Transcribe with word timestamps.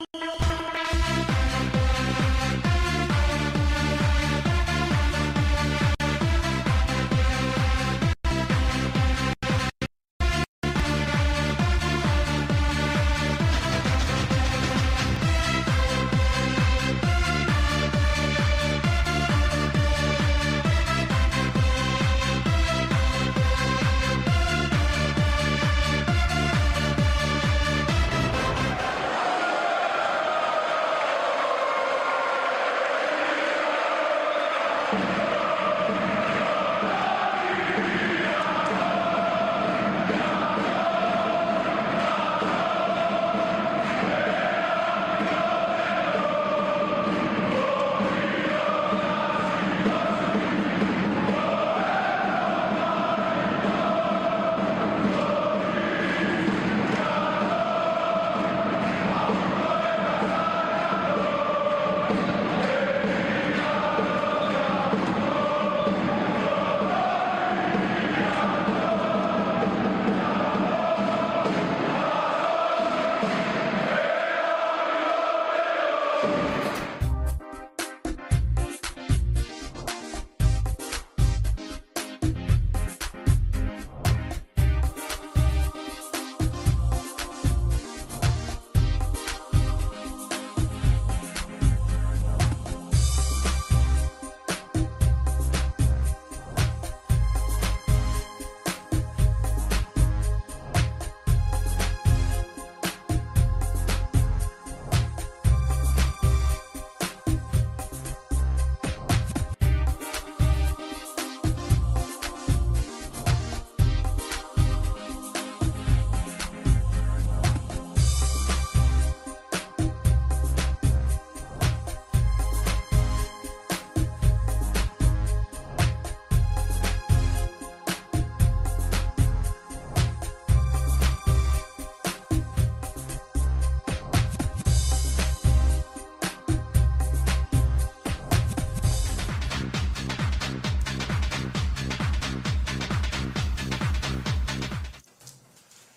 you 0.00 0.38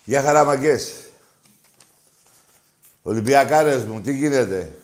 Γεια 0.06 0.22
χαρά, 0.22 0.44
μαγκές. 0.44 1.10
Ολυμπιακάρες 3.02 3.84
μου, 3.84 4.00
τι 4.00 4.16
γίνεται; 4.16 4.78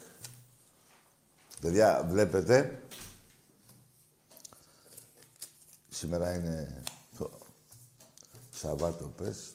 Παιδιά, 1.60 2.06
βλέπετε. 2.10 2.82
Σήμερα 5.88 6.34
είναι 6.34 6.82
το 7.18 7.30
Σαββάτο, 8.50 9.04
πες. 9.04 9.54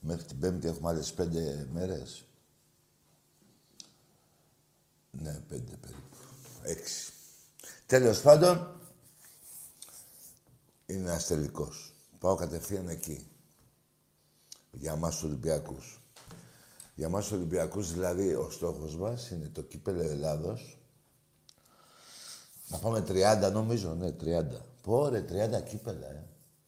Μέχρι 0.00 0.24
την 0.24 0.38
Πέμπτη 0.38 0.68
έχουμε 0.68 0.88
άλλες 0.88 1.12
πέντε 1.12 1.68
μέρες. 1.72 2.24
Ναι, 5.10 5.32
πέντε 5.48 5.76
περίπου. 5.76 6.16
Έξι. 6.62 7.12
Τέλος 7.86 8.20
πάντων, 8.20 8.80
είναι 10.86 11.08
ένας 11.08 11.26
τελικός. 11.26 11.92
Πάω 12.18 12.34
κατευθείαν 12.34 12.88
εκεί. 12.88 13.29
Για 14.70 14.96
μας 14.96 15.14
τους 15.14 15.22
Ολυμπιακούς. 15.22 16.00
Για 16.94 17.08
μας 17.08 17.22
τους 17.22 17.32
Ολυμπιακούς, 17.32 17.92
δηλαδή, 17.92 18.34
ο 18.34 18.50
στόχος 18.50 18.96
μας 18.96 19.30
είναι 19.30 19.48
το 19.48 19.62
κύπελο 19.62 20.02
Ελλάδος. 20.02 20.78
Να 22.68 22.78
πάμε 22.78 23.00
30, 23.00 23.50
νομίζω, 23.52 23.94
ναι, 23.94 24.12
30. 24.12 24.66
Πω, 24.82 25.08
ρε, 25.08 25.20
30 25.20 25.60
κύπελα, 25.60 26.06
ε. 26.06 26.24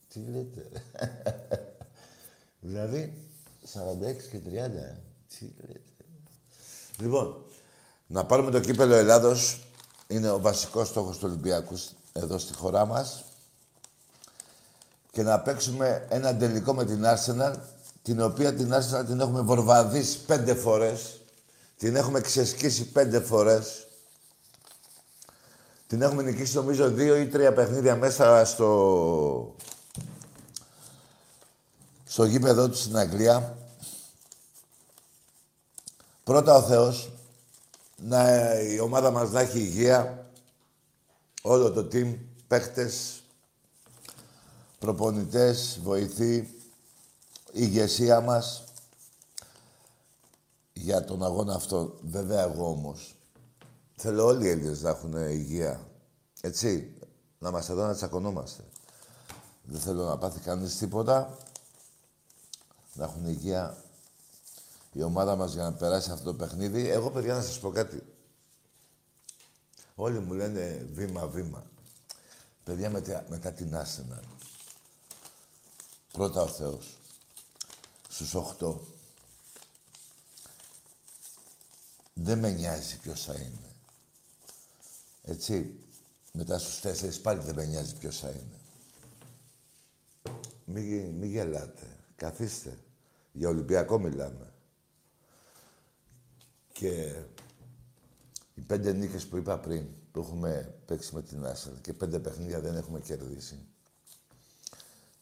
Τι 0.08 0.20
λέτε, 0.20 0.68
Δηλαδή, 2.60 3.28
46 3.72 4.28
και 4.30 4.38
30, 4.38 4.54
ε. 4.54 4.96
Τι 5.28 5.52
λέτε. 5.60 5.80
Λοιπόν, 6.98 7.44
να 8.06 8.24
πάρουμε 8.24 8.50
το 8.50 8.60
κύπελο 8.60 8.94
Ελλάδος 8.94 9.62
είναι 10.06 10.30
ο 10.30 10.40
βασικός 10.40 10.88
στόχος 10.88 11.18
του 11.18 11.26
Ολυμπιακού 11.28 11.74
εδώ 12.12 12.38
στη 12.38 12.54
χώρα 12.54 12.86
μας 12.86 13.24
και 15.10 15.22
να 15.22 15.40
παίξουμε 15.40 16.06
ένα 16.10 16.36
τελικό 16.36 16.74
με 16.74 16.84
την 16.84 17.04
Arsenal 17.04 17.54
την 18.02 18.22
οποία 18.22 18.54
την 18.54 18.74
Arsenal 18.74 19.06
την 19.06 19.20
έχουμε 19.20 19.40
βορβαδίσει 19.40 20.24
πέντε 20.24 20.54
φορές 20.54 21.20
την 21.76 21.96
έχουμε 21.96 22.20
ξεσκίσει 22.20 22.84
πέντε 22.84 23.20
φορές 23.20 23.86
την 25.86 26.02
έχουμε 26.02 26.22
νικήσει 26.22 26.56
νομίζω 26.56 26.90
δύο 26.90 27.16
ή 27.16 27.26
τρία 27.26 27.52
παιχνίδια 27.52 27.96
μέσα 27.96 28.44
στο 28.44 29.54
στο 32.12 32.24
γήπεδο 32.24 32.68
του 32.68 32.76
στην 32.76 32.96
Αγγλία. 32.96 33.56
Πρώτα 36.24 36.54
ο 36.54 36.62
Θεός 36.62 37.10
να, 37.96 38.52
η 38.60 38.78
ομάδα 38.78 39.10
μας 39.10 39.30
να 39.30 39.40
έχει 39.40 39.58
υγεία, 39.58 40.26
όλο 41.42 41.72
το 41.72 41.88
team, 41.92 42.16
παίχτες, 42.48 43.22
προπονητές, 44.78 45.80
βοηθοί, 45.82 46.34
η 46.34 46.61
ηγεσία 47.52 48.20
μας 48.20 48.64
για 50.72 51.04
τον 51.04 51.24
αγώνα 51.24 51.54
αυτό. 51.54 51.98
Βέβαια 52.02 52.42
εγώ 52.42 52.68
όμως 52.68 53.16
θέλω 53.96 54.24
όλοι 54.24 54.46
οι 54.46 54.50
Έλληνες 54.50 54.82
να 54.82 54.88
έχουν 54.90 55.16
υγεία. 55.16 55.86
Έτσι, 56.40 56.96
να 57.38 57.48
είμαστε 57.48 57.72
εδώ 57.72 57.86
να 57.86 57.94
τσακωνόμαστε. 57.94 58.64
Δεν 59.62 59.80
θέλω 59.80 60.04
να 60.04 60.18
πάθει 60.18 60.40
κανείς 60.40 60.76
τίποτα. 60.76 61.36
Να 62.94 63.04
έχουν 63.04 63.26
υγεία 63.26 63.76
η 64.92 65.02
ομάδα 65.02 65.36
μας 65.36 65.52
για 65.52 65.62
να 65.62 65.72
περάσει 65.72 66.10
αυτό 66.10 66.24
το 66.24 66.34
παιχνίδι. 66.34 66.88
Εγώ, 66.88 67.10
παιδιά, 67.10 67.34
να 67.34 67.42
σας 67.42 67.58
πω 67.58 67.70
κάτι. 67.70 68.02
Όλοι 69.94 70.18
μου 70.18 70.32
λένε 70.32 70.86
βήμα-βήμα. 70.92 71.64
Παιδιά, 72.64 72.90
μετά, 72.90 73.24
μετά 73.28 73.52
την 73.52 73.76
Άσενα. 73.76 74.22
Πρώτα 76.12 76.42
ο 76.42 76.46
Θεός. 76.46 77.01
Στους 78.12 78.34
8. 78.34 78.78
Δεν 82.14 82.38
με 82.38 82.50
νοιάζει 82.50 82.98
ποιος 82.98 83.24
θα 83.24 83.34
είναι. 83.34 83.74
Έτσι. 85.22 85.78
Μετά 86.32 86.58
στους 86.58 86.80
τέσσερις 86.80 87.20
πάλι 87.20 87.40
δεν 87.40 87.54
με 87.54 87.64
νοιάζει 87.64 87.96
ποιος 87.96 88.18
θα 88.18 88.28
είναι. 88.28 88.60
Μην 90.64 91.14
μη 91.14 91.26
γελάτε. 91.26 91.96
Καθίστε. 92.16 92.78
Για 93.32 93.48
Ολυμπιακό 93.48 93.98
μιλάμε. 93.98 94.52
Και 96.72 97.22
οι 98.54 98.60
πέντε 98.60 98.92
νίκες 98.92 99.26
που 99.26 99.36
είπα 99.36 99.58
πριν, 99.58 99.86
που 100.12 100.20
έχουμε 100.20 100.74
παίξει 100.86 101.14
με 101.14 101.22
την 101.22 101.46
Άσελ 101.46 101.80
και 101.80 101.92
πέντε 101.92 102.18
παιχνίδια 102.18 102.60
δεν 102.60 102.76
έχουμε 102.76 103.00
κερδίσει. 103.00 103.66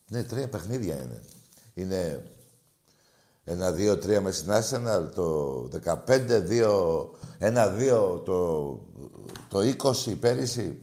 Ναι, 0.08 0.24
τρία 0.24 0.48
παιχνίδια 0.48 1.02
είναι. 1.02 1.22
Είναι 1.74 2.30
ένα, 3.44 3.72
δύο, 3.72 3.98
τρία 3.98 4.20
με 4.20 4.30
στην 4.30 4.52
Arsenal 4.52 5.08
το 5.14 5.68
15, 6.06 6.40
δύο, 6.42 7.10
ένα, 7.38 7.68
δύο 7.68 8.18
το, 8.18 8.72
το 9.48 9.74
20 10.04 10.16
πέρυσι. 10.20 10.78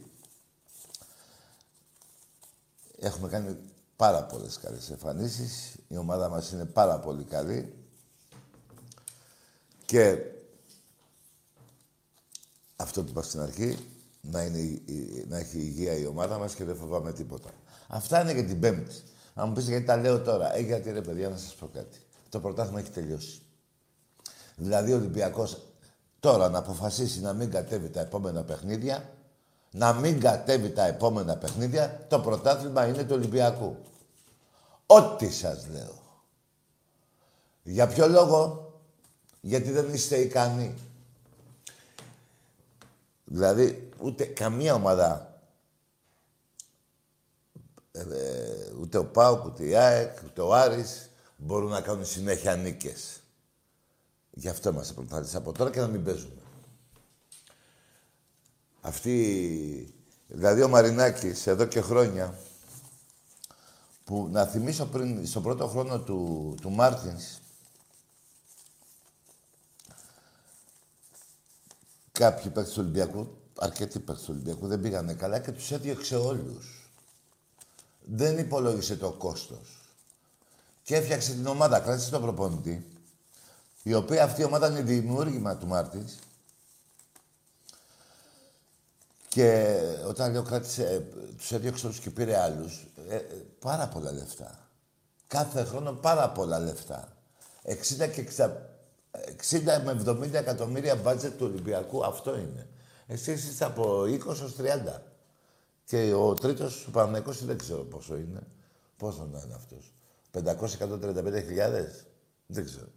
Έχουμε 2.98 3.28
κάνει 3.28 3.56
πάρα 3.96 4.24
πολλές 4.24 4.58
καλές 4.58 4.90
εμφανίσεις. 4.90 5.74
Η 5.88 5.96
ομάδα 5.96 6.28
μας 6.28 6.52
είναι 6.52 6.64
πάρα 6.64 6.98
πολύ 6.98 7.24
καλή. 7.24 7.72
Και 9.84 10.18
αυτό 12.76 13.02
που 13.02 13.10
είπα 13.10 13.22
στην 13.22 13.40
αρχή, 13.40 13.78
να, 14.20 14.42
είναι, 14.42 14.80
να 15.28 15.38
έχει 15.38 15.58
υγεία 15.58 15.92
η 15.96 16.06
ομάδα 16.06 16.38
μας 16.38 16.54
και 16.54 16.64
δεν 16.64 16.76
φοβάμαι 16.76 17.12
τίποτα. 17.12 17.50
Αυτά 17.88 18.20
είναι 18.20 18.32
για 18.32 18.44
την 18.44 18.60
Πέμπτη. 18.60 18.94
Να 19.34 19.46
μου 19.46 19.52
πεις 19.52 19.68
γιατί 19.68 19.84
τα 19.84 19.96
λέω 19.96 20.20
τώρα. 20.20 20.56
Ε, 20.56 20.60
γιατί 20.60 20.90
ρε 20.90 21.00
παιδιά, 21.00 21.28
να 21.28 21.36
σας 21.36 21.54
πω 21.54 21.66
κάτι. 21.66 21.98
Το 22.28 22.40
πρωτάθλημα 22.40 22.80
έχει 22.80 22.90
τελειώσει. 22.90 23.42
Δηλαδή 24.56 24.92
ο 24.92 24.96
Ολυμπιακός 24.96 25.62
τώρα 26.20 26.48
να 26.48 26.58
αποφασίσει 26.58 27.20
να 27.20 27.32
μην 27.32 27.50
κατέβει 27.50 27.88
τα 27.88 28.00
επόμενα 28.00 28.42
παιχνίδια, 28.42 29.12
να 29.70 29.92
μην 29.92 30.20
κατέβει 30.20 30.70
τα 30.70 30.86
επόμενα 30.86 31.36
παιχνίδια, 31.36 32.06
το 32.08 32.20
πρωτάθλημα 32.20 32.86
είναι 32.86 33.04
του 33.04 33.14
Ολυμπιακού. 33.14 33.76
Ό,τι 34.86 35.30
σας 35.30 35.66
λέω. 35.72 36.02
Για 37.62 37.86
ποιο 37.86 38.08
λόγο, 38.08 38.72
γιατί 39.40 39.70
δεν 39.70 39.94
είστε 39.94 40.16
ικανοί. 40.16 40.74
Δηλαδή, 43.24 43.90
ούτε 44.00 44.24
καμία 44.24 44.74
ομάδα, 44.74 45.40
ε, 47.92 48.00
ε, 48.00 48.72
ούτε 48.80 48.98
ο 48.98 49.04
Πάουκ, 49.04 49.44
ούτε 49.44 49.64
η 49.64 49.74
ΑΕΚ, 49.74 50.18
ούτε 50.24 50.40
ο 50.40 50.54
Άρης, 50.54 51.10
μπορούν 51.38 51.70
να 51.70 51.80
κάνουν 51.80 52.04
συνέχεια 52.04 52.56
νίκες. 52.56 53.22
Γι' 54.30 54.48
αυτό 54.48 54.70
είμαστε 54.70 54.92
πρωταθλητές 54.92 55.34
από 55.34 55.52
τώρα 55.52 55.70
και 55.70 55.80
να 55.80 55.86
μην 55.86 56.04
παίζουμε. 56.04 56.42
Αυτή, 58.80 59.94
δηλαδή 60.26 60.62
ο 60.62 60.68
Μαρινάκης, 60.68 61.46
εδώ 61.46 61.64
και 61.64 61.80
χρόνια, 61.80 62.38
που 64.04 64.28
να 64.30 64.46
θυμίσω 64.46 64.86
πριν, 64.86 65.26
στον 65.26 65.42
πρώτο 65.42 65.66
χρόνο 65.66 66.00
του, 66.00 66.54
του 66.60 66.70
Μάρτινς, 66.70 67.38
Κάποιοι 72.18 72.50
παίκτες 72.50 72.74
του 72.74 72.80
Ολυμπιακού, 72.82 73.36
αρκετοί 73.58 73.98
παίκτες 73.98 74.24
του 74.24 74.32
Ολυμπιακού, 74.34 74.66
δεν 74.66 74.80
πήγανε 74.80 75.14
καλά 75.14 75.38
και 75.38 75.52
τους 75.52 75.70
έδιωξε 75.70 76.16
όλους. 76.16 76.90
Δεν 78.04 78.38
υπολόγισε 78.38 78.96
το 78.96 79.12
κόστος. 79.12 79.77
Και 80.88 80.96
έφτιαξε 80.96 81.32
την 81.32 81.46
ομάδα, 81.46 81.80
κράτησε 81.80 82.10
τον 82.10 82.22
προπονητή, 82.22 82.86
η 83.82 83.94
οποία 83.94 84.24
αυτή 84.24 84.40
η 84.40 84.44
ομάδα 84.44 84.68
είναι 84.68 84.80
δημιούργημα 84.80 85.56
του 85.56 85.66
Μάρτινς. 85.66 86.12
Και 89.28 89.78
όταν 90.06 90.32
λέω 90.32 90.42
κράτησε, 90.42 91.06
τους 91.36 91.52
έδιωξε 91.52 91.86
όλους 91.86 91.98
και 91.98 92.10
πήρε 92.10 92.38
άλλους, 92.38 92.86
ε, 93.08 93.16
ε, 93.16 93.20
πάρα 93.58 93.88
πολλά 93.88 94.12
λεφτά. 94.12 94.68
Κάθε 95.26 95.64
χρόνο 95.64 95.92
πάρα 95.92 96.30
πολλά 96.30 96.58
λεφτά. 96.58 97.08
60 97.62 98.06
και 98.06 98.28
60 99.36 99.82
με 99.84 99.92
70 99.92 100.38
εκατομμύρια 100.38 100.96
μπάτζετ 100.96 101.38
του 101.38 101.46
Ολυμπιακού, 101.46 102.04
αυτό 102.04 102.38
είναι. 102.38 102.68
Εσείς 103.06 103.48
είστε 103.48 103.64
από 103.64 104.04
20 104.04 104.42
ως 104.42 104.54
30. 104.56 105.02
Και 105.84 106.12
ο 106.14 106.34
τρίτος, 106.34 106.86
ο 106.86 106.90
Παναγικός, 106.90 107.44
δεν 107.44 107.58
ξέρω 107.58 107.82
πόσο 107.82 108.16
είναι. 108.16 108.40
Πόσο 108.96 109.28
να 109.32 109.40
είναι 109.44 109.54
αυτός. 109.54 109.92
535 110.32 111.42
χιλιάδες; 111.46 112.04
Δεν 112.46 112.64
ξέρω. 112.64 112.88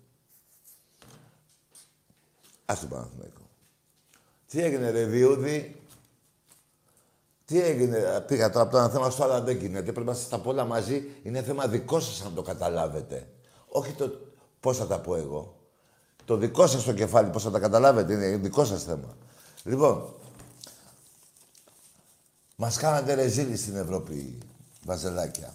Ας 2.65 2.79
το 2.79 2.87
Παναθηναϊκό. 2.87 3.41
Τι 4.47 4.61
έγινε 4.61 4.89
ρε 4.89 5.05
Διούδη; 5.05 5.81
Τι 7.45 7.61
έγινε; 7.61 8.23
Πήγα 8.27 8.49
τώρα 8.49 8.61
από 8.61 8.71
το 8.71 8.77
ένα 8.77 8.89
θέμα 8.89 9.09
στο 9.09 9.23
άλλο 9.23 9.41
δεν 9.41 9.57
γίνεται. 9.57 9.91
Πρέπει 9.91 10.07
να 10.07 10.11
είστε 10.11 10.29
τα 10.29 10.39
πολλά 10.39 10.65
μαζί. 10.65 11.09
Είναι 11.23 11.43
θέμα 11.43 11.67
δικό 11.67 11.99
σας 11.99 12.23
να 12.23 12.31
το 12.31 12.41
καταλάβετε. 12.41 13.27
Όχι 13.67 13.93
το 13.93 14.11
πώς 14.59 14.77
θα 14.77 14.87
τα 14.87 14.99
πω 14.99 15.15
εγώ. 15.15 15.55
Το 16.25 16.37
δικό 16.37 16.67
σας 16.67 16.83
το 16.83 16.93
κεφάλι, 16.93 17.29
πώς 17.29 17.43
θα 17.43 17.51
τα 17.51 17.59
καταλάβετε, 17.59 18.13
είναι 18.13 18.37
δικό 18.37 18.65
σας 18.65 18.83
θέμα. 18.83 19.17
Λοιπόν, 19.63 20.15
μας 22.55 22.77
κάνατε 22.77 23.13
ρεζίλη 23.13 23.57
στην 23.57 23.75
Ευρώπη, 23.75 24.37
βαζελάκια. 24.85 25.53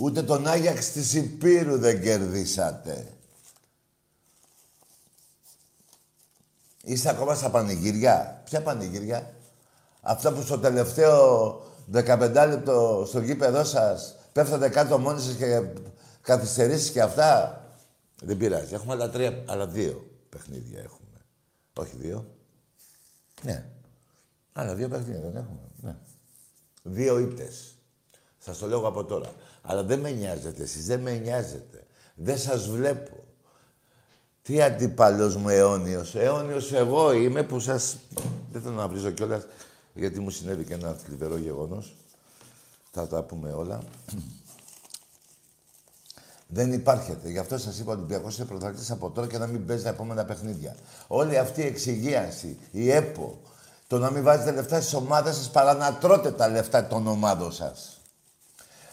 Ούτε 0.00 0.22
τον 0.22 0.46
Άγιαξ 0.46 0.92
της 0.92 1.14
Υπήρου 1.14 1.78
δεν 1.78 2.02
κερδίσατε. 2.02 3.12
Είστε 6.82 7.08
ακόμα 7.08 7.34
στα 7.34 7.50
πανηγύρια. 7.50 8.42
Ποια 8.44 8.62
πανηγύρια; 8.62 9.34
Αυτά 10.00 10.32
που 10.32 10.42
στο 10.42 10.58
τελευταίο 10.58 11.62
15 11.92 12.46
λεπτό 12.48 13.04
στο 13.06 13.20
γήπεδό 13.20 13.64
σας 13.64 14.16
πέφτατε 14.32 14.68
κάτω 14.68 14.98
μόνοι 14.98 15.20
σας 15.20 15.34
και 15.34 15.62
καθυστερήσεις 16.20 16.90
και 16.90 17.02
αυτά; 17.02 17.62
Δεν 18.22 18.36
πειράζει. 18.36 18.74
Έχουμε 18.74 18.92
άλλα 18.92 19.10
τρία, 19.10 19.44
άλλα 19.46 19.66
δύο 19.66 20.10
παιχνίδια 20.28 20.80
έχουμε. 20.80 21.20
Όχι 21.72 21.96
δύο. 21.96 22.26
Ναι. 23.42 23.68
Άλλα 24.52 24.74
δύο 24.74 24.88
παιχνίδια 24.88 25.20
δεν 25.20 25.36
έχουμε. 25.36 25.60
Ναι. 25.76 25.96
Δύο 26.82 27.18
ήττες. 27.18 27.78
Σας 28.38 28.58
το 28.58 28.66
λέω 28.66 28.86
από 28.86 29.04
τώρα. 29.04 29.32
Αλλά 29.70 29.82
δεν 29.82 30.00
με 30.00 30.10
νοιάζετε 30.10 30.62
εσείς, 30.62 30.86
δεν 30.86 31.00
με 31.00 31.12
νοιάζετε. 31.12 31.86
Δεν 32.14 32.38
σας 32.38 32.68
βλέπω. 32.68 33.16
Τι 34.42 34.62
αντίπαλος 34.62 35.36
μου 35.36 35.48
αιώνιος. 35.48 36.14
Αιώνιος 36.14 36.72
εγώ 36.72 37.12
είμαι 37.12 37.42
που 37.42 37.60
σας... 37.60 37.96
Δεν 38.52 38.62
θέλω 38.62 38.74
να 38.74 38.88
βρίζω 38.88 39.10
κιόλας, 39.10 39.46
γιατί 39.94 40.20
μου 40.20 40.30
συνέβη 40.30 40.64
και 40.64 40.74
ένα 40.74 40.92
θλιβερό 40.92 41.36
γεγονός. 41.36 41.96
Θα 42.90 43.06
τα 43.06 43.22
πούμε 43.22 43.52
όλα. 43.52 43.82
Δεν 46.46 46.72
υπάρχετε. 46.72 47.30
Γι' 47.30 47.38
αυτό 47.38 47.58
σας 47.58 47.78
είπα 47.78 47.92
ότι 47.92 48.00
ο 48.00 48.04
Ολυμπιακό 48.04 48.34
είναι 48.36 48.46
πρωταθλητή 48.46 48.92
από 48.92 49.10
τώρα 49.10 49.26
και 49.26 49.38
να 49.38 49.46
μην 49.46 49.66
παίζει 49.66 49.82
τα 49.82 49.88
επόμενα 49.88 50.24
παιχνίδια. 50.24 50.76
Όλη 51.06 51.38
αυτή 51.38 51.60
η 51.60 51.66
εξυγίαση, 51.66 52.58
η 52.70 52.90
ΕΠΟ, 52.90 53.40
το 53.86 53.98
να 53.98 54.10
μην 54.10 54.22
βάζετε 54.22 54.50
λεφτά 54.50 54.80
στις 54.80 54.94
ομάδες 54.94 55.36
σας 55.36 55.50
παρά 55.50 55.74
να 55.74 55.94
τρώτε 55.94 56.30
τα 56.30 56.48
λεφτά 56.48 56.86
των 56.86 57.06
ομάδων 57.06 57.52
σας. 57.52 57.97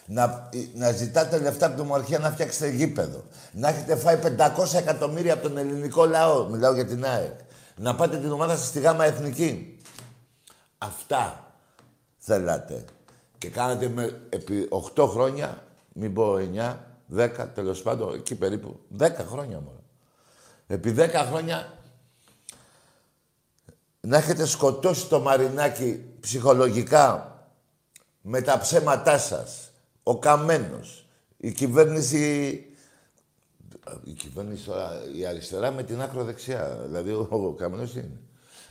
Να, 0.05 0.49
να 0.73 0.91
ζητάτε 0.91 1.39
λεφτά 1.39 1.65
από 1.65 1.75
την 1.75 1.83
Ομορφιά 1.83 2.19
να 2.19 2.31
φτιάξετε 2.31 2.69
γήπεδο. 2.69 3.23
Να 3.51 3.67
έχετε 3.67 3.95
φάει 3.95 4.19
500 4.37 4.73
εκατομμύρια 4.75 5.33
από 5.33 5.43
τον 5.43 5.57
ελληνικό 5.57 6.05
λαό. 6.05 6.45
Μιλάω 6.49 6.73
για 6.73 6.85
την 6.85 7.05
ΑΕΚ. 7.05 7.39
Να 7.75 7.95
πάτε 7.95 8.17
την 8.17 8.31
ομάδα 8.31 8.57
σας 8.57 8.67
στη 8.67 8.79
ΓΑΜΑ 8.79 9.05
Εθνική. 9.05 9.79
Αυτά 10.77 11.53
θέλατε. 12.17 12.85
Και 13.37 13.49
κάνατε 13.49 13.87
με, 13.87 14.21
επί 14.29 14.67
8 14.95 15.07
χρόνια, 15.07 15.63
μην 15.93 16.13
πω 16.13 16.35
9, 16.35 16.77
10, 17.15 17.29
τέλος 17.53 17.81
πάντων, 17.81 18.13
εκεί 18.13 18.35
περίπου. 18.35 18.79
10 18.99 19.25
χρόνια 19.29 19.59
μόνο. 19.59 19.83
Επί 20.67 20.95
10 20.97 21.09
χρόνια 21.29 21.73
να 24.01 24.17
έχετε 24.17 24.45
σκοτώσει 24.45 25.07
το 25.07 25.19
Μαρινάκι 25.19 26.05
ψυχολογικά 26.19 27.35
με 28.21 28.41
τα 28.41 28.59
ψέματά 28.59 29.17
σας. 29.17 29.64
Ο 30.07 30.17
Καμένος. 30.17 31.05
Η 31.37 31.51
κυβέρνηση... 31.51 32.65
Η 34.03 34.11
κυβέρνηση 34.11 34.69
η 35.15 35.25
αριστερά 35.25 35.71
με 35.71 35.83
την 35.83 36.01
άκρο 36.01 36.23
δεξιά. 36.23 36.79
Δηλαδή 36.85 37.11
ο, 37.11 37.27
ο 37.29 37.51
Καμένος 37.51 37.95
είναι. 37.95 38.19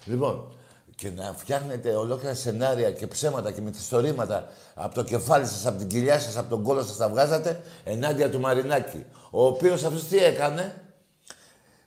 Λοιπόν, 0.04 0.52
και 0.96 1.10
να 1.10 1.34
φτιάχνετε 1.36 1.90
ολόκληρα 1.94 2.34
σενάρια 2.34 2.90
και 2.90 3.06
ψέματα 3.06 3.52
και 3.52 3.60
μυθιστορήματα 3.60 4.48
από 4.74 4.94
το 4.94 5.02
κεφάλι 5.02 5.46
σας, 5.46 5.66
από 5.66 5.78
την 5.78 5.88
κοιλιά 5.88 6.20
σας, 6.20 6.36
από 6.36 6.50
τον 6.50 6.62
κόλο 6.62 6.82
σας 6.82 6.96
τα 6.96 7.08
βγάζατε 7.08 7.62
ενάντια 7.84 8.30
του 8.30 8.40
Μαρινάκη. 8.40 9.04
Ο 9.30 9.46
οποίος 9.46 9.84
αυτός 9.84 10.04
τι 10.04 10.18
έκανε, 10.18 10.82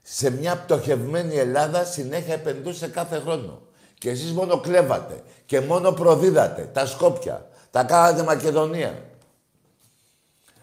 σε 0.02 0.30
μια 0.30 0.56
πτωχευμένη 0.56 1.36
Ελλάδα 1.36 1.84
συνέχεια 1.84 2.34
επενδύσε 2.34 2.88
κάθε 2.88 3.18
χρόνο. 3.18 3.62
Και 3.98 4.10
εσείς 4.10 4.32
μόνο 4.32 4.60
κλέβατε 4.60 5.22
και 5.46 5.60
μόνο 5.60 5.92
προδίδατε 5.92 6.70
τα 6.72 6.86
Σκόπια. 6.86 7.48
Τα 7.70 7.84
κάνατε 7.84 8.22
Μακεδονία. 8.22 9.02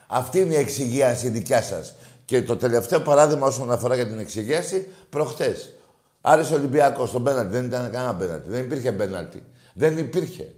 Αυτή 0.08 0.40
είναι 0.40 0.54
η 0.54 0.58
εξυγίαση 0.58 1.30
δικιά 1.30 1.62
σας. 1.62 1.96
Και 2.26 2.44
το 2.44 2.58
τελευταίο 2.58 3.02
παράδειγμα 3.02 3.48
όσον 3.48 3.72
αφορά 3.72 3.96
για 3.96 4.08
την 4.08 4.20
εξυγίαση, 4.20 4.88
προχτές. 5.10 5.74
Άρεσε 6.22 6.54
Ολυμπιακός 6.54 7.10
στον 7.10 7.24
πέναλτι. 7.24 7.52
Δεν 7.52 7.66
ήταν 7.66 7.92
κανένα 7.92 8.16
πέναλτι. 8.16 8.50
Δεν 8.50 8.64
υπήρχε 8.64 8.92
πέναλτι. 8.92 9.44
Δεν 9.74 9.98
υπήρχε. 9.98 10.56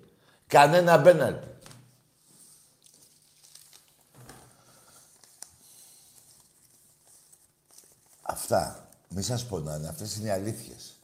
Κανένα 0.47 1.01
πέναλτι. 1.01 1.47
Αυτά. 8.21 8.87
Μη 9.09 9.21
σας 9.21 9.45
πονάνε. 9.45 9.87
Αυτές 9.87 10.15
είναι 10.15 10.27
οι 10.27 10.31
αλήθειες. 10.31 10.99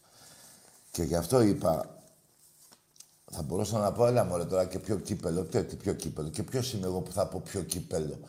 Και 0.91 1.03
γι' 1.03 1.15
αυτό 1.15 1.41
είπα, 1.41 1.92
θα 3.33 3.41
μπορούσα 3.41 3.79
να 3.79 3.91
πω, 3.91 4.05
έλα 4.05 4.23
μωρέ 4.23 4.43
τώρα 4.45 4.65
και 4.65 4.79
πιο 4.79 4.95
κύπελο. 4.95 5.43
Τι, 5.43 5.63
τι 5.63 5.75
πιο 5.75 5.93
κύπελο. 5.93 6.29
Και 6.29 6.43
ποιος 6.43 6.73
είμαι 6.73 6.85
εγώ 6.85 6.99
που 7.01 7.11
θα 7.11 7.27
πω 7.27 7.41
πιο 7.45 7.61
κύπελο. 7.61 8.19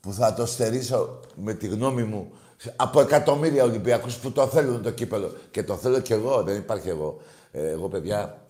Που 0.00 0.12
θα 0.12 0.34
το 0.34 0.46
στερήσω 0.46 1.20
με 1.34 1.54
τη 1.54 1.66
γνώμη 1.66 2.02
μου 2.02 2.32
από 2.76 3.00
εκατομμύρια 3.00 3.64
Ολυμπιακούς 3.64 4.16
που 4.16 4.32
το 4.32 4.46
θέλουν 4.46 4.82
το 4.82 4.90
κύπελο. 4.90 5.32
Και 5.50 5.62
το 5.62 5.76
θέλω 5.76 6.00
κι 6.00 6.12
εγώ, 6.12 6.42
δεν 6.42 6.56
υπάρχει 6.56 6.88
εγώ. 6.88 7.20
Ε, 7.50 7.70
εγώ, 7.70 7.88
παιδιά, 7.88 8.46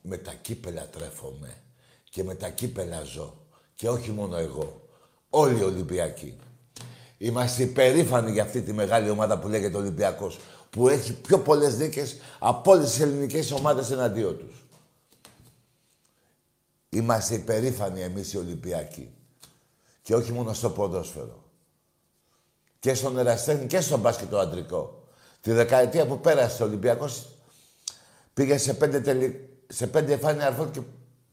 με 0.00 0.16
τα 0.16 0.32
κύπελα 0.40 0.86
τρέφομαι. 0.86 1.54
Και 2.10 2.24
με 2.24 2.34
τα 2.34 2.48
κύπελα 2.48 3.02
ζω. 3.04 3.34
Και 3.74 3.88
όχι 3.88 4.10
μόνο 4.10 4.36
εγώ. 4.36 4.80
Όλοι 5.30 5.58
οι 5.58 5.62
Ολυμπιακοί. 5.62 6.36
Είμαστε 7.18 7.62
υπερήφανοι 7.62 8.30
για 8.30 8.42
αυτή 8.42 8.62
τη 8.62 8.72
μεγάλη 8.72 9.10
ομάδα 9.10 9.38
που 9.38 9.48
λέγεται 9.48 9.76
Ολυμπιακός. 9.76 10.38
Που 10.70 10.88
έχει 10.88 11.12
πιο 11.12 11.38
πολλές 11.38 11.76
νίκες 11.76 12.16
από 12.38 12.70
όλες 12.70 12.90
τις 12.90 13.00
ελληνικές 13.00 13.52
ομάδες 13.52 13.90
εναντίον 13.90 14.38
τους. 14.38 14.61
Είμαστε 16.94 17.34
υπερήφανοι 17.34 18.00
εμείς 18.00 18.32
οι 18.32 18.38
Ολυμπιακοί. 18.38 19.10
Και 20.02 20.14
όχι 20.14 20.32
μόνο 20.32 20.52
στο 20.52 20.70
ποδόσφαιρο. 20.70 21.44
Και 22.78 22.94
στον 22.94 23.18
εραστέχνη 23.18 23.66
και 23.66 23.80
στον 23.80 24.00
μπάσκετ 24.00 24.30
το 24.30 24.38
αντρικό. 24.38 25.08
Τη 25.40 25.52
δεκαετία 25.52 26.06
που 26.06 26.20
πέρασε 26.20 26.62
ο 26.62 26.66
Ολυμπιακός 26.66 27.28
πήγε 28.34 28.58
σε 28.58 28.74
πέντε, 28.74 29.00
τελι... 29.00 29.48
σε 29.68 29.86
πέντε 29.86 30.16
φάνη 30.16 30.40
και 30.70 30.80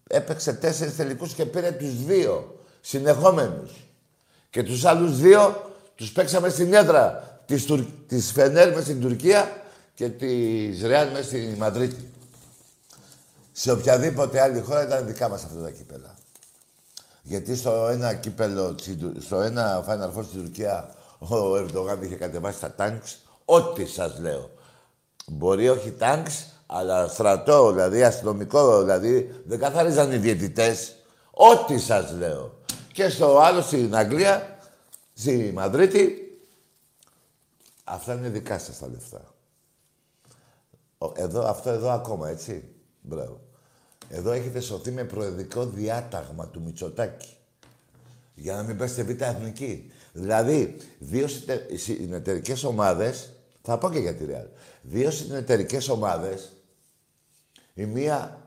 έπαιξε 0.07 0.53
τέσσερις 0.53 0.95
τελικούς 0.95 1.33
και 1.33 1.45
πήρε 1.45 1.71
τους 1.71 2.03
δύο 2.05 2.59
συνεχόμενους. 2.81 3.71
Και 4.49 4.63
τους 4.63 4.85
άλλους 4.85 5.19
δύο 5.19 5.71
τους 5.95 6.11
παίξαμε 6.11 6.49
στην 6.49 6.73
έδρα 6.73 7.39
της, 7.45 7.65
Τουρ... 7.65 7.85
της 8.07 8.31
Φενέρ 8.31 8.73
μες 8.75 8.83
στην 8.83 9.01
Τουρκία 9.01 9.63
και 9.93 10.09
της 10.09 10.81
Ρεάλ 10.81 11.11
μέσα 11.11 11.23
στη 11.23 11.55
Μαδρίτη. 11.57 12.11
Σε 13.59 13.71
οποιαδήποτε 13.71 14.41
άλλη 14.41 14.61
χώρα 14.61 14.83
ήταν 14.83 15.05
δικά 15.05 15.29
μας 15.29 15.43
αυτά 15.43 15.61
τα 15.61 15.69
κύπελα. 15.69 16.15
Γιατί 17.21 17.55
στο 17.55 17.87
ένα 17.87 18.13
κύπελο, 18.13 18.75
στο 19.19 19.41
ένα 19.41 19.85
Final 19.87 20.17
Four 20.17 20.23
στην 20.23 20.43
Τουρκία, 20.43 20.95
ο 21.19 21.55
Ερντογάν 21.55 22.01
είχε 22.01 22.15
κατεβάσει 22.15 22.59
τα 22.59 22.73
τάγκς. 22.73 23.19
Ό,τι 23.45 23.85
σας 23.85 24.19
λέω. 24.19 24.49
Μπορεί 25.27 25.69
όχι 25.69 25.91
τάγκς, 25.91 26.53
αλλά 26.65 27.07
στρατό, 27.07 27.71
δηλαδή 27.71 28.03
αστυνομικό, 28.03 28.79
δηλαδή 28.79 29.41
δεν 29.45 29.59
καθαρίζαν 29.59 30.11
οι 30.11 30.17
διαιτητές. 30.17 30.95
Ό,τι 31.31 31.79
σας 31.79 32.11
λέω. 32.11 32.59
Και 32.93 33.09
στο 33.09 33.39
άλλο 33.39 33.61
στην 33.61 33.95
Αγγλία, 33.95 34.59
στη 35.13 35.51
Μαδρίτη, 35.53 36.17
αυτά 37.83 38.13
είναι 38.13 38.29
δικά 38.29 38.59
σας 38.59 38.79
τα 38.79 38.87
λεφτά. 38.87 39.21
Εδώ, 41.13 41.47
αυτό 41.47 41.69
εδώ 41.69 41.89
ακόμα, 41.89 42.29
έτσι. 42.29 42.73
Μπράβο. 43.01 43.47
Εδώ 44.09 44.31
έχετε 44.31 44.59
σωθεί 44.59 44.91
με 44.91 45.03
προεδρικό 45.03 45.65
διάταγμα 45.65 46.47
του 46.47 46.61
Μητσοτάκη. 46.61 47.33
Για 48.35 48.55
να 48.55 48.63
μην 48.63 48.77
πέστε 48.77 49.03
β' 49.03 49.21
εθνική. 49.21 49.91
Δηλαδή, 50.13 50.75
δύο 50.99 51.27
συνεταιρικές 51.75 52.63
ομάδες, 52.63 53.31
θα 53.61 53.77
πω 53.77 53.91
και 53.91 53.99
για 53.99 54.15
τη 54.15 54.25
Ρεάλ. 54.25 54.45
Δύο 54.81 55.11
συνεταιρικές 55.11 55.89
ομάδες, 55.89 56.51
η 57.73 57.85
μία 57.85 58.41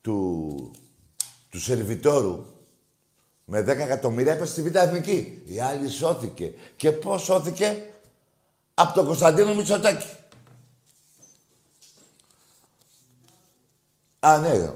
του, 0.00 0.70
του 1.48 1.60
σερβιτόρου 1.60 2.44
με 3.44 3.60
10 3.60 3.66
εκατομμύρια 3.66 4.32
έπεσε 4.32 4.52
στη 4.52 4.62
Β' 4.62 4.76
Εθνική. 4.76 5.42
Η 5.44 5.60
άλλη 5.60 5.88
σώθηκε. 5.88 6.54
Και 6.76 6.92
πώς 6.92 7.22
σώθηκε; 7.22 7.82
Από 8.74 8.94
τον 8.94 9.06
Κωνσταντίνο 9.06 9.54
Μητσοτάκη. 9.54 10.06
Α, 14.24 14.38
ναι. 14.38 14.72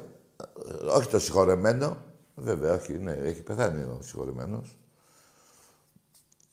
Όχι 0.94 1.08
το 1.08 1.18
συγχωρεμένο. 1.18 1.96
Βέβαια, 2.34 2.74
όχι, 2.74 2.92
ναι, 2.92 3.12
έχει 3.12 3.42
πεθάνει 3.42 3.82
ο 3.82 3.98
συγχωρεμένος. 4.02 4.78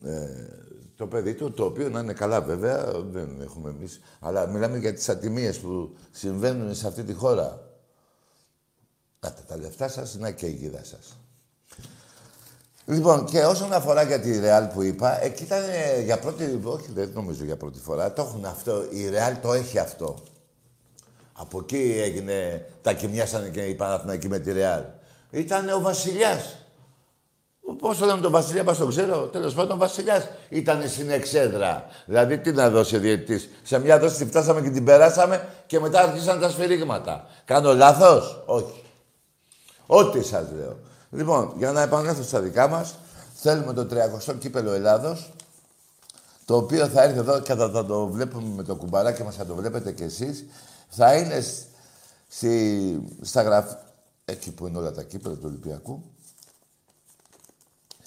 Ε, 0.04 0.48
το 0.96 1.08
παιδί 1.08 1.34
του, 1.34 1.52
το 1.52 1.66
οποίο 1.66 1.90
να 1.90 2.00
είναι 2.00 2.14
καλά 2.14 2.42
βέβαια, 2.42 2.92
δεν 3.02 3.42
έχουμε 3.42 3.70
εμείς. 3.70 4.00
Αλλά 4.20 4.48
μιλάμε 4.48 4.78
για 4.78 4.94
τις 4.94 5.10
ατιμίες 5.10 5.60
που 5.60 5.96
συμβαίνουν 6.12 6.76
σε 6.76 6.88
αυτή 6.88 7.04
τη 7.04 7.14
χώρα. 7.14 7.60
Κάτε 9.20 9.42
τα 9.48 9.58
λεφτά 9.58 9.88
σας, 9.88 10.16
να 10.16 10.32
και 10.32 10.46
η 10.46 10.52
γίδα 10.52 10.84
σας. 10.84 11.18
Λοιπόν, 12.86 13.26
και 13.26 13.46
όσον 13.46 13.74
αφορά 13.74 14.04
για 14.04 14.20
τη 14.20 14.40
Ρεάλ 14.40 14.66
που 14.66 14.82
είπα, 14.82 15.24
εκεί 15.24 15.44
ήταν 15.44 15.64
για 16.04 16.20
πρώτη... 16.20 16.60
Όχι, 16.64 16.92
δεν 16.92 17.12
νομίζω 17.14 17.44
για 17.44 17.58
πρώτη 17.58 17.80
φορά. 17.80 18.14
Το 18.14 18.22
έχουν 18.22 18.46
αυτό. 18.46 18.86
Η 18.90 19.10
Ρεάλ 19.10 19.40
το 19.42 19.54
έχει 19.54 19.80
αυτό. 19.80 20.24
Από 21.38 21.60
εκεί 21.60 22.02
έγινε... 22.04 22.66
Τα 22.82 22.94
κοιμιάσανε 22.94 23.50
και 23.50 23.62
οι 23.62 23.76
Παναθηναϊκοί 23.76 24.28
με 24.28 24.40
τη 24.40 24.52
Ρεάλ. 24.52 24.82
Ήταν 25.30 25.70
ο 25.70 25.80
βασιλιάς. 25.80 26.56
Πώς 27.80 27.98
το 27.98 28.06
λέμε 28.06 28.22
τον 28.22 28.32
Βασιλιά, 28.32 28.64
μας 28.64 28.78
τον 28.78 28.90
ξέρω. 28.90 29.18
Τέλος 29.28 29.54
πάντων, 29.54 29.72
ο 29.72 29.78
Βασιλιάς 29.78 30.28
ήταν 30.50 30.90
στην 30.90 31.10
εξέδρα. 31.10 31.86
Δηλαδή, 32.06 32.38
τι 32.38 32.52
να 32.52 32.70
δώσει 32.70 32.96
ο 32.96 33.00
διαιτητής. 33.00 33.50
Σε 33.64 33.80
μια 33.80 34.00
δόση 34.00 34.18
τη 34.18 34.26
φτάσαμε 34.26 34.62
και 34.62 34.70
την 34.70 34.86
περάσαμε 34.86 35.48
και 35.66 35.80
μετά 35.80 36.02
άρχισαν 36.02 36.40
τα 36.40 36.50
σφυρίγματα. 36.50 37.28
Κάνω 37.46 37.74
λάθος, 37.74 38.44
Όχι. 38.46 38.84
Ό,τι 39.86 40.24
σας 40.24 40.46
λέω. 40.58 40.80
Λοιπόν, 41.12 41.54
για 41.58 41.72
να 41.72 41.82
επανέλθω 41.82 42.24
στα 42.24 42.40
δικά 42.40 42.68
μας, 42.68 42.96
θέλουμε 43.34 43.74
το 43.74 43.88
30ο 43.92 44.36
κύπελο 44.40 44.72
Ελλάδος, 44.72 45.32
το 46.46 46.56
οποίο 46.56 46.88
θα 46.88 47.04
έρθει 47.04 47.18
εδώ 47.18 47.40
και 47.40 47.54
θα, 47.54 47.86
το 47.86 48.08
βλέπουμε 48.08 48.48
με 48.56 48.64
το 48.64 48.76
κουμπαράκι 48.76 49.24
μας, 49.24 49.36
θα 49.36 49.46
το 49.46 49.56
βλέπετε 49.56 49.92
κι 49.92 50.04
εσείς. 50.04 50.46
Θα 50.96 51.16
είναι 51.16 51.44
στη, 52.28 53.02
στα 53.22 53.42
γραφ... 53.42 53.74
εκεί 54.26 54.52
που 54.52 54.68
είναι 54.68 54.78
όλα 54.78 54.92
τα 54.92 55.04
κύπελα 55.04 55.36
του 55.36 55.46
Ολυμπιακού 55.46 56.04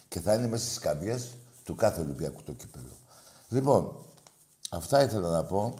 και 0.08 0.20
θα 0.20 0.34
είναι 0.34 0.46
μέσα 0.46 0.64
στις 0.64 0.78
καρδιές 0.78 1.36
του 1.64 1.74
κάθε 1.74 2.00
Ολυμπιακού 2.00 2.42
το 2.42 2.52
κύπελο. 2.52 2.96
Λοιπόν, 3.48 3.96
αυτά 4.70 5.02
ήθελα 5.02 5.28
να 5.28 5.44
πω. 5.44 5.74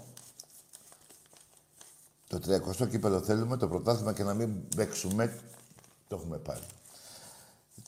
Το 2.29 2.41
30ο 2.47 2.89
κύπελο 2.89 3.21
θέλουμε, 3.21 3.57
το 3.57 3.69
πρωτάθλημα 3.69 4.13
και 4.13 4.23
να 4.23 4.35
μην 4.35 4.69
παίξουμε, 4.77 5.39
το 6.09 6.17
έχουμε 6.17 6.39
πάρει. 6.39 6.67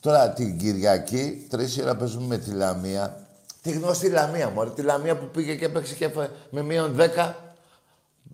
Τώρα 0.01 0.29
την 0.29 0.57
Κυριακή, 0.57 1.47
τρεις 1.49 1.77
ώρα 1.77 1.95
παίζουμε 1.95 2.25
με 2.25 2.37
τη 2.37 2.51
Λαμία. 2.51 3.27
Τη 3.61 3.71
γνωστή 3.71 4.09
Λαμία, 4.09 4.49
μωρέ. 4.49 4.69
Τη 4.69 4.81
Λαμία 4.81 5.17
που 5.17 5.25
πήγε 5.25 5.55
και 5.55 5.65
έπαιξε 5.65 5.95
και 5.95 6.09
με 6.49 6.61
μείον 6.61 6.95
10 6.99 7.33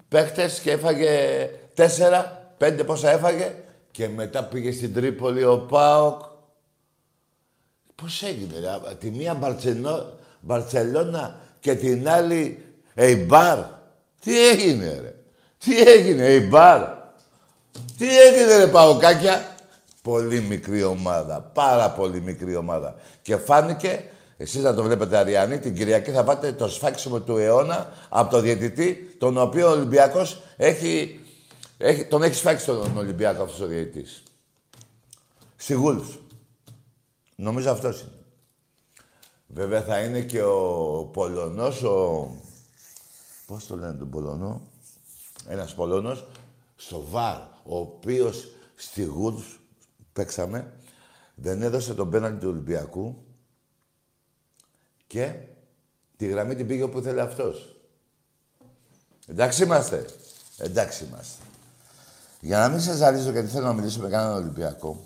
παίχτες 0.09 0.59
και 0.59 0.71
έφαγε 0.71 1.49
4, 1.75 1.85
5 2.57 2.85
πόσα 2.85 3.11
έφαγε. 3.11 3.55
Και 3.91 4.07
μετά 4.07 4.43
πήγε 4.43 4.71
στην 4.71 4.93
Τρίπολη 4.93 5.43
ο 5.43 5.59
Πάοκ 5.59 6.21
Πώς 8.01 8.23
έγινε, 8.23 8.59
ρε. 8.59 8.93
Τη 8.95 9.09
μία 9.09 9.33
Μπαρτσενό, 9.33 10.05
Μπαρτσελώνα 10.39 11.39
και 11.59 11.75
την 11.75 12.09
άλλη 12.09 12.65
Εϊμπάρ. 12.93 13.57
Τι 14.19 14.47
έγινε, 14.47 14.99
ρε. 15.01 15.15
Τι 15.57 15.81
έγινε, 15.81 16.25
Εϊμπάρ. 16.25 16.81
Τι 17.97 18.19
έγινε, 18.19 18.57
ρε, 18.57 18.67
Παοκάκια. 18.67 19.55
Πολύ 20.01 20.41
μικρή 20.41 20.83
ομάδα. 20.83 21.41
Πάρα 21.41 21.91
πολύ 21.91 22.21
μικρή 22.21 22.55
ομάδα. 22.55 22.95
Και 23.21 23.37
φάνηκε, 23.37 24.03
εσείς 24.37 24.63
να 24.63 24.73
το 24.73 24.83
βλέπετε 24.83 25.17
Αριάννη, 25.17 25.59
την 25.59 25.75
Κυριακή 25.75 26.11
θα 26.11 26.23
πάτε 26.23 26.53
το 26.53 26.67
σφάξιμο 26.67 27.21
του 27.21 27.37
αιώνα 27.37 27.93
από 28.09 28.31
το 28.31 28.41
διαιτητή, 28.41 29.15
τον 29.17 29.37
οποίο 29.37 29.67
ο 29.67 29.71
Ολυμπιακός 29.71 30.41
έχει, 30.57 31.19
έχει, 31.77 32.05
τον 32.05 32.23
έχει 32.23 32.35
σφάξει 32.35 32.65
τον 32.65 32.97
Ολυμπιακό 32.97 33.43
αυτός 33.43 33.59
ο 33.59 33.65
διαιτητής. 33.65 34.23
Σιγούλους. 35.55 36.19
Νομίζω 37.35 37.71
αυτός 37.71 38.01
είναι. 38.01 38.11
Βέβαια 39.47 39.81
θα 39.81 39.99
είναι 39.99 40.21
και 40.21 40.43
ο 40.43 41.09
Πολωνός, 41.13 41.83
ο... 41.83 42.29
Πώς 43.45 43.67
το 43.67 43.75
λένε 43.75 43.93
τον 43.93 44.09
Πολωνό. 44.09 44.61
Ένας 45.47 45.73
Πολωνός, 45.73 46.27
στο 46.75 47.05
ΒΑΡ, 47.09 47.37
ο 47.63 47.77
οποίος 47.77 48.47
στη 48.75 49.03
Γουλς 49.03 49.59
παίξαμε, 50.13 50.73
δεν 51.35 51.61
έδωσε 51.61 51.93
τον 51.93 52.09
πέναλτι 52.09 52.39
του 52.39 52.49
Ολυμπιακού 52.49 53.26
και 55.07 55.33
τη 56.17 56.27
γραμμή 56.27 56.55
την 56.55 56.67
πήγε 56.67 56.83
όπου 56.83 57.01
θέλει 57.01 57.19
αυτός. 57.19 57.75
Εντάξει 59.27 59.63
είμαστε. 59.63 60.05
Εντάξει 60.57 61.03
είμαστε. 61.03 61.43
Για 62.39 62.57
να 62.59 62.69
μην 62.69 62.81
σας 62.81 62.97
ζαλίζω 62.97 63.31
γιατί 63.31 63.47
θέλω 63.47 63.65
να 63.65 63.73
μιλήσω 63.73 64.01
με 64.01 64.09
κανέναν 64.09 64.35
Ολυμπιακό, 64.35 65.05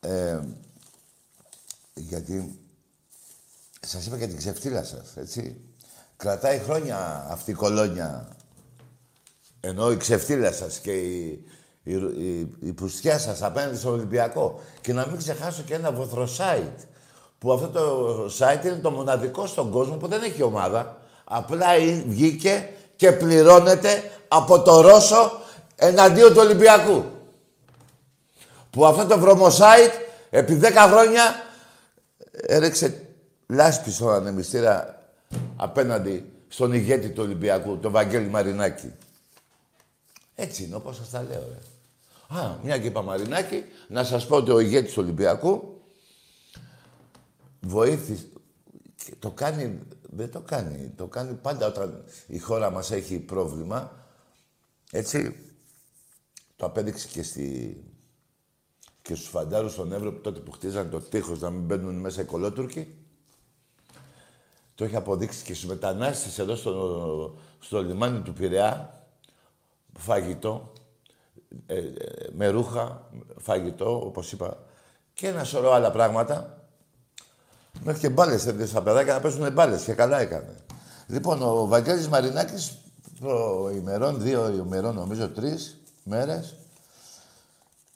ε, 0.00 0.40
γιατί 1.94 2.58
σας 3.80 4.06
είπα 4.06 4.18
και 4.18 4.26
την 4.26 4.36
ξεφτύλα 4.36 4.84
σας, 4.84 5.16
έτσι. 5.16 5.60
Κρατάει 6.16 6.58
χρόνια 6.58 7.26
αυτή 7.28 7.50
η 7.50 7.54
κολόνια. 7.54 8.36
Ενώ 9.60 9.90
η 9.90 9.96
ξεφτύλα 9.96 10.52
σας 10.52 10.78
και 10.78 10.92
η, 10.92 11.44
η, 11.82 11.94
η, 11.94 12.56
η 12.60 12.72
πουστιά 12.72 13.18
σας 13.18 13.42
απέναντι 13.42 13.76
στο 13.76 13.90
Ολυμπιακό. 13.90 14.60
Και 14.80 14.92
να 14.92 15.06
μην 15.06 15.16
ξεχάσω 15.16 15.62
και 15.62 15.74
ένα 15.74 15.92
βοθροσάιτ. 15.92 16.80
Που 17.42 17.52
αυτό 17.52 17.68
το 17.68 18.24
site 18.38 18.64
είναι 18.64 18.78
το 18.82 18.90
μοναδικό 18.90 19.46
στον 19.46 19.70
κόσμο 19.70 19.96
που 19.96 20.08
δεν 20.08 20.22
έχει 20.22 20.42
ομάδα. 20.42 20.96
Απλά 21.24 21.66
βγήκε 22.06 22.68
και 22.96 23.12
πληρώνεται 23.12 24.10
από 24.28 24.62
το 24.62 24.80
Ρώσο 24.80 25.32
εναντίον 25.76 26.32
του 26.32 26.40
Ολυμπιακού 26.40 27.04
που 28.70 28.86
αυτό 28.86 29.06
το 29.06 29.18
βρωμοσάιτ 29.18 29.92
επί 30.30 30.60
10 30.62 30.72
χρόνια 30.90 31.22
έρεξε 32.30 33.06
λάσπη 33.46 33.90
στον 33.90 34.12
ανεμιστήρα 34.12 35.02
απέναντι 35.56 36.32
στον 36.48 36.72
ηγέτη 36.72 37.08
του 37.08 37.22
Ολυμπιακού, 37.22 37.78
τον 37.78 37.92
Βαγγέλη 37.92 38.28
Μαρινάκη. 38.28 38.92
Έτσι 40.34 40.64
είναι 40.64 40.74
όπως 40.74 40.96
σας 40.96 41.10
τα 41.10 41.22
λέω. 41.22 41.42
Ρε. 41.48 42.38
Α, 42.40 42.56
μια 42.62 42.78
και 42.78 42.86
είπα 42.86 43.02
Μαρινάκη, 43.02 43.64
να 43.88 44.04
σας 44.04 44.26
πω 44.26 44.36
ότι 44.36 44.50
ο 44.50 44.58
ηγέτης 44.58 44.92
του 44.92 45.02
Ολυμπιακού 45.02 45.71
βοήθησε, 47.62 48.26
το 49.18 49.30
κάνει, 49.30 49.78
δεν 50.02 50.30
το 50.30 50.40
κάνει, 50.40 50.92
το 50.96 51.06
κάνει 51.06 51.34
πάντα 51.34 51.66
όταν 51.66 52.04
η 52.26 52.38
χώρα 52.38 52.70
μας 52.70 52.90
έχει 52.90 53.18
πρόβλημα. 53.18 54.06
Έτσι, 54.90 55.36
το 56.56 56.66
απέδειξε 56.66 57.08
και 57.08 57.22
στη 57.22 57.76
και 59.02 59.14
στους 59.14 59.28
φαντάρους 59.28 59.72
στον 59.72 59.92
Εύρο 59.92 60.12
τότε 60.12 60.40
που 60.40 60.50
χτίζανε 60.50 60.90
το 60.90 61.00
τείχος 61.00 61.40
να 61.40 61.50
μην 61.50 61.62
μπαίνουν 61.62 61.94
μέσα 61.94 62.20
οι 62.20 62.24
κολότουρκοι. 62.24 62.94
Το 64.74 64.84
έχει 64.84 64.96
αποδείξει 64.96 65.44
και 65.44 65.54
στους 65.54 65.68
μετανάστες 65.68 66.38
εδώ 66.38 66.56
στο, 66.56 67.38
στο 67.58 67.82
λιμάνι 67.82 68.20
του 68.20 68.32
Πειραιά. 68.32 68.96
Φαγητό, 69.98 70.72
ε, 71.66 71.78
ε, 71.78 71.92
με 72.32 72.48
ρούχα, 72.48 73.10
φαγητό, 73.38 74.06
όπως 74.06 74.32
είπα, 74.32 74.64
και 75.14 75.28
ένα 75.28 75.44
σωρό 75.44 75.72
άλλα 75.72 75.90
πράγματα. 75.90 76.61
Μέχρι 77.84 78.00
και 78.00 78.08
μπάλες 78.08 78.46
έδινε 78.46 78.66
στα 78.66 78.82
παιδάκια 78.82 79.12
να 79.12 79.20
παίζουν 79.20 79.52
μπάλες 79.52 79.82
και 79.82 79.92
καλά 79.92 80.20
έκανε. 80.20 80.54
Λοιπόν, 81.06 81.42
ο 81.42 81.66
Βαγγέλης 81.66 82.08
Μαρινάκης 82.08 82.76
ημερών, 83.74 84.20
δύο 84.20 84.48
ημερών 84.66 84.94
νομίζω, 84.94 85.28
τρεις 85.28 85.80
μέρες, 86.02 86.56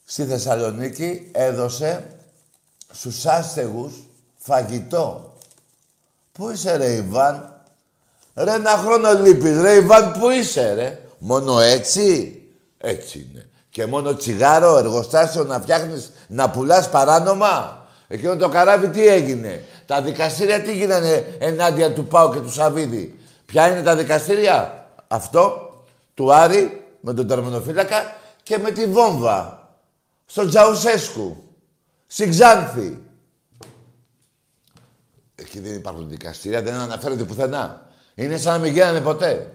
στη 0.04 0.24
Θεσσαλονίκη 0.24 1.30
έδωσε 1.32 2.06
στους 2.92 3.26
άστεγους 3.26 3.92
φαγητό. 4.36 5.34
Πού 6.32 6.50
είσαι 6.50 6.76
ρε 6.76 6.92
Ιβάν; 6.92 7.60
Ρε 8.34 8.52
ένα 8.52 8.70
χρόνο 8.70 9.12
λείπεις 9.12 9.60
ρε 9.60 9.74
Ιβάν 9.74 10.12
πού 10.12 10.30
είσαι 10.30 10.72
ρε; 10.74 11.00
Μόνο 11.18 11.60
έτσι; 11.60 12.40
Έτσι 12.78 13.28
είναι. 13.30 13.48
Και 13.70 13.86
μόνο 13.86 14.14
τσιγάρο, 14.14 14.76
εργοστάσιο 14.76 15.44
να 15.44 15.60
φτιάχνεις, 15.60 16.12
να 16.28 16.50
πουλάς 16.50 16.90
παράνομα; 16.90 17.86
Εκείνο 18.08 18.36
το 18.36 18.48
καράβι 18.48 18.88
τι 18.88 19.06
έγινε; 19.06 19.64
Τα 19.86 20.02
δικαστήρια 20.02 20.62
τι 20.62 20.76
γίνανε 20.76 21.36
ενάντια 21.38 21.92
του 21.92 22.06
Πάου 22.06 22.32
και 22.32 22.40
του 22.40 22.52
Σαββίδη; 22.52 23.18
Ποια 23.46 23.70
είναι 23.70 23.82
τα 23.82 23.96
δικαστήρια; 23.96 24.88
Αυτό 25.08 25.70
του 26.14 26.34
Άρη 26.34 26.84
με 27.00 27.14
τον 27.14 27.26
τερμονοφύλακα 27.26 28.16
και 28.42 28.58
με 28.58 28.70
τη 28.70 28.86
βόμβα 28.86 29.68
στον 30.26 30.48
Τζαουσέσκου, 30.48 31.36
στην 32.06 32.30
Ξάνθη. 32.30 33.02
Εκεί 35.34 35.60
δεν 35.60 35.74
υπάρχουν 35.74 36.08
δικαστήρια, 36.08 36.62
δεν 36.62 36.74
αναφέρονται 36.74 37.24
πουθενά. 37.24 37.90
Είναι 38.14 38.36
σαν 38.36 38.52
να 38.52 38.58
μην 38.58 38.72
γίνανε 38.72 39.00
ποτέ. 39.00 39.50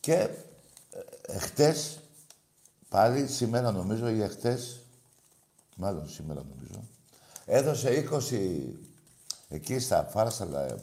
Και 0.00 0.12
ε, 0.12 0.28
εχθές, 1.22 1.98
πάλι 2.88 3.26
σήμερα 3.26 3.72
νομίζω 3.72 4.08
ή 4.08 4.22
εχθές, 4.22 4.80
μάλλον 5.76 6.08
σήμερα 6.08 6.44
νομίζω, 6.48 6.82
έδωσε 7.44 8.08
20 8.10 8.60
εκεί 9.48 9.78
στα 9.78 10.04
φάρσαλα 10.04 10.78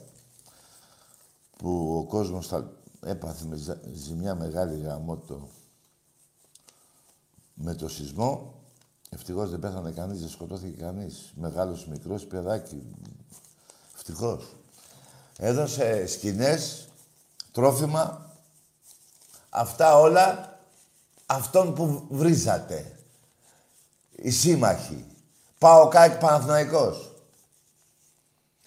που 1.57 1.97
ο 1.97 2.03
κόσμος 2.03 2.47
θα 2.47 2.71
έπαθε 3.05 3.45
με 3.45 3.79
ζημιά 3.93 4.35
μεγάλη 4.35 4.81
γαμότο 4.81 5.49
με 7.53 7.75
το 7.75 7.87
σεισμό, 7.87 8.53
ευτυχώς 9.09 9.49
δεν 9.49 9.59
πέθανε 9.59 9.91
κανείς, 9.91 10.19
δεν 10.19 10.29
σκοτώθηκε 10.29 10.81
κανείς. 10.81 11.33
Μεγάλος, 11.35 11.87
μικρός, 11.87 12.25
παιδάκι. 12.25 12.83
Ευτυχώς. 13.95 14.55
Έδωσε 15.37 16.05
σκηνές, 16.07 16.87
τρόφιμα, 17.51 18.31
αυτά 19.49 19.99
όλα 19.99 20.57
αυτόν 21.25 21.73
που 21.73 22.07
βρίζατε. 22.09 22.92
Οι 24.23 24.31
σύμμαχοι. 24.31 25.05
Πάω 25.57 25.87
κάτι 25.87 26.17
Παναθηναϊκός. 26.17 27.11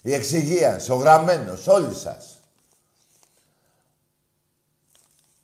Η 0.01 0.13
εξυγίανση, 0.13 0.91
ο 0.91 0.95
γραμμένος, 0.95 1.67
όλοι 1.67 1.93
σας. 1.93 2.39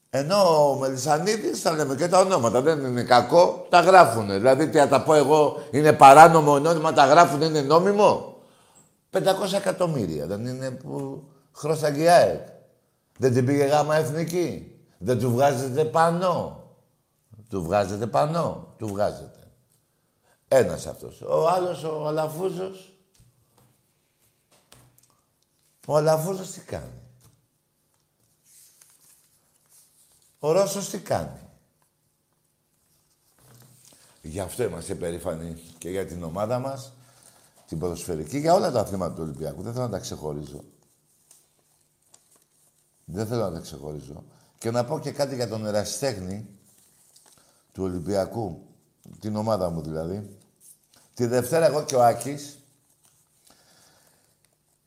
Ενώ 0.09 0.69
ο 0.69 0.75
Μελισανίδης 0.75 1.61
θα 1.61 1.71
λέμε 1.71 1.95
και 1.95 2.07
τα 2.07 2.19
ονόματα. 2.19 2.61
Δεν 2.61 2.85
είναι 2.85 3.03
κακό, 3.03 3.65
τα 3.69 3.79
γράφουν. 3.79 4.27
Δηλαδή, 4.27 4.69
τι 4.69 4.77
θα 4.77 4.87
τα 4.87 5.03
πω 5.03 5.13
εγώ, 5.13 5.63
είναι 5.71 5.93
παράνομο 5.93 6.59
νόμιμα, 6.59 6.93
τα 6.93 7.05
γράφουν, 7.05 7.41
είναι 7.41 7.61
νόμιμο. 7.61 8.37
500 9.11 9.21
εκατομμύρια 9.53 10.25
δεν 10.27 10.45
είναι 10.45 10.71
που 10.71 11.23
χρώσαγε 11.51 12.03
η 12.03 12.07
ΑΕΚ. 12.07 12.47
Δεν 13.17 13.33
την 13.33 13.45
πήγε 13.45 13.63
γάμα 13.63 13.95
εθνική. 13.95 14.77
Δεν 14.97 15.19
του 15.19 15.31
βγάζετε 15.31 15.85
πάνω. 15.85 16.63
Του 17.49 17.63
βγάζετε 17.63 18.07
πάνω. 18.07 18.73
Του 18.77 18.87
βγάζετε. 18.87 19.42
Ένας 20.55 20.87
αυτός. 20.87 21.21
Ο 21.21 21.49
άλλος, 21.49 21.83
ο 21.83 22.07
Αλαφούζος. 22.07 22.93
Ο 25.87 25.97
Αλαφούζος 25.97 26.51
τι 26.51 26.59
κάνει; 26.59 27.01
Ο 30.39 30.51
Ρώσος 30.51 30.89
τι 30.89 30.99
κάνει; 30.99 31.39
Γι' 34.21 34.39
αυτό 34.39 34.63
είμαστε 34.63 34.95
περήφανοι 34.95 35.53
και 35.77 35.89
για 35.89 36.05
την 36.05 36.23
ομάδα 36.23 36.59
μας, 36.59 36.93
την 37.67 37.79
ποδοσφαιρική, 37.79 38.37
για 38.37 38.53
όλα 38.53 38.71
τα 38.71 38.79
αθλήματα 38.79 39.13
του 39.13 39.21
Ολυμπιακού. 39.23 39.61
Δεν 39.61 39.73
θέλω 39.73 39.85
να 39.85 39.91
τα 39.91 39.99
ξεχωρίζω. 39.99 40.63
Δεν 43.05 43.27
θέλω 43.27 43.41
να 43.41 43.51
τα 43.51 43.59
ξεχωρίζω. 43.59 44.23
Και 44.57 44.71
να 44.71 44.85
πω 44.85 44.99
και 44.99 45.11
κάτι 45.11 45.35
για 45.35 45.47
τον 45.47 45.65
ερασιτέχνη 45.65 46.47
του 47.71 47.83
Ολυμπιακού, 47.83 48.67
την 49.19 49.35
ομάδα 49.35 49.69
μου 49.69 49.81
δηλαδή. 49.81 50.37
Τη 51.13 51.25
Δευτέρα 51.25 51.65
εγώ 51.65 51.83
και 51.83 51.95
ο 51.95 52.03
Άκης, 52.03 52.57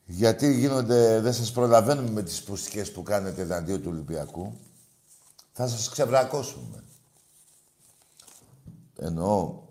γιατί 0.05 0.53
γίνονται, 0.53 1.19
δεν 1.19 1.33
σας 1.33 1.51
προλαβαίνουμε 1.51 2.09
με 2.09 2.23
τις 2.23 2.43
πουστικές 2.43 2.91
που 2.91 3.03
κάνετε 3.03 3.41
εναντίον 3.41 3.81
του 3.81 3.89
Ολυμπιακού, 3.91 4.59
θα 5.53 5.67
σας 5.67 5.89
ξεβρακώσουμε. 5.89 6.83
Εννοώ, 8.95 9.63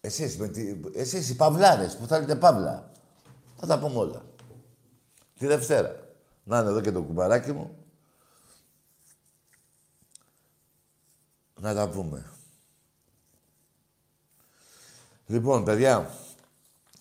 εσείς, 0.00 0.36
με 0.36 0.48
τη, 0.48 0.80
εσείς 0.94 1.28
οι 1.28 1.36
παυλάρες 1.36 1.96
που 1.96 2.06
θέλετε 2.06 2.36
παύλα, 2.36 2.92
θα 3.56 3.66
τα 3.66 3.78
πούμε 3.78 3.98
όλα. 3.98 4.24
Τη 5.38 5.46
Δευτέρα. 5.46 6.08
Να 6.44 6.58
είναι 6.58 6.68
εδώ 6.68 6.80
και 6.80 6.92
το 6.92 7.02
κουμπαράκι 7.02 7.52
μου. 7.52 7.76
Να 11.60 11.74
τα 11.74 11.88
πούμε. 11.88 12.30
Λοιπόν, 15.30 15.64
παιδιά, 15.64 16.10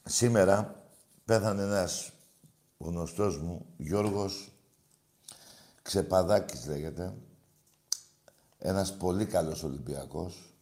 σήμερα 0.05 0.83
πέθανε 1.25 1.61
ένας 1.61 2.11
γνωστός 2.77 3.37
μου, 3.37 3.65
Γιώργος 3.77 4.51
Ξεπαδάκης 5.81 6.65
λέγεται, 6.65 7.13
ένας 8.57 8.97
πολύ 8.97 9.25
καλός 9.25 9.63
Ολυμπιακός, 9.63 10.53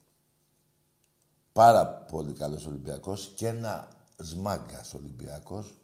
πάρα 1.53 1.87
πολύ 1.87 2.33
καλός 2.33 2.65
Ολυμπιακός 2.65 3.31
και 3.35 3.47
ένας 3.47 3.87
σμάγκας 4.17 4.93
Ολυμπιακός 4.93 5.77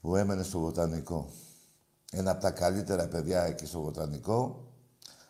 που 0.00 0.16
έμενε 0.16 0.42
στο 0.42 0.58
Βοτανικό. 0.58 1.30
Ένα 2.12 2.30
από 2.30 2.40
τα 2.40 2.50
καλύτερα 2.50 3.08
παιδιά 3.08 3.42
εκεί 3.42 3.66
στο 3.66 3.80
Βοτανικό. 3.80 4.64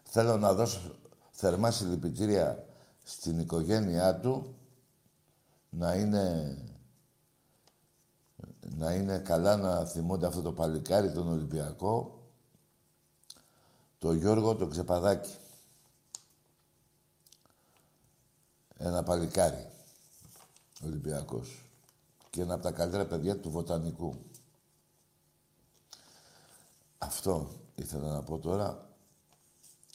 Θέλω 0.04 0.36
να 0.36 0.54
δώσω 0.54 0.80
θερμά 1.30 1.70
συλληπιτήρια 1.70 2.67
στην 3.08 3.38
οικογένειά 3.38 4.20
του 4.20 4.54
να 5.70 5.94
είναι 5.94 6.56
να 8.60 8.94
είναι 8.94 9.18
καλά 9.18 9.56
να 9.56 9.84
θυμούνται 9.84 10.26
αυτό 10.26 10.42
το 10.42 10.52
παλικάρι 10.52 11.12
τον 11.12 11.28
Ολυμπιακό 11.28 12.22
το 13.98 14.12
Γιώργο 14.12 14.56
το 14.56 14.66
Ξεπαδάκι 14.66 15.36
ένα 18.76 19.02
παλικάρι 19.02 19.68
Ολυμπιακός. 20.84 21.64
Και 22.30 22.40
ένα 22.42 22.54
από 22.54 22.62
τα 22.62 22.70
καλύτερα 22.72 23.06
παιδιά 23.06 23.38
του 23.38 23.50
Βοτανικού. 23.50 24.16
Αυτό 26.98 27.50
ήθελα 27.74 28.12
να 28.12 28.22
πω 28.22 28.38
τώρα. 28.38 28.88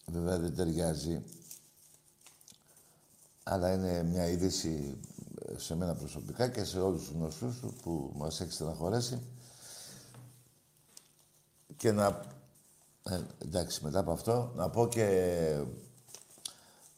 Βέβαια 0.05 0.39
δεν 0.39 0.55
ταιριάζει 0.55 1.23
αλλά 3.43 3.73
είναι 3.73 4.03
μια 4.03 4.27
είδηση 4.27 4.97
σε 5.55 5.75
μένα 5.75 5.95
προσωπικά 5.95 6.47
και 6.47 6.63
σε 6.63 6.79
όλους 6.79 7.01
τους 7.01 7.11
γνωστούς 7.11 7.59
του 7.59 7.73
που 7.81 8.11
μας 8.15 8.41
έχει 8.41 8.51
στεναχωρέσει. 8.51 9.21
Και 11.77 11.91
να... 11.91 12.21
Ε, 13.03 13.21
εντάξει, 13.37 13.83
μετά 13.83 13.99
από 13.99 14.11
αυτό, 14.11 14.51
να 14.55 14.69
πω 14.69 14.87
και 14.87 15.65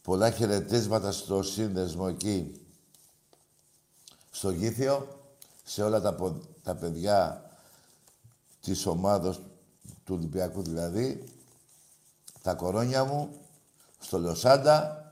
πολλά 0.01 0.31
χαιρετίσματα 0.31 1.11
στο 1.11 1.41
σύνδεσμο 1.41 2.05
εκεί, 2.09 2.61
στο 4.31 4.49
Γήθιο, 4.49 5.07
σε 5.63 5.83
όλα 5.83 6.01
τα, 6.01 6.37
τα 6.63 6.75
παιδιά 6.75 7.49
της 8.61 8.85
ομάδος 8.85 9.41
του 10.03 10.15
Ολυμπιακού 10.15 10.61
δηλαδή, 10.61 11.23
τα 12.41 12.53
κορώνια 12.53 13.03
μου, 13.03 13.29
στο 13.99 14.17
Λοσάντα, 14.19 15.04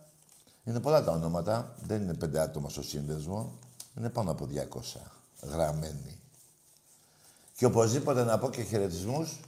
είναι 0.64 0.80
πολλά 0.80 1.04
τα 1.04 1.12
ονόματα. 1.12 1.76
Δεν 1.82 2.02
είναι 2.02 2.14
πέντε 2.14 2.40
άτομα 2.40 2.70
στο 2.70 2.84
σύνδεσμο. 2.84 3.60
Είναι 3.98 4.10
πάνω 4.10 4.32
από 4.32 4.48
200 4.48 5.00
γραμμένοι. 5.42 6.20
Και 7.56 7.66
οπωσδήποτε 7.66 8.24
να 8.24 8.40
πω 8.40 8.50
και 8.50 8.64
χαιρετισμούς 8.64 9.40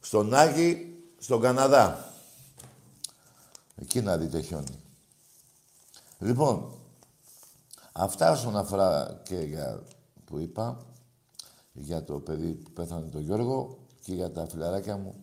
στον 0.00 0.34
Άγη, 0.34 0.98
στον 1.18 1.40
Καναδά. 1.40 2.12
Εκεί 3.76 4.00
να 4.00 4.16
δείτε 4.16 4.40
χιόνι. 4.40 4.82
Λοιπόν, 6.18 6.72
αυτά 7.92 8.30
όσον 8.30 8.56
αφορά 8.56 9.20
και 9.22 9.36
για 9.36 9.82
που 10.24 10.38
είπα, 10.38 10.86
για 11.72 12.04
το 12.04 12.18
παιδί 12.18 12.52
που 12.52 12.70
πέθανε 12.70 13.06
τον 13.06 13.20
Γιώργο 13.20 13.78
και 14.02 14.14
για 14.14 14.30
τα 14.32 14.46
φιλαράκια 14.46 14.96
μου, 14.96 15.14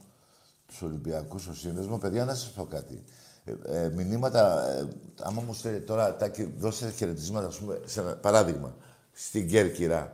τους 0.67 0.81
Ολυμπιακούς 0.81 1.41
στο 1.41 1.53
σύνδεσμο. 1.53 1.97
Παιδιά, 1.97 2.25
να 2.25 2.35
σας 2.35 2.51
πω 2.51 2.65
κάτι 2.65 3.03
ε, 3.45 3.83
ε, 3.83 3.89
μηνύματα. 3.89 4.69
Ε, 4.69 4.87
άμα 5.21 5.41
μου 5.41 5.53
στέλνει 5.53 5.79
τώρα, 5.79 6.15
τάκι, 6.15 6.53
δώσε 6.57 6.91
χαιρετισμάτα, 6.91 7.47
ας 7.47 7.57
πούμε, 7.57 7.79
σε 7.85 7.99
ένα 7.99 8.15
παράδειγμα, 8.15 8.75
στην 9.11 9.47
Κέρκυρα. 9.47 10.13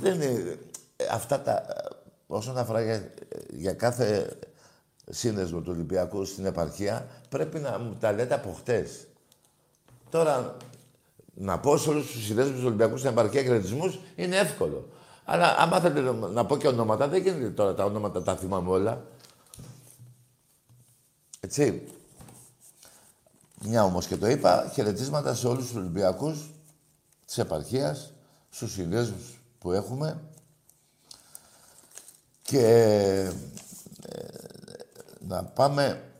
Δεν 0.00 0.20
είναι... 0.20 0.58
Ε, 0.96 1.06
αυτά 1.10 1.40
τα... 1.40 1.52
Ε, 1.52 1.88
όσον 2.26 2.58
αφορά 2.58 2.82
για, 2.82 3.10
για 3.50 3.72
κάθε 3.72 4.38
σύνδεσμο 5.10 5.60
του 5.60 5.72
Ολυμπιακού 5.74 6.24
στην 6.24 6.46
επαρχία, 6.46 7.06
πρέπει 7.28 7.58
να 7.58 7.78
μου 7.78 7.96
τα 8.00 8.12
λέτε 8.12 8.34
από 8.34 8.52
χτες. 8.52 9.06
Τώρα, 10.10 10.56
να 11.34 11.58
πω 11.58 11.76
σε 11.76 11.88
όλους 11.88 12.12
τους 12.12 12.24
συνδέσμους 12.24 12.58
του 12.58 12.66
Ολυμπιακού 12.66 12.96
στην 12.96 13.10
επαρχία 13.10 13.42
χαιρετισμούς 13.42 13.98
είναι 14.16 14.36
εύκολο. 14.36 14.88
Αλλά 15.24 15.56
άμα 15.58 15.80
θέλετε 15.80 16.28
να 16.32 16.46
πω 16.46 16.56
και 16.56 16.68
ονόματα, 16.68 17.08
δεν 17.08 17.22
γίνεται 17.22 17.50
τώρα 17.50 17.74
τα 17.74 17.84
ονόματα, 17.84 18.22
τα 18.22 18.36
θυμάμαι 18.36 18.70
όλα. 18.70 19.04
Έτσι. 21.44 21.86
Μια 23.60 23.84
όμως 23.84 24.06
και 24.06 24.16
το 24.16 24.26
είπα, 24.26 24.70
χαιρετίσματα 24.72 25.34
σε 25.34 25.46
όλους 25.46 25.66
τους 25.66 25.76
Ολυμπιακούς 25.76 26.50
της 27.26 27.38
επαρχίας, 27.38 28.12
στους 28.50 28.72
συνδέσμους 28.72 29.40
που 29.58 29.72
έχουμε 29.72 30.22
και 32.42 32.66
ε, 34.06 34.34
να 35.18 35.44
πάμε 35.44 36.12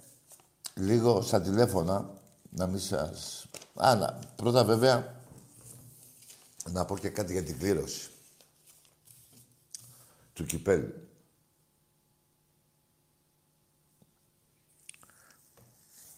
λίγο 0.75 1.23
στα 1.23 1.41
τηλέφωνα, 1.41 2.11
να 2.51 2.67
μην 2.67 2.81
σας... 2.81 3.47
Α, 3.75 4.13
πρώτα 4.37 4.65
βέβαια, 4.65 5.15
να 6.71 6.85
πω 6.85 6.99
και 6.99 7.09
κάτι 7.09 7.33
για 7.33 7.43
την 7.43 7.59
κλήρωση 7.59 8.11
του 10.33 10.45
κυπέλου. 10.45 11.02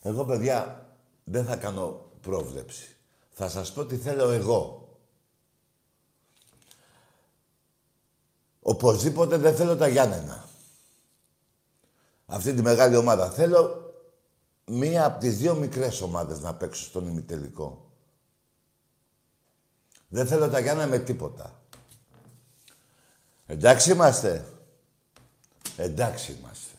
Εγώ, 0.06 0.24
παιδιά, 0.24 0.86
δεν 1.24 1.44
θα 1.44 1.56
κάνω 1.56 2.10
πρόβλεψη. 2.20 2.96
Θα 3.30 3.48
σας 3.48 3.72
πω 3.72 3.84
τι 3.84 3.96
θέλω 3.96 4.30
εγώ. 4.30 4.88
Οπωσδήποτε 8.62 9.36
δεν 9.36 9.56
θέλω 9.56 9.76
τα 9.76 9.88
Γιάννενα. 9.88 10.48
Αυτή 12.26 12.54
τη 12.54 12.62
μεγάλη 12.62 12.96
ομάδα. 12.96 13.30
Θέλω 13.30 13.92
μία 14.64 15.04
από 15.04 15.20
τις 15.20 15.38
δύο 15.38 15.54
μικρές 15.54 16.00
ομάδες 16.00 16.40
να 16.40 16.54
παίξω 16.54 16.84
στον 16.84 17.08
ημιτελικό. 17.08 17.90
Δεν 20.08 20.26
θέλω 20.26 20.48
τα 20.48 20.58
Γιάννενα 20.58 20.88
με 20.88 20.98
τίποτα. 20.98 21.62
Εντάξει 23.46 23.90
είμαστε. 23.90 24.44
Εντάξει 25.76 26.32
είμαστε. 26.32 26.76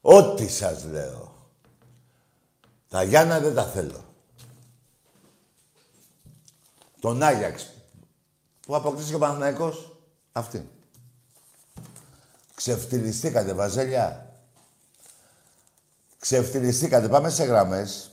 Ό,τι 0.00 0.48
σας 0.48 0.84
λέω. 0.84 1.25
Τα 2.88 3.02
Γιάννα 3.02 3.40
δεν 3.40 3.54
τα 3.54 3.64
θέλω. 3.64 4.04
Τον 7.00 7.22
Άγιαξ 7.22 7.70
που 8.66 8.76
αποκτήσει 8.76 9.08
και 9.08 9.14
ο 9.14 9.18
Παναθηναϊκός, 9.18 9.96
αυτή. 10.32 10.68
Ξεφτυλιστήκατε, 12.54 13.52
Βαζέλια. 13.52 14.30
Ξεφτυλιστήκατε. 16.18 17.08
Πάμε 17.08 17.30
σε 17.30 17.44
γραμμές. 17.44 18.10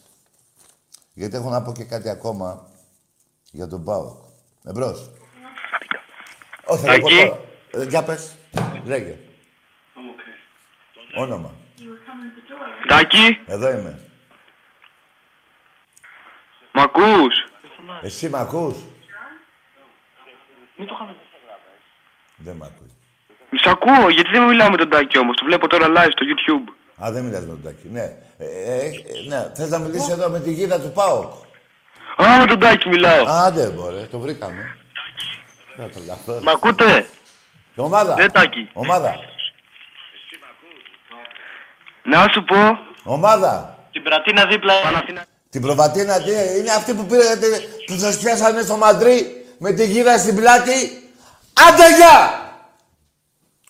Γιατί 1.14 1.36
έχω 1.36 1.50
να 1.50 1.62
πω 1.62 1.72
και 1.72 1.84
κάτι 1.84 2.10
ακόμα 2.10 2.70
για 3.52 3.68
τον 3.68 3.84
Πάοκ. 3.84 4.18
Εμπρός. 4.64 5.12
Όχι, 6.66 6.86
θα 6.86 6.94
το 6.94 7.00
πω 7.00 7.10
τώρα. 7.10 7.40
Ε, 7.72 7.84
Για 7.84 8.04
πες. 8.04 8.36
Λέγε. 8.84 9.18
Όνομα. 11.16 11.52
Τάκη, 12.88 13.40
Εδώ 13.48 13.72
είμαι. 13.72 14.00
Μ' 16.74 16.80
ακούς; 16.80 17.34
Εσύ 18.02 18.30
μ' 18.30 18.36
ακούς; 18.36 18.76
Δεν 22.36 22.56
μ' 22.56 22.64
ακούει. 22.64 22.92
Σ' 23.60 23.68
ακούω, 23.68 24.10
γιατί 24.10 24.30
δεν 24.32 24.44
μιλάω 24.44 24.70
με 24.70 24.78
τον 24.78 24.90
Τάκη 24.90 25.18
όμως, 25.18 25.36
το 25.36 25.46
βλέπω 25.46 25.68
τώρα 25.68 25.88
live 25.88 26.12
στο 26.12 26.26
YouTube. 26.26 26.74
Α, 27.06 27.12
δεν 27.12 27.24
μιλάς 27.24 27.42
με 27.42 27.48
τον 27.48 27.64
Τάκη. 27.64 27.88
Ναι. 27.92 28.02
Ε, 28.38 28.46
ε, 28.46 28.86
ε, 28.86 28.92
ναι. 29.28 29.52
Θες 29.56 29.70
να 29.70 29.80
μιλήσεις 29.80 30.10
εδώ 30.10 30.30
με 30.30 30.40
τη 30.40 30.52
γίδα 30.54 30.82
του 30.82 30.92
ΠΑΟΚ; 30.92 31.32
Α, 32.16 32.40
με 32.40 32.46
τον 32.46 32.60
Τάκη 32.60 32.90
μιλάω. 32.90 33.26
Α, 33.26 33.52
δεν 33.52 33.72
μπορεί. 33.72 34.08
Το 34.12 34.20
βρήκαμε. 34.20 34.78
Να 35.76 35.90
το 35.90 36.00
λαθώ. 36.08 36.40
Μ' 36.44 36.50
ακούτε; 36.50 37.08
Ομάδα. 37.76 38.16
Ναι, 38.16 38.30
Τάκη. 38.30 38.70
Ομάδα. 38.74 39.16
Να 42.04 42.28
σου 42.32 42.44
πω, 42.44 42.80
Ομάδα. 43.04 43.78
την 43.92 44.04
πρατίνα 44.04 44.46
δίπλα 44.46 44.74
Παναθήνα... 44.82 45.26
Την 45.54 45.62
προβατίνα 45.62 46.22
τι 46.22 46.32
είναι 46.32 46.72
αυτή 46.72 46.94
που 46.94 47.06
πήρατε, 47.06 47.48
που 47.86 47.98
σας 47.98 48.18
πιάσανε 48.18 48.62
στο 48.62 48.78
Μαντρί 48.78 49.46
με 49.58 49.72
τη 49.72 49.86
γύρα 49.86 50.18
στην 50.18 50.36
πλάτη. 50.36 51.12
Άντε 51.54 51.96
γεια! 51.96 52.42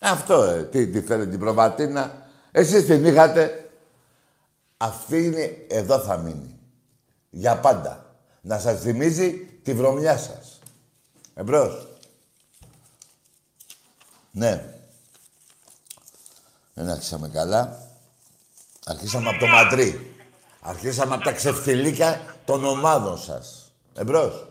Αυτό, 0.02 0.44
ε, 0.44 0.64
τι, 0.64 0.88
τι 0.88 1.02
θέλετε, 1.02 1.30
την 1.30 1.40
προβατίνα. 1.40 2.28
Εσείς 2.52 2.86
την 2.86 3.06
είχατε. 3.06 3.70
Αυτή 4.78 5.24
είναι, 5.24 5.66
εδώ 5.68 6.00
θα 6.00 6.18
μείνει. 6.18 6.60
Για 7.30 7.58
πάντα. 7.58 8.16
Να 8.42 8.60
σας 8.60 8.82
θυμίζει 8.82 9.32
τη 9.64 9.74
βρωμιά 9.74 10.18
σας. 10.18 10.60
Εμπρός. 11.36 11.88
Ναι. 14.32 14.66
Δεν 16.74 16.90
άρχισαμε 16.90 17.30
καλά. 17.30 17.88
Αρχίσαμε 18.86 19.30
από 19.30 19.40
το 19.40 19.48
Μαντρί. 19.48 20.13
Αρχίσαμε 20.66 21.14
από 21.16 21.24
τα 21.24 21.32
ξεφτιλίκια 21.32 22.22
των 22.46 22.66
ομάδων 22.66 23.18
σας. 23.18 23.72
Εμπρός. 23.96 24.48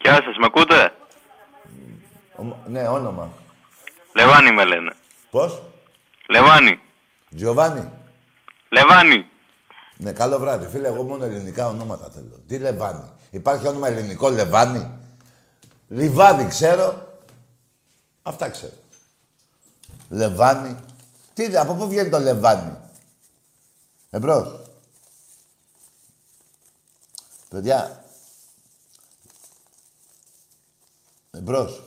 Γεια 0.00 0.12
σας, 0.14 0.36
μ' 0.40 0.44
ακούτε; 0.44 0.92
Ομα- 2.36 2.56
Ναι, 2.66 2.88
όνομα. 2.88 3.32
Λεβάνι 4.14 4.52
με 4.52 4.64
λένε. 4.64 4.92
Πώς; 5.30 5.62
Λεβάνι. 6.28 6.80
Τζιοβάνι. 7.36 7.90
Λεβάνι. 8.68 9.26
Ναι, 9.96 10.12
καλό 10.12 10.38
βράδυ. 10.38 10.66
Φίλε, 10.66 10.88
εγώ 10.88 11.02
μόνο 11.02 11.24
ελληνικά 11.24 11.66
ονόματα 11.66 12.10
θέλω. 12.10 12.42
Τι 12.46 12.58
Λεβάνι; 12.58 13.10
Υπάρχει 13.30 13.66
όνομα 13.66 13.88
ελληνικό 13.88 14.28
Λεβάνι; 14.30 14.90
Λιβάδι 15.88 16.46
ξέρω. 16.46 17.08
Αυτά 18.22 18.48
ξέρω. 18.50 18.72
Λεβάνι. 20.08 20.76
Τι, 21.34 21.56
από 21.56 21.74
πού 21.74 21.88
βγαίνει 21.88 22.08
το 22.10 22.18
Λεβάνι; 22.18 22.76
Εμπρός. 24.10 24.61
Παιδιά. 27.52 28.04
Εμπρός. 31.30 31.82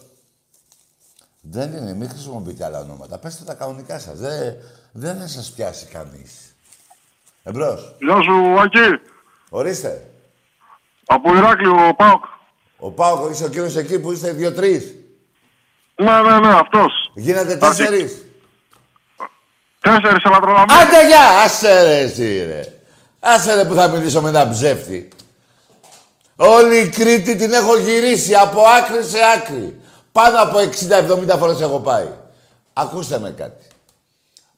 Δεν 1.42 1.74
είναι, 1.74 1.94
μην 1.94 2.10
χρησιμοποιείτε 2.10 2.66
άλλα 2.66 2.80
ονόματα. 2.80 3.18
Πέστε 3.18 3.44
τα 3.44 3.54
κανονικά 3.54 4.00
σας. 4.00 4.20
Δεν, 4.20 4.56
δεν 4.92 5.20
θα 5.20 5.28
σας 5.28 5.52
πιάσει 5.52 5.86
κανείς. 5.86 6.56
Εμπρός. 7.44 7.96
Γεια 8.00 8.22
σου, 8.22 8.60
Άκη. 8.60 9.02
Ορίστε. 9.50 10.10
Από 11.06 11.36
Ηράκλειο, 11.36 11.94
Πάοκ. 11.98 12.24
Ο 12.78 12.92
Πάοκ 12.92 13.32
είσαι 13.32 13.46
ο 13.46 13.50
κύριος 13.50 13.76
εκεί 13.76 14.00
που 14.00 14.12
είστε 14.12 14.32
δύο-τρεις. 14.32 14.96
Ναι, 15.96 16.22
ναι, 16.22 16.40
ναι, 16.40 16.54
αυτός. 16.54 17.12
Γίνατε 17.16 17.58
τέσσερις. 17.58 18.24
Τέσσερις 19.80 20.24
ελατρολαμμένοι. 20.24 20.82
Άντε 20.82 21.08
γεια! 21.08 21.42
Άσε 21.44 21.84
ρε 21.84 22.00
εσύ 22.00 22.46
ρε. 22.46 22.80
Άσε 23.20 23.56
ρε 23.56 23.66
που 23.66 23.74
θα 23.74 23.88
μιλήσω 23.88 24.22
με 24.22 24.30
ένα 24.30 24.50
ψεύτη. 24.50 25.10
Όλη 26.36 26.78
η 26.78 26.90
Κρήτη 26.90 27.36
την 27.36 27.52
έχω 27.54 27.78
γυρίσει 27.78 28.34
από 28.36 28.62
άκρη 28.62 29.04
σε 29.04 29.18
άκρη. 29.36 29.80
Πάνω 30.12 30.42
από 30.42 30.58
60-70 31.34 31.38
φορές 31.40 31.62
έχω 31.62 31.80
πάει. 31.80 32.08
Ακούστε 32.74 33.20
με 33.20 33.30
κάτι. 33.32 33.66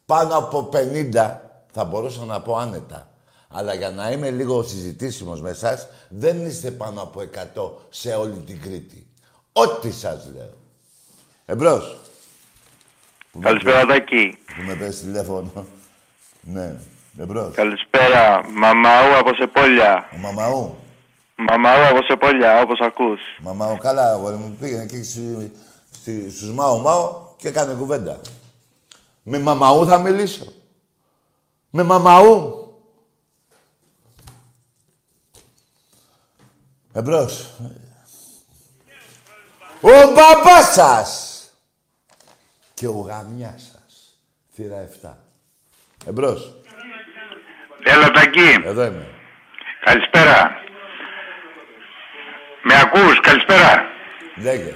Πάνω 0.05 0.37
από 0.37 0.69
50 1.13 1.35
θα 1.73 1.83
μπορούσα 1.83 2.25
να 2.25 2.41
πω 2.41 2.57
άνετα. 2.57 3.09
Αλλά 3.49 3.73
για 3.73 3.89
να 3.89 4.11
είμαι 4.11 4.29
λίγο 4.29 4.63
συζητήσιμος 4.63 5.41
με 5.41 5.49
εσάς, 5.49 5.87
δεν 6.09 6.45
είστε 6.45 6.71
πάνω 6.71 7.01
από 7.01 7.21
100 7.55 7.71
σε 7.89 8.13
όλη 8.13 8.43
την 8.45 8.61
Κρήτη. 8.61 9.07
Ό,τι 9.53 9.91
σας 9.91 10.29
λέω. 10.35 10.53
Εμπρός. 11.45 11.99
Που 13.31 13.39
με 13.39 13.45
Καλησπέρα 13.45 13.85
Τάκη. 13.85 14.37
που 14.45 14.61
με 14.67 14.73
πες 14.75 14.99
τηλέφωνο. 14.99 15.65
ναι, 16.41 16.75
εμπρός. 17.19 17.53
Καλησπέρα. 17.55 18.45
Μαμαού 18.53 19.17
από 19.17 19.33
Σεπόλια. 19.35 20.09
Ο 20.13 20.17
Μαμαού. 20.17 20.75
Μαμαού 21.37 21.87
από 21.87 22.03
Σεπόλια, 22.03 22.61
όπως 22.61 22.79
ακούς. 22.79 23.19
Μαμαού, 23.39 23.77
καλά, 23.77 24.11
αγόρι 24.11 24.35
μου. 24.35 24.57
Πήγαινε 24.59 24.81
εκεί 24.83 25.03
στη, 25.03 25.51
στη, 25.91 26.31
στους 26.31 26.51
Μάου 26.53 26.81
Μάου 26.81 27.35
και 27.37 27.47
έκανε 27.47 27.73
κουβέντα. 27.73 28.21
Με 29.23 29.39
Μαμαού 29.39 29.85
θα 29.85 29.97
μιλήσω. 29.97 30.53
Με 31.69 31.83
Μαμαού. 31.83 32.61
Εμπρός. 36.93 37.53
Ο 39.81 39.89
μπαμπάς 39.89 40.73
σας. 40.73 41.41
Και 42.73 42.87
ο 42.87 42.99
γαμιάς 42.99 43.71
σας. 43.71 44.19
Θύρα 44.53 44.89
7. 45.03 45.17
Εμπρός. 46.05 46.53
Έλα 47.83 48.11
Τάκη. 48.11 48.61
Εδώ 48.63 48.85
είμαι. 48.85 49.07
Καλησπέρα. 49.83 50.65
Με 52.67 52.75
ακούς, 52.83 53.19
καλησπέρα. 53.19 53.73
Λέγε. 54.45 54.73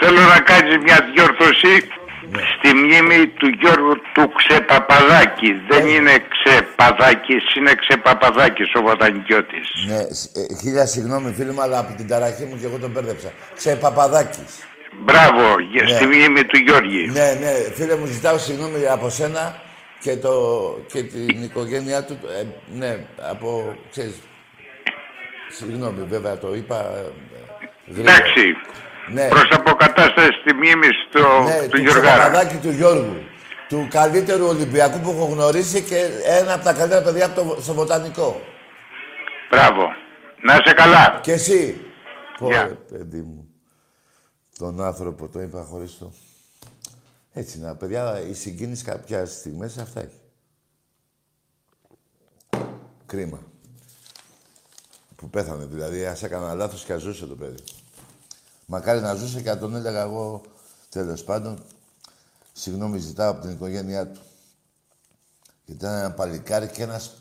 Θέλω 0.00 0.20
να 0.20 0.40
κάνεις 0.40 0.76
μια 0.86 0.98
διόρθωση 1.14 1.74
στη 2.56 2.74
μνήμη 2.74 3.26
του 3.26 3.48
Γιώργου 3.60 3.94
του 4.14 4.32
Ξεπαπαδάκη. 4.36 5.50
Δεν 5.68 5.86
είναι 5.86 6.14
Ξεπαδάκης, 6.34 7.54
είναι 7.54 7.72
Ξεπαπαδάκης 7.74 8.74
ο 8.74 8.80
Βοτανικιώτης. 8.82 9.66
Ναι, 9.88 10.00
σ- 10.14 10.36
ε, 10.36 10.40
χίλια 10.60 10.86
συγγνώμη 10.86 11.32
φίλε 11.36 11.52
μου, 11.52 11.62
αλλά 11.62 11.78
από 11.78 11.92
την 11.96 12.08
ταραχή 12.08 12.44
μου 12.44 12.58
και 12.60 12.66
εγώ 12.66 12.78
τον 12.78 12.90
μπέρδεψα. 12.90 13.30
Ξε 13.56 13.76
Παπαδάκης. 13.76 14.52
Μπράβο, 15.04 15.58
για- 15.72 15.82
Ναι. 15.82 15.88
στη 15.88 16.06
μνήμη 16.06 16.44
του 16.44 16.58
Γιώργη. 16.58 17.06
Ναι, 17.10 17.36
ναι, 17.40 17.52
φίλε 17.74 17.96
μου, 17.96 18.06
ζητάω 18.06 18.38
συγγνώμη 18.38 18.86
από 18.86 19.08
σένα 19.10 19.60
και, 20.00 20.16
το, 20.16 20.32
και 20.92 21.02
την 21.02 21.42
οικογένειά 21.42 22.04
του. 22.04 22.18
Ε, 22.40 22.42
ναι, 22.78 22.96
από, 23.30 23.76
ξέρεις, 23.90 24.14
συγγνώμη, 25.50 26.02
βέβαια 26.08 26.38
το 26.38 26.54
είπα 26.54 26.80
ε, 26.80 27.12
γρήγορα. 27.86 28.12
Εντάξει. 28.14 28.56
Ναι, 29.12 29.28
Προς 29.28 29.48
αποκατάσταση 29.50 30.30
στη 30.40 30.54
μνήμης 30.54 30.96
στο, 31.08 31.42
ναι, 31.42 31.62
του 31.62 31.68
του 31.68 31.80
Γιωργάρα. 31.80 32.22
Παπαδάκη 32.22 32.56
του 32.56 32.70
Γιώργου. 32.70 33.16
Του 33.68 33.88
καλύτερου 33.90 34.46
Ολυμπιακού 34.46 34.98
που 35.00 35.10
έχω 35.10 35.24
γνωρίσει 35.24 35.82
και 35.82 35.96
ένα 36.24 36.54
από 36.54 36.64
τα 36.64 36.72
καλύτερα 36.72 37.02
παιδιά 37.02 37.26
από 37.26 37.40
το, 37.40 37.62
στο 37.62 37.74
Βοτανικό. 37.74 38.40
Μπράβο. 39.50 39.82
Να 40.42 40.54
είσαι 40.54 40.74
καλά. 40.74 41.20
Και 41.22 41.32
εσύ. 41.32 41.80
Γεια. 42.38 42.66
Πω, 42.66 42.78
παιδί 42.90 43.20
μου. 43.20 43.48
Τον 44.58 44.82
άνθρωπο 44.82 45.28
το 45.28 45.40
είπα 45.40 45.62
χωρίς 45.62 45.98
το... 45.98 46.12
Έτσι 47.32 47.60
να, 47.60 47.76
παιδιά, 47.76 48.20
η 48.28 48.34
συγκίνηση 48.34 48.84
κάποια 48.84 49.26
στιγμές 49.26 49.78
αυτά 49.78 50.00
έχει. 50.00 50.20
Κρίμα. 53.06 53.42
Που 55.24 55.30
πέθανε, 55.30 55.64
δηλαδή, 55.64 56.06
ας 56.06 56.22
έκανα 56.22 56.54
λάθος 56.54 56.84
και 56.84 56.92
ας 56.92 57.02
ζούσε 57.02 57.26
το 57.26 57.34
παιδί. 57.34 57.62
Μακάρι 58.66 59.00
να 59.00 59.14
ζούσε 59.14 59.42
και 59.42 59.48
να 59.48 59.58
τον 59.58 59.74
έλεγα 59.74 60.00
εγώ, 60.00 60.42
τέλος 60.88 61.24
πάντων, 61.24 61.62
συγγνώμη 62.52 62.98
ζητάω 62.98 63.30
από 63.30 63.40
την 63.40 63.50
οικογένειά 63.50 64.06
του. 64.06 64.20
Γιατί 65.64 65.84
ήταν 65.84 65.98
ένα 65.98 66.10
παλικάρι 66.10 66.68
και 66.68 66.82
ένας 66.82 67.12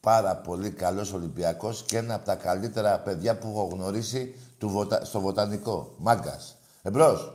πάρα 0.00 0.36
πολύ 0.36 0.70
καλός 0.70 1.12
Ολυμπιακός 1.12 1.84
και 1.86 1.96
ένα 1.96 2.14
από 2.14 2.24
τα 2.24 2.34
καλύτερα 2.34 2.98
παιδιά 2.98 3.38
που 3.38 3.48
έχω 3.48 3.68
γνωρίσει 3.72 4.34
του 4.58 4.68
βοτα... 4.68 5.04
στο 5.04 5.20
βοτανικό. 5.20 5.94
Μάγκας. 5.98 6.56
Εμπρός. 6.82 7.32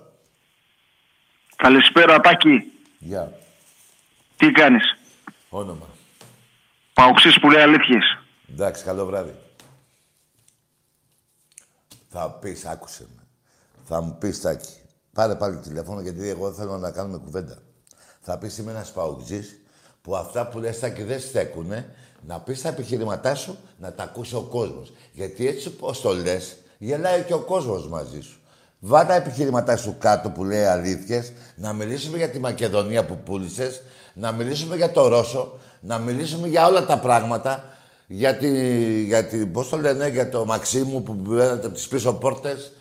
Καλησπέρα, 1.56 2.20
Τάκη. 2.20 2.64
Γεια. 3.00 3.38
Τι 4.36 4.52
κάνεις; 4.52 4.98
Όνομα. 5.50 5.88
Παοξής 6.94 7.40
που 7.40 7.50
λέει 7.50 7.62
αλήθειες. 7.62 8.04
Εντάξει, 8.50 8.84
καλό 8.84 9.06
βράδυ. 9.06 9.36
Θα 12.16 12.30
πεις, 12.30 12.66
άκουσε 12.66 13.08
με. 13.16 13.24
Θα 13.84 14.02
μου 14.02 14.16
πεις, 14.20 14.42
Τάκη. 14.42 14.74
Πάρε 15.14 15.36
πάλι 15.36 15.58
τηλέφωνο 15.58 16.02
γιατί 16.02 16.30
εγώ 16.30 16.52
θέλω 16.52 16.78
να 16.78 16.92
κάνουμε 16.92 17.18
κουβέντα. 17.18 17.58
Θα 18.22 18.38
πεις 18.38 18.58
είμαι 18.58 18.72
ένας 18.72 18.92
παουτζής 18.92 19.62
που 20.02 20.16
αυτά 20.16 20.48
που 20.48 20.60
λες 20.60 20.78
και 20.78 21.04
δεν 21.06 21.20
στέκουνε, 21.20 21.96
να 22.28 22.40
πεις 22.40 22.62
τα 22.62 22.70
επιχειρηματά 22.70 23.36
σου 23.36 23.58
να 23.78 23.94
τα 23.94 24.04
ακούσει 24.04 24.36
ο 24.36 24.42
κόσμος. 24.42 24.94
Γιατί 25.12 25.48
έτσι 25.48 25.70
πώς 25.70 26.02
το 26.02 26.14
λες, 26.14 26.58
γελάει 26.78 27.22
και 27.24 27.34
ο 27.34 27.40
κόσμος 27.40 27.88
μαζί 27.88 28.22
σου. 28.22 28.40
Βάτα 28.80 29.08
τα 29.08 29.14
επιχειρηματά 29.14 29.78
σου 29.78 29.96
κάτω 30.00 30.30
που 30.30 30.44
λέει 30.44 30.64
αλήθειες, 30.64 31.34
να 31.56 31.74
μιλήσουμε 31.74 32.18
για 32.18 32.30
τη 32.30 32.40
Μακεδονία 32.40 33.06
που 33.06 33.18
πούλησες, 33.18 33.82
να 34.14 34.32
μιλήσουμε 34.32 34.76
για 34.76 34.92
το 34.92 35.08
Ρώσο, 35.08 35.60
να 35.80 35.98
μιλήσουμε 35.98 36.48
για 36.48 36.68
όλα 36.68 36.86
τα 36.86 37.00
πράγματα, 37.00 37.73
για, 38.16 38.38
τη, 38.38 38.50
για, 39.04 39.26
τη, 39.26 39.46
πώς 39.46 39.70
το 39.70 39.78
λένε, 39.78 40.08
για 40.08 40.30
το 40.30 40.46
Μαξίμου 40.46 41.04
που 41.04 41.14
μπαίνατε 41.14 41.66
από 41.66 41.76
τις 41.76 41.88
πίσω 41.88 42.14
πόρτες, 42.14 42.72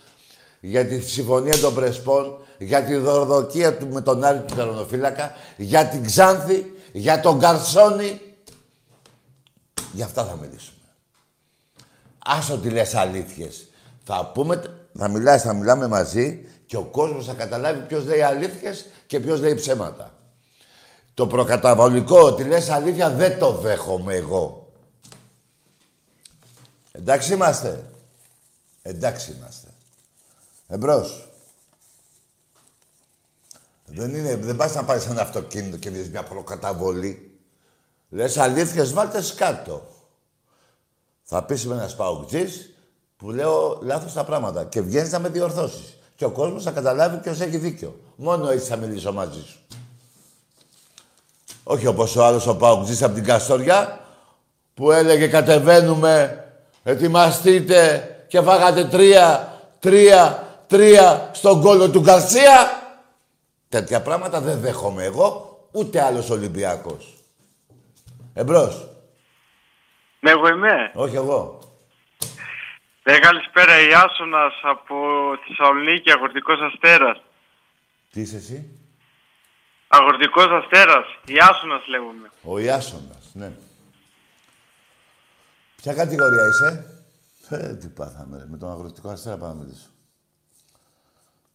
για 0.60 0.86
τη 0.86 1.00
συμφωνία 1.00 1.58
των 1.58 1.74
Πρεσπών, 1.74 2.38
για 2.58 2.82
τη 2.82 2.96
δωροδοκία 2.96 3.76
του 3.76 3.88
με 3.88 4.00
τον 4.00 4.24
Άρη 4.24 4.38
του 4.38 4.54
Τερονοφύλακα, 4.54 5.34
για 5.56 5.86
την 5.86 6.04
Ξάνθη, 6.04 6.72
για 6.92 7.20
τον 7.20 7.38
Καρσόνη. 7.38 8.20
Για 9.92 10.04
αυτά 10.04 10.24
θα 10.24 10.36
μιλήσουμε. 10.36 10.86
Άσο 12.18 12.58
τι 12.58 12.70
λες 12.70 12.94
αλήθειες. 12.94 13.66
Θα 14.04 14.30
πούμε, 14.34 14.62
θα 14.98 15.08
μιλάς, 15.08 15.42
θα 15.42 15.54
μιλάμε 15.54 15.88
μαζί 15.88 16.44
και 16.66 16.76
ο 16.76 16.82
κόσμος 16.82 17.26
θα 17.26 17.32
καταλάβει 17.32 17.80
ποιος 17.80 18.04
λέει 18.04 18.22
αλήθειες 18.22 18.86
και 19.06 19.20
ποιος 19.20 19.40
λέει 19.40 19.54
ψέματα. 19.54 20.12
Το 21.14 21.26
προκαταβολικό 21.26 22.20
ότι 22.20 22.44
λες 22.44 22.70
αλήθεια 22.70 23.10
δεν 23.10 23.38
το 23.38 23.52
δέχομαι 23.52 24.14
εγώ. 24.14 24.61
Εντάξει 26.92 27.32
είμαστε. 27.32 27.84
Εντάξει 28.82 29.32
είμαστε. 29.32 29.68
Εμπρός. 30.68 31.28
Δεν, 33.84 34.14
είναι, 34.14 34.36
δεν 34.36 34.56
πας 34.56 34.74
να 34.74 34.84
πάρεις 34.84 35.06
ένα 35.06 35.22
αυτοκίνητο 35.22 35.76
και 35.76 35.90
δεις 35.90 36.10
μια 36.10 36.22
προκαταβολή. 36.22 37.38
Λες 38.08 38.36
αλήθειες, 38.36 38.92
βάλτες 38.92 39.26
σκάτω. 39.26 39.86
Θα 41.22 41.44
πεις 41.44 41.66
με 41.66 41.74
ένας 41.74 41.90
σπαουτζής 41.90 42.74
που 43.16 43.30
λέω 43.30 43.78
λάθος 43.82 44.12
τα 44.12 44.24
πράγματα 44.24 44.64
και 44.64 44.80
βγαίνεις 44.80 45.12
να 45.12 45.18
με 45.18 45.28
διορθώσεις. 45.28 45.96
Και 46.16 46.24
ο 46.24 46.30
κόσμος 46.30 46.62
θα 46.62 46.70
καταλάβει 46.70 47.16
ποιος 47.16 47.40
έχει 47.40 47.56
δίκιο. 47.56 48.00
Μόνο 48.16 48.48
έτσι 48.48 48.66
θα 48.66 48.76
μιλήσω 48.76 49.12
μαζί 49.12 49.42
σου. 49.42 49.58
Όχι 51.62 51.86
όπως 51.86 52.16
ο 52.16 52.24
άλλος 52.24 52.46
ο 52.46 52.56
Παουτζής 52.56 53.02
από 53.02 53.14
την 53.14 53.24
Καστοριά 53.24 54.06
που 54.74 54.90
έλεγε 54.90 55.26
κατεβαίνουμε, 55.26 56.41
ετοιμαστείτε 56.82 58.06
και 58.28 58.40
φάγατε 58.40 58.84
τρία, 58.84 59.58
τρία, 59.80 60.46
τρία 60.66 61.30
στον 61.34 61.60
κόλλο 61.60 61.90
του 61.90 62.00
Γκαρσία. 62.00 62.82
Τέτοια 63.68 64.02
πράγματα 64.02 64.40
δεν 64.40 64.60
δέχομαι 64.60 65.04
εγώ, 65.04 65.58
ούτε 65.72 66.02
άλλος 66.02 66.30
Ολυμπιακός. 66.30 67.14
Εμπρός. 68.34 68.88
Ναι, 70.20 70.30
εγώ 70.30 70.48
είμαι. 70.48 70.90
Όχι 70.94 71.14
εγώ. 71.14 71.58
Ναι, 73.02 73.18
καλησπέρα, 73.18 73.80
Ιάσονας 73.80 74.52
από 74.62 74.96
Θεσσαλονίκη, 75.46 76.10
αγορτικός 76.10 76.60
αστέρας. 76.60 77.22
Τι 78.12 78.20
είσαι 78.20 78.36
εσύ; 78.36 78.78
Αγορτικός 79.88 80.46
αστέρας, 80.46 81.06
Ιάσονας 81.26 81.86
λέγομαι. 81.86 82.30
Ο 82.42 82.58
Ιάσονας, 82.58 83.30
ναι. 83.32 83.52
Ποια 85.82 85.94
κατηγορία 85.94 86.46
είσαι; 86.48 86.84
Ε, 87.48 87.74
τι 87.74 87.86
πάθαμε, 87.88 88.38
ρε. 88.38 88.44
με 88.48 88.56
τον 88.56 88.70
αγροτικό 88.70 89.08
αστέρα 89.08 89.36
πάμε 89.36 89.54
να 89.54 89.60
μιλήσω. 89.60 89.86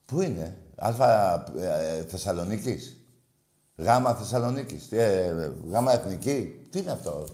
Πού 0.05 0.21
είναι, 0.21 0.57
Αλφα 0.75 1.33
ε, 1.57 2.03
Θεσσαλονίκης, 2.03 2.97
Γάμα 3.75 4.15
Θεσσαλονίκης, 4.15 4.91
ε, 4.91 5.53
Γάμα 5.69 5.91
Εθνική. 5.93 6.67
Τι 6.71 6.79
είναι 6.79 6.91
αυτό, 6.91 7.25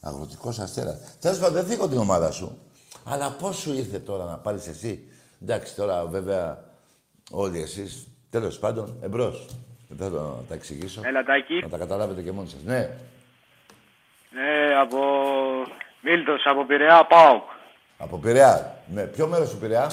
Αγροτικός 0.00 0.58
αστέρας. 0.58 1.16
Τέλος 1.20 1.38
πάντων, 1.38 1.54
δεν 1.54 1.64
θίγω 1.64 1.88
την 1.88 1.98
ομάδα 1.98 2.30
σου. 2.30 2.58
Αλλά 3.04 3.30
πώς 3.30 3.56
σου 3.56 3.72
ήρθε 3.72 3.98
τώρα 3.98 4.24
να 4.24 4.36
πάρεις 4.38 4.66
εσύ; 4.66 5.08
Εντάξει, 5.42 5.74
τώρα 5.74 6.04
βέβαια 6.06 6.64
όλοι 7.30 7.60
εσείς, 7.60 8.06
τέλος 8.30 8.58
πάντων, 8.58 8.96
εμπρός. 9.00 9.46
Δεν 9.88 9.96
θέλω 9.98 10.36
να 10.36 10.42
τα 10.48 10.54
εξηγήσω. 10.54 11.00
Έλα, 11.04 11.22
Τάκη. 11.24 11.54
Να 11.62 11.68
τα 11.68 11.78
καταλάβετε 11.78 12.22
και 12.22 12.32
μόνοι 12.32 12.48
σας. 12.48 12.60
Ναι. 12.64 12.90
Ναι, 14.30 14.74
από 14.80 14.98
Μίλτος, 16.02 16.42
από 16.46 16.64
Πειραιά, 16.66 17.06
ΠΑΟΚ. 17.06 17.42
Από 17.98 18.18
Πειραιά. 18.18 18.82
Ναι. 18.86 19.02
Ποιο 19.02 19.26
μέρος 19.26 19.50
του 19.50 19.56
Πειραιά; 19.58 19.90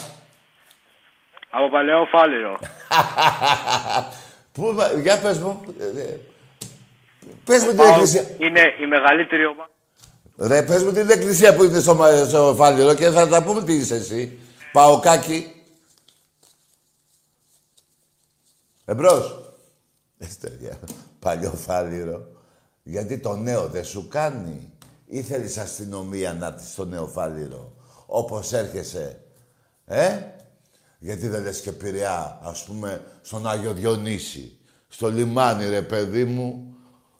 Από 1.49 1.69
Παλαιό 1.69 2.05
Φάληρο. 2.05 2.59
Πού, 4.53 4.75
για 5.01 5.19
πες 5.21 5.39
μου. 5.39 5.63
Ε, 5.79 6.01
ε, 6.01 6.19
Πες 7.45 7.61
μου 7.63 7.67
την 7.67 7.77
ΠΑΟΚ 7.77 7.89
εκκλησία. 7.89 8.21
είναι 8.37 8.61
η 8.81 8.85
μεγαλύτερη 8.85 9.45
ομάδα. 9.45 9.69
Ρε, 10.37 10.63
πες 10.63 10.83
μου 10.83 10.91
την 10.91 11.09
εκκλησία 11.09 11.55
που 11.55 11.63
είναι 11.63 11.79
στο, 11.79 11.95
μα- 11.95 12.25
στο 12.25 12.53
Φάληρο 12.57 12.93
και 12.93 13.09
θα 13.09 13.27
τα 13.27 13.43
πούμε 13.43 13.63
τι 13.63 13.73
είσαι 13.73 13.95
εσύ. 13.95 14.39
Παοκάκι. 14.71 15.51
Εμπρός. 18.85 19.53
Εστεριά. 20.17 20.79
Παλιό 21.19 21.51
Φάληρο. 21.51 22.27
Γιατί 22.83 23.17
το 23.19 23.35
νέο 23.35 23.67
δεν 23.67 23.85
σου 23.85 24.07
κάνει. 24.07 24.73
Ή 25.05 25.21
θέλεις 25.21 25.57
αστυνομία 25.57 26.33
να 26.33 26.45
έρθει 26.45 26.67
στο 26.67 26.85
νέο 26.85 27.07
Φάληρο. 27.07 27.73
Όπως 28.05 28.53
έρχεσαι. 28.53 29.19
Ε; 29.85 30.19
Γιατί 30.99 31.27
δεν 31.27 31.43
λες 31.43 31.61
και 31.61 31.71
Πειραιά, 31.71 32.39
ας 32.43 32.63
πούμε, 32.63 33.01
στον 33.21 33.47
Άγιο 33.47 33.73
Διονύση. 33.73 34.57
Στο 34.87 35.09
λιμάνι, 35.09 35.69
ρε 35.69 35.81
παιδί 35.81 36.25
μου, 36.25 36.75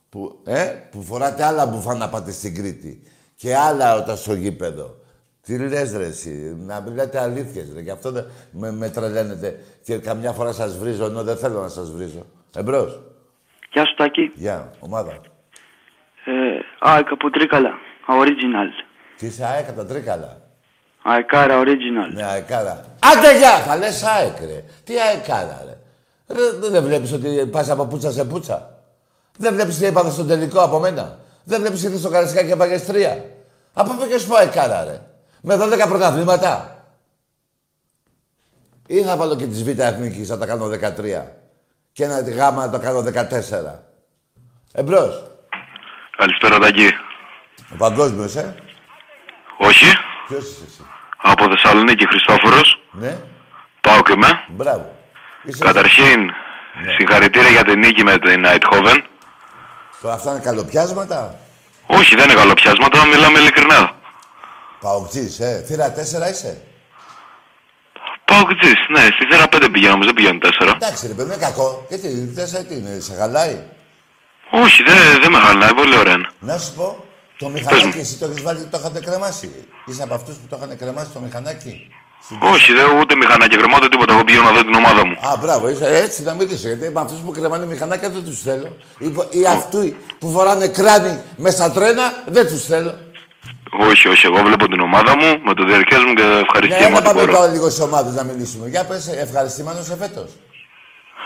που, 0.08 0.40
ε, 0.44 0.64
που 0.90 1.02
φοράτε 1.02 1.44
άλλα 1.44 1.66
μπουφά 1.66 1.94
να 1.94 2.08
πάτε 2.08 2.32
στην 2.32 2.54
Κρήτη. 2.54 3.02
Και 3.36 3.56
άλλα 3.56 3.96
όταν 3.96 4.16
στο 4.16 4.34
γήπεδο. 4.34 4.96
Τι 5.40 5.58
λες 5.58 5.92
ρε 5.92 6.06
εσύ, 6.06 6.56
να 6.58 6.80
μιλάτε 6.80 7.20
αλήθειες 7.20 7.72
ρε. 7.74 7.80
Γι' 7.80 7.90
αυτό 7.90 8.10
δεν 8.10 8.26
με, 8.50 8.72
με 8.72 8.90
τρελαίνετε 8.90 9.60
και 9.82 9.98
καμιά 9.98 10.32
φορά 10.32 10.52
σας 10.52 10.76
βρίζω, 10.78 11.04
ενώ 11.04 11.22
δεν 11.22 11.36
θέλω 11.36 11.60
να 11.60 11.68
σας 11.68 11.90
βρίζω. 11.90 12.26
Εμπρός. 12.56 13.02
Γεια 13.72 13.86
σου 13.86 13.94
Τάκη. 13.94 14.32
Γεια, 14.34 14.72
ομάδα. 14.78 15.20
Ε, 16.28 16.58
ΑΕΚ 16.78 17.10
από 17.10 17.30
Τρίκαλα. 17.30 17.70
Original. 18.08 18.70
Τι 19.16 19.26
είσαι 19.26 19.44
ΑΕΚ 19.44 19.68
από 19.68 19.76
τα 19.76 19.86
Τρίκαλα; 19.86 20.40
Αεκάρα 21.02 21.60
Original. 21.60 22.14
Ναι, 22.14 22.24
αεκάρα. 22.24 22.84
Άντε 22.98 23.36
γεια! 23.38 23.58
Θα 23.58 23.76
λες 23.76 24.02
ΑΕΚ 24.02 24.38
ρε. 24.40 24.64
Τι 24.84 25.00
αεκάρα 25.00 25.62
ρε. 25.66 25.78
ρε 26.34 26.68
δεν 26.70 26.82
βλέπεις 26.82 27.12
ότι 27.12 27.48
πας 27.52 27.70
από 27.70 27.86
πούτσα 27.86 28.12
σε 28.12 28.24
πούτσα; 28.24 28.80
Δεν 29.38 29.54
βλέπεις 29.54 29.78
τι 29.78 29.84
έπαθα 29.84 30.10
στον 30.10 30.26
τελικό 30.26 30.60
από 30.60 30.78
μένα; 30.78 31.18
Δεν 31.44 31.60
βλέπεις 31.60 31.80
τι 31.80 31.86
ήρθες 31.86 32.00
στο 32.00 32.10
Καραϊσκάκι 32.10 32.48
και 32.48 32.56
πάγες 32.56 32.84
τρία; 32.84 33.24
Από 33.72 33.94
πού 33.94 34.06
και 34.08 34.18
σου 34.18 34.28
πω 34.28 34.36
αεκάρα 34.36 34.84
ρε; 34.84 35.00
Με 35.40 35.56
12 35.56 35.88
πρωταθλήματα. 35.88 36.84
Ή 38.86 39.02
θα 39.02 39.16
βάλω 39.16 39.36
και 39.36 39.46
τις 39.46 39.64
Β' 39.64 39.80
Εθνικής, 39.80 40.28
θα 40.28 40.38
τα 40.38 40.46
κάνω 40.46 40.66
13. 40.66 41.32
Και 41.92 42.04
ένα 42.04 42.20
γάμα 42.20 42.66
να 42.66 42.72
το 42.72 42.78
κάνω 42.78 43.02
14. 43.02 43.84
Εμπρός. 44.72 45.35
Καλησπέρα, 46.16 46.58
Τάκη. 46.58 46.88
Ο 47.72 47.76
παγκόσμιος, 47.76 48.34
ε. 48.34 48.54
Όχι. 49.56 49.86
Ποιος 50.28 50.42
είσαι 50.42 50.64
εσύ; 50.66 50.86
Από 51.16 51.48
Θεσσαλονίκη, 51.48 52.06
Χριστόφορος. 52.06 52.80
Ναι. 52.90 53.18
Πάω 53.80 54.02
και 54.02 54.16
με. 54.16 54.44
Μπράβο. 54.48 54.96
Είσαι 55.42 55.64
Καταρχήν, 55.64 56.30
συγχαρητήρια 56.96 57.50
για 57.50 57.64
την 57.64 57.78
νίκη 57.78 58.04
με 58.04 58.18
την 58.18 58.44
Eindhoven. 58.46 59.02
Τώρα 60.00 60.14
αυτά 60.14 60.30
είναι 60.30 60.40
καλοπιάσματα; 60.40 61.38
Όχι, 61.86 62.14
δεν 62.16 62.24
είναι 62.24 62.38
καλοπιάσματα, 62.38 63.06
μιλάμε 63.06 63.38
ειλικρινά. 63.38 63.94
Παοκτζής, 64.80 65.40
ε. 65.40 65.64
Θύρα 65.66 65.94
4 65.94 66.30
είσαι; 66.30 66.62
Πάω 68.24 68.42
και 68.46 68.76
ναι, 68.88 69.00
στη 69.00 69.26
θέρα 69.30 69.44
5 69.50 69.68
πηγαίνω, 69.72 69.92
όμως 69.92 70.06
δεν 70.06 70.14
πηγαίνω 70.14 70.38
4. 70.42 70.72
Εντάξει, 70.74 71.06
ρε 71.06 71.12
παιδί, 71.12 71.28
είναι 71.28 71.44
κακό. 71.44 71.86
Γιατί, 71.88 72.32
τέσσερα 72.34 72.64
τι 72.64 72.74
είναι, 72.74 73.00
σε 73.00 73.14
χαλάει; 73.14 73.62
Όχι, 74.50 74.82
δεν 74.82 74.96
δεν 75.22 75.30
με 75.32 75.38
χαλάει, 75.38 75.74
πολύ 75.74 75.96
ωραία 75.98 76.12
είναι. 76.14 76.28
Να 76.38 76.58
σου 76.58 76.72
πω, 76.74 77.04
το 77.38 77.48
μηχανάκι 77.48 77.98
εσύ 77.98 78.18
το 78.18 78.24
έχεις 78.26 78.42
βάλει, 78.42 78.64
το 78.70 78.78
είχατε 78.80 79.00
κρεμάσει. 79.00 79.50
Είσαι 79.86 80.02
από 80.02 80.14
αυτούς 80.14 80.34
που 80.36 80.46
το 80.50 80.56
είχαν 80.62 80.78
κρεμάσει 80.78 81.10
το 81.14 81.20
μηχανάκι; 81.20 81.90
Στην- 82.24 82.38
Όχι, 82.42 82.72
δεν 82.72 82.86
ούτε 83.00 83.14
μηχανάκι 83.16 83.56
κρεμάται, 83.56 83.88
τίποτα. 83.88 84.12
Εγώ 84.12 84.24
πηγαίνω 84.24 84.44
να 84.44 84.50
δω 84.52 84.64
την 84.64 84.74
ομάδα 84.74 85.06
μου. 85.06 85.16
Α, 85.32 85.36
μπράβο, 85.40 85.68
είσαι 85.68 85.86
έτσι 85.96 86.22
να 86.22 86.34
μιλήσω. 86.34 86.66
Γιατί 86.68 86.90
με 86.94 87.00
αυτούς 87.00 87.18
που 87.24 87.30
κρεμάνε 87.30 87.66
μηχανάκια 87.66 88.10
δεν 88.10 88.24
τους 88.24 88.40
θέλω. 88.40 88.76
Ή, 88.98 89.06
ή 89.40 89.46
αυτοί 89.46 89.96
που 90.18 90.30
φοράνε 90.30 90.68
κράνη 90.68 91.18
μέσα 91.36 91.56
στα 91.56 91.70
τρένα 91.70 92.02
δεν 92.26 92.46
τους 92.46 92.64
θέλω. 92.64 92.94
Όχι, 93.90 94.08
όχι, 94.08 94.26
εγώ 94.26 94.42
βλέπω 94.42 94.68
την 94.68 94.80
ομάδα 94.80 95.16
μου 95.16 95.40
με 95.44 95.54
το 95.54 95.64
διαρκές 95.64 95.98
μου 95.98 96.14
και 96.14 96.22
Ναι, 96.22 96.38
ευχαριστία 96.46 96.86
μου 96.88 96.90
να 96.92 96.96
ό,τι 96.96 97.04
πάμε 97.06 97.20
μπορώ. 97.20 97.32
τώρα 97.32 97.46
λίγο 97.52 97.68
στις 97.70 97.80
ομάδες 97.84 98.14
να 98.14 98.22
μιλήσουμε. 98.24 98.68
Για 98.68 98.84
πες, 98.84 99.08
ευχαριστημένος 99.08 99.84
σε 99.86 99.96
φέτος. 99.96 100.30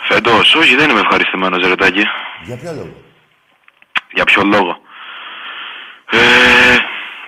Φέτος, 0.09 0.55
όχι, 0.55 0.75
δεν 0.77 0.91
είμαι 0.91 1.01
ευχαριστημένος, 1.01 1.67
Ρετάκη. 1.69 2.03
Για 2.47 2.57
ποιο 2.57 2.73
λόγο; 2.73 2.95
Για 4.15 4.25
ποιο 4.25 4.43
λόγο. 4.45 4.81
Ε, 6.11 6.19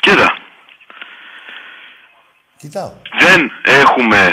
κοίτα, 0.01 0.37
Κοιτάω. 2.57 2.93
δεν 3.19 3.51
έχουμε 3.65 4.31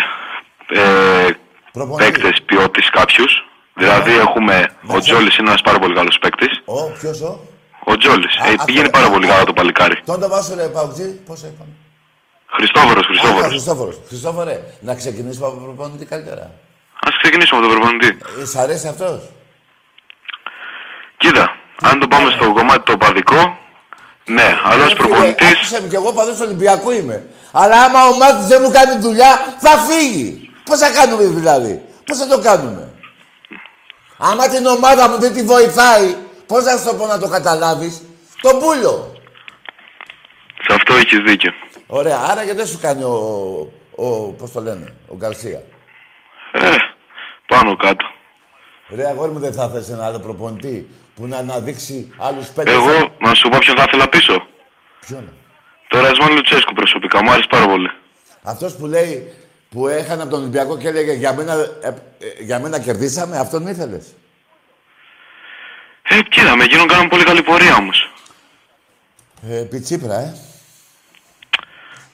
ε, 0.68 1.28
Προπονητή. 1.72 2.12
παίκτες 2.12 2.42
ποιότητας 2.46 2.90
κάποιους. 2.90 3.44
Δηλαδή 3.74 4.12
έχουμε. 4.18 4.70
Ο 4.88 5.00
Τζόλης 5.00 5.38
είναι 5.38 5.50
ένας 5.50 5.62
πάρα 5.62 5.80
πολύ 5.80 5.94
καλός 5.96 6.18
παίκτης. 6.20 6.62
Ο, 6.66 6.92
ποιος 6.92 7.22
ο; 7.22 7.40
Ο 7.84 7.98
Τζόλης. 7.98 8.38
Α, 8.38 8.44
αυτό- 8.44 8.64
πηγαίνει 8.66 8.90
πάρα 8.90 9.10
πολύ 9.10 9.26
α, 9.26 9.30
καλά 9.30 9.42
α, 9.42 9.46
το 9.46 9.54
παλικάρι. 9.54 10.02
Τον 10.06 10.20
το 10.20 10.28
βάσο 10.30 10.56
ρε 10.56 10.68
Παουτζή, 10.68 11.24
πώς 11.26 11.40
είπαμε. 11.42 11.72
Χριστόφορος, 12.52 13.04
Α, 13.04 13.08
Χριστόφορος. 13.08 13.48
Χριστόφορος. 13.48 14.00
Χριστόφορε, 14.08 14.60
να 14.80 14.96
ξεκινήσουμε 14.96 15.48
από 15.48 15.56
προπονητή 15.56 16.06
καλύτερα. 16.06 16.42
Α 17.00 17.10
ξεκινήσουμε 17.22 17.60
από 17.60 17.70
τον 17.70 17.78
προπονητή. 17.80 18.18
Ε, 18.42 18.46
Σ' 18.46 18.56
αρέσει 18.56 18.88
αυτός; 18.88 19.22
Κοίτα, 21.18 21.56
αν 21.82 22.00
το 22.00 22.08
πάμε 22.08 22.32
στο 22.32 22.54
κομμάτι 22.54 22.84
το 22.84 22.92
οπαδικό, 22.92 23.58
ναι, 24.26 24.60
αλλά 24.64 24.84
ως 24.86 24.94
Ρε 24.94 24.96
φίλε, 24.96 25.08
προπονητή. 25.08 25.46
Άκουσε 25.46 25.82
με, 25.82 25.88
κι 25.88 25.96
εγώ 25.96 26.14
παδός 26.14 26.40
Ολυμπιακού 26.40 26.92
είμαι. 26.92 27.28
Αλλά 27.52 27.84
άμα 27.84 28.08
ο 28.08 28.18
Μάτης 28.18 28.48
δεν 28.48 28.62
μου 28.64 28.72
κάνει 28.72 29.00
δουλειά, 29.02 29.56
θα 29.60 29.70
φύγει. 29.70 30.52
Πώς 30.64 30.80
θα 30.80 30.92
κάνουμε 30.92 31.24
δηλαδή; 31.24 31.82
Πώς 32.06 32.18
θα 32.18 32.28
το 32.28 32.40
κάνουμε; 32.40 32.90
Άμα 34.18 34.48
την 34.48 34.66
ομάδα 34.66 35.10
μου 35.10 35.18
δεν 35.18 35.34
τη 35.34 35.44
βοηθάει, 35.44 36.16
πώς 36.48 36.64
θα 36.64 36.78
σου 36.78 36.86
το 36.86 36.94
πω 36.94 37.06
να 37.06 37.20
το 37.20 37.28
καταλάβεις; 37.28 38.02
Τον 38.42 38.60
πούλο. 38.60 39.14
Σε 40.68 40.74
αυτό 40.74 40.94
έχεις 40.96 41.20
δίκιο. 41.20 41.52
Ωραία, 41.88 42.20
άρα 42.30 42.44
γιατί 42.44 42.58
δεν 42.58 42.68
σου 42.68 42.80
κάνει 42.82 43.04
ο, 43.04 43.16
ο, 43.96 44.06
πώς 44.32 44.52
το 44.52 44.62
λένε, 44.62 44.94
ο 45.08 45.16
Γκαρσία; 45.16 45.62
Ε, 46.52 46.76
πάνω 47.48 47.76
κάτω. 47.76 48.06
Ρε 48.96 49.08
αγόρι 49.08 49.32
μου 49.32 49.40
δεν 49.40 49.54
θα 49.54 49.70
θες 49.70 49.90
ένα 49.90 50.06
άλλο 50.06 50.20
προπονητή; 50.20 50.90
Που 51.20 51.28
να 51.28 51.38
αναδείξει 51.38 52.14
άλλους 52.18 52.48
πέντε... 52.48 52.72
Εγώ, 52.72 53.16
να 53.20 53.34
σου 53.34 53.50
πω 53.50 53.58
ποιον 53.58 53.78
θα 53.78 53.86
ήθελα 53.88 54.10
πίσω. 54.10 54.48
Ποιον; 55.06 55.30
Το 55.88 56.00
Ρασμάν 56.00 56.34
Λουτσέσκου 56.34 56.74
προσωπικά, 56.74 57.24
μου 57.24 57.32
άρεσε 57.32 57.48
πάρα 57.50 57.68
πολύ. 57.68 57.92
Αυτός 58.42 58.76
που 58.76 58.86
λέει, 58.86 59.34
που 59.70 59.88
έχανε 59.88 60.22
από 60.22 60.32
τον 60.32 60.40
Ολυμπιακό 60.40 60.78
και 60.78 60.88
έλεγε 60.88 61.14
για 61.14 61.34
μένα, 61.34 61.54
ε, 61.54 61.88
ε, 62.20 62.44
για 62.44 62.60
μένα 62.60 62.80
κερδίσαμε, 62.80 63.38
αυτόν 63.38 63.68
ήθελες; 63.68 64.06
Ε, 66.02 66.22
κοίτα, 66.22 66.56
με 66.56 66.64
εκείνον 66.64 66.88
κάναμε 66.88 67.10
πολύ 67.10 67.24
καλή 67.24 67.44
πορεία 67.44 67.76
όμως. 67.76 68.12
Ε, 69.50 69.64
πιτσίπρα, 69.70 70.20
ε. 70.20 70.36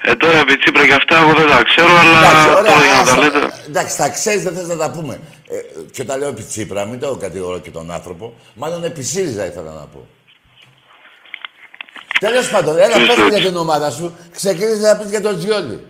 Ε, 0.07 0.15
τώρα 0.15 0.37
επί 0.37 0.57
Τσίπρα 0.57 0.85
και 0.85 0.93
αυτά 0.93 1.17
εγώ 1.17 1.33
δεν 1.33 1.47
τα 1.47 1.63
ξέρω, 1.63 1.87
Εντάξει, 1.87 2.25
αλλά 2.47 2.57
ωραία, 2.57 2.71
τώρα 2.73 2.85
για 2.85 2.93
να 2.93 2.99
άστα. 2.99 3.15
τα 3.15 3.21
λέτε. 3.21 3.53
Εντάξει, 3.67 3.97
τα 3.97 4.09
ξέρεις, 4.09 4.43
δεν 4.43 4.55
θες 4.55 4.67
να 4.67 4.77
τα 4.77 4.91
πούμε. 4.91 5.19
Ε, 5.49 5.55
και 5.91 6.01
όταν 6.01 6.19
λέω 6.19 6.29
επί 6.29 6.43
Τσίπρα, 6.43 6.85
μην 6.85 6.99
το 6.99 7.15
κατηγορώ 7.15 7.59
και 7.59 7.69
τον 7.71 7.91
άνθρωπο. 7.91 8.33
Μάλλον 8.55 8.83
επί 8.83 9.03
ΣΥΡΙΖΑ 9.03 9.45
ήθελα 9.45 9.71
να 9.71 9.85
πω. 9.85 10.07
Τέλος 12.19 12.49
πάντων, 12.49 12.77
έλα 12.77 12.95
Ποιος 12.95 13.07
πες 13.07 13.15
το- 13.15 13.27
για 13.27 13.47
την 13.47 13.55
ομάδα 13.55 13.89
σου. 13.91 14.17
Ξεκίνησε 14.31 14.81
να 14.81 14.97
πεις 14.97 15.09
για 15.09 15.21
τον 15.21 15.37
Τζιόλι. 15.37 15.85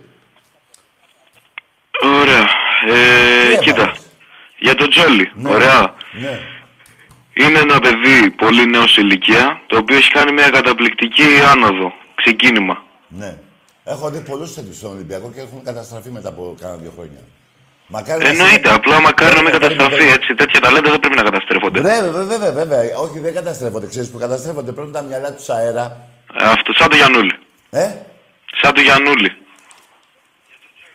Ωραία. 2.02 2.48
Ε, 2.88 3.50
Τι 3.56 3.64
κοίτα. 3.64 3.80
έβαλες; 3.80 3.98
Για 4.58 4.74
τον 4.74 4.90
Τζόλι. 4.90 5.30
Ναι. 5.34 5.50
Ωραία. 5.50 5.94
Ναι. 6.12 6.38
Είναι 7.34 7.58
ένα 7.58 7.80
παιδί 7.80 8.30
πολύ 8.30 8.66
νέος 8.66 8.92
σε 8.92 9.00
ηλικία, 9.00 9.60
το 9.66 9.76
οποίο 9.76 9.96
έχει 9.96 10.10
κάνει 10.10 10.32
μια 10.32 10.50
καταπληκτική 10.50 11.24
άνοδο. 11.52 11.92
Ξεκίνημα. 12.14 12.84
ναι. 13.08 13.36
Έχω 13.88 14.10
δει 14.10 14.20
πολλούς 14.20 14.54
τέτοιους 14.54 14.76
στον 14.76 14.90
Ολυμπιακό 14.90 15.30
και 15.34 15.40
έχουν 15.40 15.62
καταστραφεί 15.64 16.10
μετά 16.10 16.28
από 16.28 16.54
κάνα 16.60 16.76
δύο 16.76 16.92
χρόνια. 16.96 17.20
Μακάρι 17.86 18.22
να 18.22 18.28
Εννοείται, 18.28 18.52
συνε- 18.54 18.72
απλά 18.74 19.00
μακάρι 19.00 19.34
να 19.34 19.42
μην 19.42 19.50
Περίμενε, 19.50 19.74
καταστραφεί 19.74 19.90
περίμενε. 19.96 20.16
έτσι. 20.22 20.34
Τέτοια 20.34 20.60
ταλέντα 20.60 20.90
δεν 20.90 21.00
πρέπει 21.00 21.16
να 21.16 21.22
καταστρέφονται. 21.22 21.80
Βέβαια, 21.80 22.10
βέβαια, 22.12 22.38
βέβαια, 22.38 22.52
βέβαια. 22.64 22.96
Όχι, 23.04 23.18
δεν 23.18 23.34
καταστρέφονται. 23.34 23.86
Ξέρεις 23.86 24.08
που 24.10 24.18
καταστρέφονται; 24.18 24.72
Παίρνουν 24.72 24.92
τα 24.92 25.02
μυαλά 25.02 25.32
τους 25.32 25.48
αέρα. 25.48 25.84
Ε, 26.40 26.44
Αυτό, 26.44 26.72
σαν 26.78 26.88
το 26.90 26.96
Γιαννούλη. 26.96 27.32
Ε, 27.70 27.86
Σαν 28.62 28.74
το 28.74 28.80
Γιαννούλη. 28.80 29.30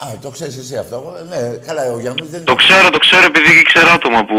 Α, 0.04 0.08
το 0.22 0.30
ξέρεις 0.30 0.58
εσύ 0.58 0.78
αυτό. 0.78 0.96
Εγώ, 0.96 1.12
Ναι, 1.30 1.58
καλά, 1.68 1.92
ο 1.92 2.00
Γιάννη 2.00 2.22
δεν 2.30 2.44
Το 2.44 2.56
ξέρω, 2.56 2.90
το 2.90 2.98
ξέρω 2.98 3.26
επειδή 3.26 3.60
ήξερα 3.60 3.92
άτομα 3.92 4.26
που 4.26 4.38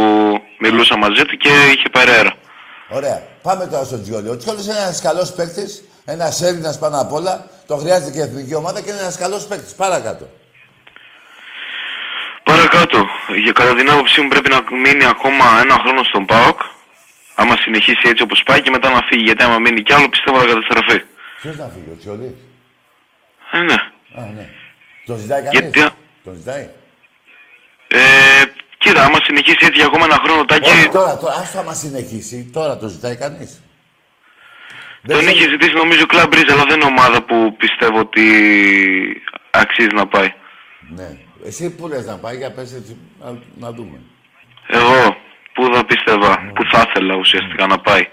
μιλούσα 0.61 0.96
μαζί 0.96 1.22
του 1.24 1.36
και 1.36 1.48
είχε 1.74 1.88
περέρα. 1.92 2.32
Ωραία. 2.88 3.22
Πάμε 3.42 3.66
τώρα 3.66 3.84
στον 3.84 4.03
Τζιόλι. 4.03 4.28
Ο 4.28 4.36
Τζιόλι 4.36 4.62
είναι 4.62 4.72
ένας 4.78 5.00
καλός 5.00 5.32
παίκτης, 5.32 5.84
ένας 6.05 6.42
Έλληνας 6.42 6.78
πάνω 6.78 7.00
απ' 7.00 7.12
όλα. 7.12 7.46
Το 7.66 7.76
χρειάζεται 7.76 8.11
και 8.11 8.18
η 8.18 8.20
εθνική 8.20 8.55
ομάδα 8.55 8.80
και 8.80 8.90
είναι 8.90 8.98
ένας 9.00 9.18
καλός 9.18 9.46
παίκτης. 9.46 9.74
Παρακάτω. 9.74 10.28
Παρακάτω, 12.42 13.07
για 13.42 13.53
κατά 13.53 13.74
την 13.74 13.90
άποψή 13.90 14.20
μου 14.20 14.28
πρέπει 14.28 14.48
να 14.50 14.61
μείνει 14.76 15.05
ακόμα 15.05 15.44
ένα 15.64 15.74
χρόνο 15.74 16.03
στον 16.03 16.26
ΠΑΟΚ. 16.26 16.61
Άμα 17.34 17.57
συνεχίσει 17.57 18.09
έτσι 18.09 18.22
όπως 18.22 18.42
πάει 18.42 18.61
και 18.62 18.70
μετά 18.70 18.90
να 18.90 19.00
φύγει. 19.03 19.22
Γιατί 19.22 19.42
άμα 19.42 19.59
μείνει 19.59 19.82
κι 19.82 19.92
άλλο 19.92 20.09
πιστεύω 20.09 20.38
θα 20.38 20.46
καταστραφεί. 20.46 21.03
Ποιος 21.40 21.57
να 21.57 21.68
φύγει, 21.74 21.90
ο 21.92 21.96
Τζιόλι. 21.98 22.36
Ε, 23.53 23.59
ναι. 23.59 23.74
Α, 24.14 24.30
ναι. 24.36 24.48
Τον 25.07 25.16
ζητάει 25.18 25.42
κανείς; 25.42 25.59
Γιατί- 25.61 25.90
Τον 26.24 26.34
ζητάει; 26.34 26.68
Ε, 27.88 27.98
κοίτα, 28.78 29.05
άμα 29.05 29.18
συνεχίσει 29.22 29.57
έτσι 29.61 29.76
για 29.76 29.86
ακόμα 29.86 30.05
ένα 30.05 30.18
χρόνο, 30.24 30.44
Τάκη, 30.44 30.68
Όχι, 30.70 30.88
τώρα, 30.88 31.16
τώρα, 31.16 31.34
άστο 31.34 31.59
άμα 31.59 31.74
συνεχίσει. 31.74 32.50
Τώρα 32.53 32.76
το 32.76 32.88
ζητάει 32.88 33.16
κανείς; 33.16 33.62
Τον 35.07 35.28
είχε 35.28 35.48
ζητήσει 35.48 35.72
νομίζω 35.74 36.00
ο 36.03 36.07
Κλαμπρίζ, 36.07 36.50
αλλά 36.53 36.64
δεν 36.68 36.80
είναι 36.80 36.84
ομάδα 36.88 37.22
που 37.22 37.57
πιστεύω 37.57 37.98
ότι 37.98 38.24
αξίζει 39.50 39.94
να 39.94 40.07
πάει. 40.07 40.32
Ναι. 40.96 41.16
Εσύ 41.44 41.70
που 41.70 41.88
λες 41.88 42.07
να 42.07 42.16
πάει, 42.16 42.36
για 42.36 42.53
πες 42.53 42.72
έτσι, 42.72 42.96
να, 43.20 43.38
να 43.59 43.72
δούμε. 43.72 43.98
Εγώ, 44.66 45.16
πού 45.53 45.74
θα 45.74 45.84
πίστευα, 45.84 46.50
πού 46.55 46.62
θα 46.72 46.86
ήθελα 46.88 47.14
ουσιαστικά 47.14 47.66
να 47.66 47.78
πάει. 47.78 48.09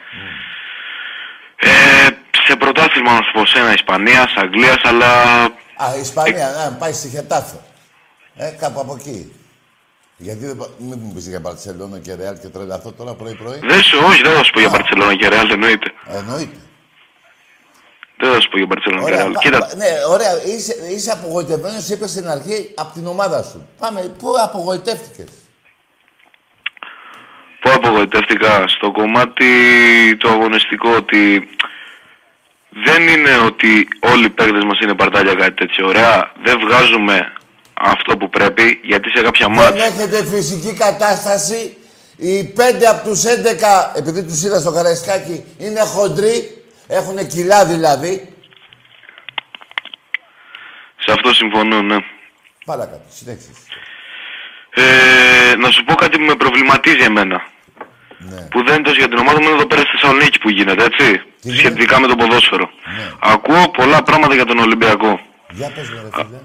Ε, 1.56 2.08
σε 2.46 2.56
πρωτάθλημα 2.56 3.12
να 3.14 3.22
σου 3.22 3.32
πω, 3.34 3.46
σε 3.46 3.60
ένα 3.60 3.74
Ισπανίας, 3.74 4.34
Αγγλίας, 4.36 4.78
αλλά 4.84 5.44
Α, 5.76 5.96
Ισπανία, 6.02 6.50
να 6.70 6.76
πάει 6.78 6.94
στη 6.94 7.10
Χετάφε. 7.10 7.60
Ε, 8.36 8.50
κάπου 8.60 8.80
από 8.80 8.98
εκεί. 9.00 9.34
Γιατί 10.18 10.46
δεν, 10.46 10.58
πα- 10.58 10.70
μην 10.78 11.00
μου 11.02 11.14
πεις 11.14 11.28
για 11.28 11.40
Μπαρτσελώνα 11.40 12.00
και 12.00 12.14
Ρεάλ 12.16 12.40
και 12.40 12.48
τρελαθώ 12.48 12.92
τώρα 12.92 13.14
πρωί-πρωί. 13.14 13.60
δεν 13.62 13.82
σου, 13.84 13.98
όχι, 14.06 14.22
δεν 14.22 14.34
θα 14.34 14.44
σου 14.44 14.52
πω 14.52 14.60
για 14.60 14.70
Μπαρτσελώνα 14.70 15.16
και 15.16 15.28
Ρεάλ, 15.28 15.50
εννοείται. 15.52 15.92
Εννοείται. 16.06 16.58
Δεν 18.22 18.32
θα 18.34 18.40
σου 18.42 18.50
πω 18.50 18.58
για 18.58 18.66
Μπαρτσελώνα 18.66 19.02
και 19.04 19.12
Ωραία, 19.12 19.18
Ρεάλ. 19.24 19.32
πα- 19.34 19.40
Κοίτα, 19.40 19.58
πα- 19.60 19.76
ναι, 19.76 19.86
ωραία. 20.10 20.44
Είσαι, 20.46 20.76
είσαι 20.96 21.12
απογοητευμένος, 21.12 21.90
είπες 21.90 22.10
στην 22.10 22.30
αρχή, 22.30 22.72
από 22.76 22.94
την 22.94 23.08
ομάδα 23.08 23.44
σου. 23.44 23.68
Πάμε, 23.80 24.02
πού 24.20 24.28
απογοητεύτηκες; 24.44 25.28
Πού 27.62 27.70
απογοητεύτηκα; 27.74 28.64
Στο 28.68 28.92
κομμάτι 28.92 29.46
το 30.18 30.30
αγωνιστικό 30.30 30.90
ότι 30.96 31.50
δεν 32.86 33.08
είναι 33.08 33.38
ότι 33.46 33.88
όλοι 34.00 34.26
οι 34.26 34.30
παίκτες 34.30 34.64
μας 34.64 34.80
είναι 34.80 34.94
παρτάλια 34.96 35.34
κάτι 35.34 35.54
τέτοιο. 35.54 35.88
Ωραία, 35.88 36.32
δεν 36.44 36.60
βγάζουμε 36.60 37.34
αυτό 37.74 38.18
που 38.18 38.30
πρέπει 38.30 38.80
γιατί 38.84 39.10
σε 39.10 39.24
κάποια 39.24 39.48
Δεν 39.48 39.56
μάτια 39.56 39.86
έχετε 39.86 40.26
φυσική 40.26 40.74
κατάσταση. 40.74 41.78
Οι 42.18 42.44
πέντε 42.44 42.86
από 42.88 43.10
τους 43.10 43.24
11, 43.24 43.92
επειδή 43.96 44.24
τους 44.24 44.44
είδα 44.44 44.60
στο 44.60 44.72
Καραϊσκάκι, 44.72 45.44
είναι 45.58 45.80
χοντροί. 45.80 46.59
Έχουν 46.92 47.28
κιλά 47.28 47.66
δηλαδή. 47.66 48.34
σε 50.96 51.12
αυτό 51.12 51.34
συμφωνώ, 51.34 51.82
ναι. 51.82 51.98
Παρακάτω, 52.66 53.02
συνέχισε. 53.10 53.52
Ε, 54.70 55.56
να 55.56 55.72
σου 55.72 55.84
πω 55.84 55.96
κάτι 55.96 56.18
που 56.18 56.24
με 56.24 56.36
προβληματίζει 56.36 57.04
εμένα. 57.04 57.48
Ναι. 58.18 58.42
Που 58.42 58.64
δεν 58.64 58.74
είναι 58.74 58.84
τόσο 58.84 58.98
για 58.98 59.08
την 59.08 59.18
ομάδα 59.18 59.42
μου, 59.42 59.48
είναι 59.48 59.56
εδώ 59.56 59.66
πέρα 59.66 59.82
στη 59.82 59.90
Θεσσαλονίκη 59.92 60.40
που 60.40 60.50
γίνεται, 60.50 60.84
έτσι. 60.84 61.22
Τι 61.42 61.56
Σχετικά 61.56 62.00
με 62.00 62.08
το 62.08 62.16
ποδόσφαιρο. 62.16 62.70
Ναι. 62.98 63.12
Ακούω 63.20 63.70
πολλά 63.70 64.04
πράγματα 64.04 64.34
για 64.34 64.46
τον 64.46 64.58
Ολυμπιακό. 64.58 65.20
Για 65.50 65.70
πες 65.70 65.90
μου, 65.90 66.02
ρε 66.04 66.24
φίλε. 66.24 66.38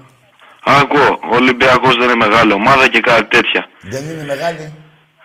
Ακούω, 0.63 1.19
ο 1.31 1.35
Ολυμπιακός 1.35 1.95
δεν 1.95 2.03
είναι 2.03 2.25
μεγάλη 2.25 2.51
ομάδα 2.51 2.87
και 2.87 2.99
κάτι 2.99 3.23
τέτοια. 3.23 3.69
Δεν 3.81 4.03
είναι 4.03 4.23
μεγάλη; 4.23 4.73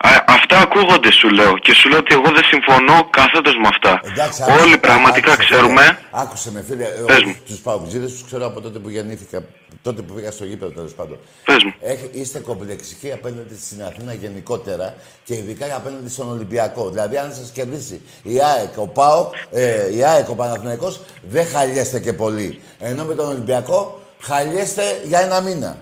Α, 0.02 0.10
αυτά 0.26 0.58
ακούγονται 0.58 1.12
σου 1.12 1.28
λέω 1.30 1.58
και 1.58 1.74
σου 1.74 1.88
λέω 1.88 1.98
ότι 1.98 2.14
εγώ 2.14 2.30
δεν 2.32 2.44
συμφωνώ 2.44 3.08
καθέτος 3.10 3.54
με 3.62 3.68
αυτά. 3.68 4.00
Εντάξει, 4.04 4.42
Όλοι 4.42 4.52
άκουσε, 4.60 4.76
πραγματικά 4.78 5.32
άκουσε, 5.32 5.48
ξέρουμε. 5.50 5.82
Φίλε, 5.82 5.96
άκουσε 6.10 6.50
με, 6.52 6.64
φίλε. 6.68 6.84
Πες 6.84 7.22
μου. 7.24 7.36
Τους 7.46 7.58
παουτζίδε 7.58 8.06
τους 8.06 8.24
ξέρω 8.26 8.46
από 8.46 8.60
τότε 8.60 8.78
που 8.78 8.88
γεννήθηκα. 8.88 9.42
Τότε 9.82 10.02
που 10.02 10.14
πήγα 10.14 10.30
στο 10.30 10.44
γήπεδο, 10.44 10.70
τέλος 10.72 10.92
πάντων. 10.92 11.18
Πες 11.44 11.64
μου. 11.64 11.74
Έχ- 11.80 12.14
είστε 12.14 12.38
κομπλεξικοί 12.38 13.12
απέναντι 13.12 13.56
στην 13.56 13.82
Αθήνα 13.82 14.12
γενικότερα 14.14 14.94
και 15.24 15.34
ειδικά 15.34 15.76
απέναντι 15.76 16.08
στον 16.10 16.30
Ολυμπιακό. 16.30 16.90
Δηλαδή, 16.90 17.16
αν 17.16 17.32
σας 17.34 17.50
κερδίσει 17.50 18.00
η 18.22 18.38
ΑΕΚ, 18.42 18.78
ο 18.78 18.86
ΠΑΟΚ, 18.86 19.34
ε, 19.52 19.94
η 19.96 20.04
ΑΕΚ, 20.04 20.28
ο 20.28 20.34
Παναθηναϊκός, 20.34 21.00
δεν 21.22 21.46
χαλιέστε 21.46 22.00
και 22.00 22.12
πολύ. 22.12 22.60
Ενώ 22.78 23.04
με 23.04 23.14
τον 23.14 23.28
Ολυμπιακό 23.28 24.00
χαλιέστε 24.20 24.82
για 25.04 25.20
ένα 25.20 25.40
μήνα. 25.40 25.76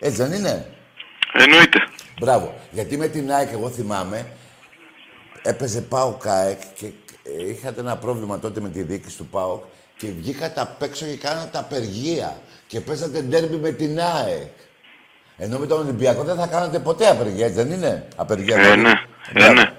Έτσι 0.00 0.16
δεν 0.22 0.32
είναι; 0.32 0.66
Εννοείται. 1.32 1.78
Μπράβο. 2.20 2.54
Γιατί 2.70 2.96
με 2.96 3.06
την 3.08 3.32
ΑΕΚ, 3.32 3.52
εγώ 3.52 3.68
θυμάμαι, 3.68 4.26
έπαιζε 5.42 5.80
ΠΑΟΚ 5.80 6.26
ΑΕΚ 6.26 6.60
και 6.74 6.86
ε, 7.22 7.48
είχατε 7.50 7.80
ένα 7.80 7.96
πρόβλημα 7.96 8.38
τότε 8.38 8.60
με 8.60 8.68
τη 8.68 8.82
διοίκηση 8.82 9.16
του 9.16 9.26
ΠΑΟΚ 9.26 9.62
και 9.96 10.06
βγήκατε 10.06 10.60
απ' 10.60 10.82
έξω 10.82 11.06
και 11.06 11.16
κάνατε 11.16 11.58
απεργία 11.58 12.36
και 12.66 12.80
παίζατε 12.80 13.20
ντέρμπι 13.22 13.56
με 13.56 13.70
την 13.70 14.00
ΑΕΚ. 14.00 14.50
Ενώ 15.36 15.58
με 15.58 15.66
τον 15.66 15.78
Ολυμπιακό 15.80 16.22
δεν 16.22 16.36
θα 16.36 16.46
κάνατε 16.46 16.78
ποτέ 16.78 17.06
απεργία, 17.08 17.46
έτσι 17.46 17.62
δεν 17.62 17.72
είναι; 17.72 18.08
Απεργία. 18.16 18.56
Ε, 18.56 18.60
δηλαδή. 18.60 18.80
ναι. 18.80 18.90
Ε, 18.90 19.32
Μπράβο. 19.32 19.52
ναι. 19.52 19.72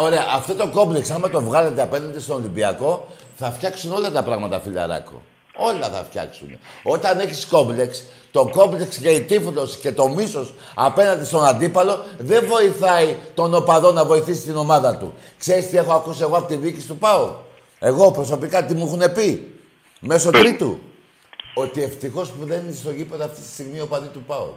Ωραία, 0.00 0.24
αυτό 0.34 0.54
το 0.54 0.68
κόμπλεξ, 0.68 1.10
άμα 1.10 1.30
το 1.30 1.40
βγάλετε 1.42 1.82
απέναντι 1.82 2.20
στον 2.20 2.36
Ολυμπιακό, 2.36 3.08
θα 3.36 3.50
φτιάξουν 3.50 3.92
όλα 3.92 4.10
τα 4.10 4.22
πράγματα, 4.22 4.60
φιλαράκο. 4.60 5.22
Όλα 5.56 5.88
θα 5.88 6.04
φτιάξουν. 6.04 6.58
Όταν 6.82 7.18
έχεις 7.20 7.46
κόμπλεξ, 7.46 8.02
το 8.32 8.48
κόμπλεξ 8.52 8.96
και 8.96 9.10
η 9.10 9.20
τύφλωση 9.20 9.78
και 9.78 9.92
το 9.92 10.08
μίσος 10.08 10.54
απέναντι 10.74 11.24
στον 11.24 11.44
αντίπαλο 11.44 12.04
δεν 12.18 12.46
βοηθάει 12.46 13.16
τον 13.34 13.54
οπαδό 13.54 13.92
να 13.92 14.04
βοηθήσει 14.04 14.40
την 14.42 14.56
ομάδα 14.56 14.96
του. 14.96 15.14
Ξέρεις 15.38 15.68
τι 15.68 15.76
έχω 15.76 15.92
ακούσει 15.92 16.22
εγώ 16.22 16.36
από 16.36 16.46
τη 16.46 16.56
δίκη 16.56 16.86
του 16.86 16.96
ΠΑΟ; 16.96 17.34
Εγώ 17.78 18.10
προσωπικά 18.10 18.64
τι 18.64 18.74
μου 18.74 18.86
έχουν 18.86 19.12
πει. 19.12 19.54
Μέσω 20.00 20.30
τρίτου; 20.30 20.78
Ότι 21.54 21.82
ευτυχώς 21.82 22.30
που 22.30 22.46
δεν 22.46 22.60
είναι 22.60 22.74
στο 22.74 22.90
γήπεδο 22.90 23.24
αυτή 23.24 23.40
τη 23.40 23.48
στιγμή 23.48 23.80
ο 23.80 23.86
παδί 23.86 24.08
του 24.08 24.22
ΠΑΟ. 24.22 24.48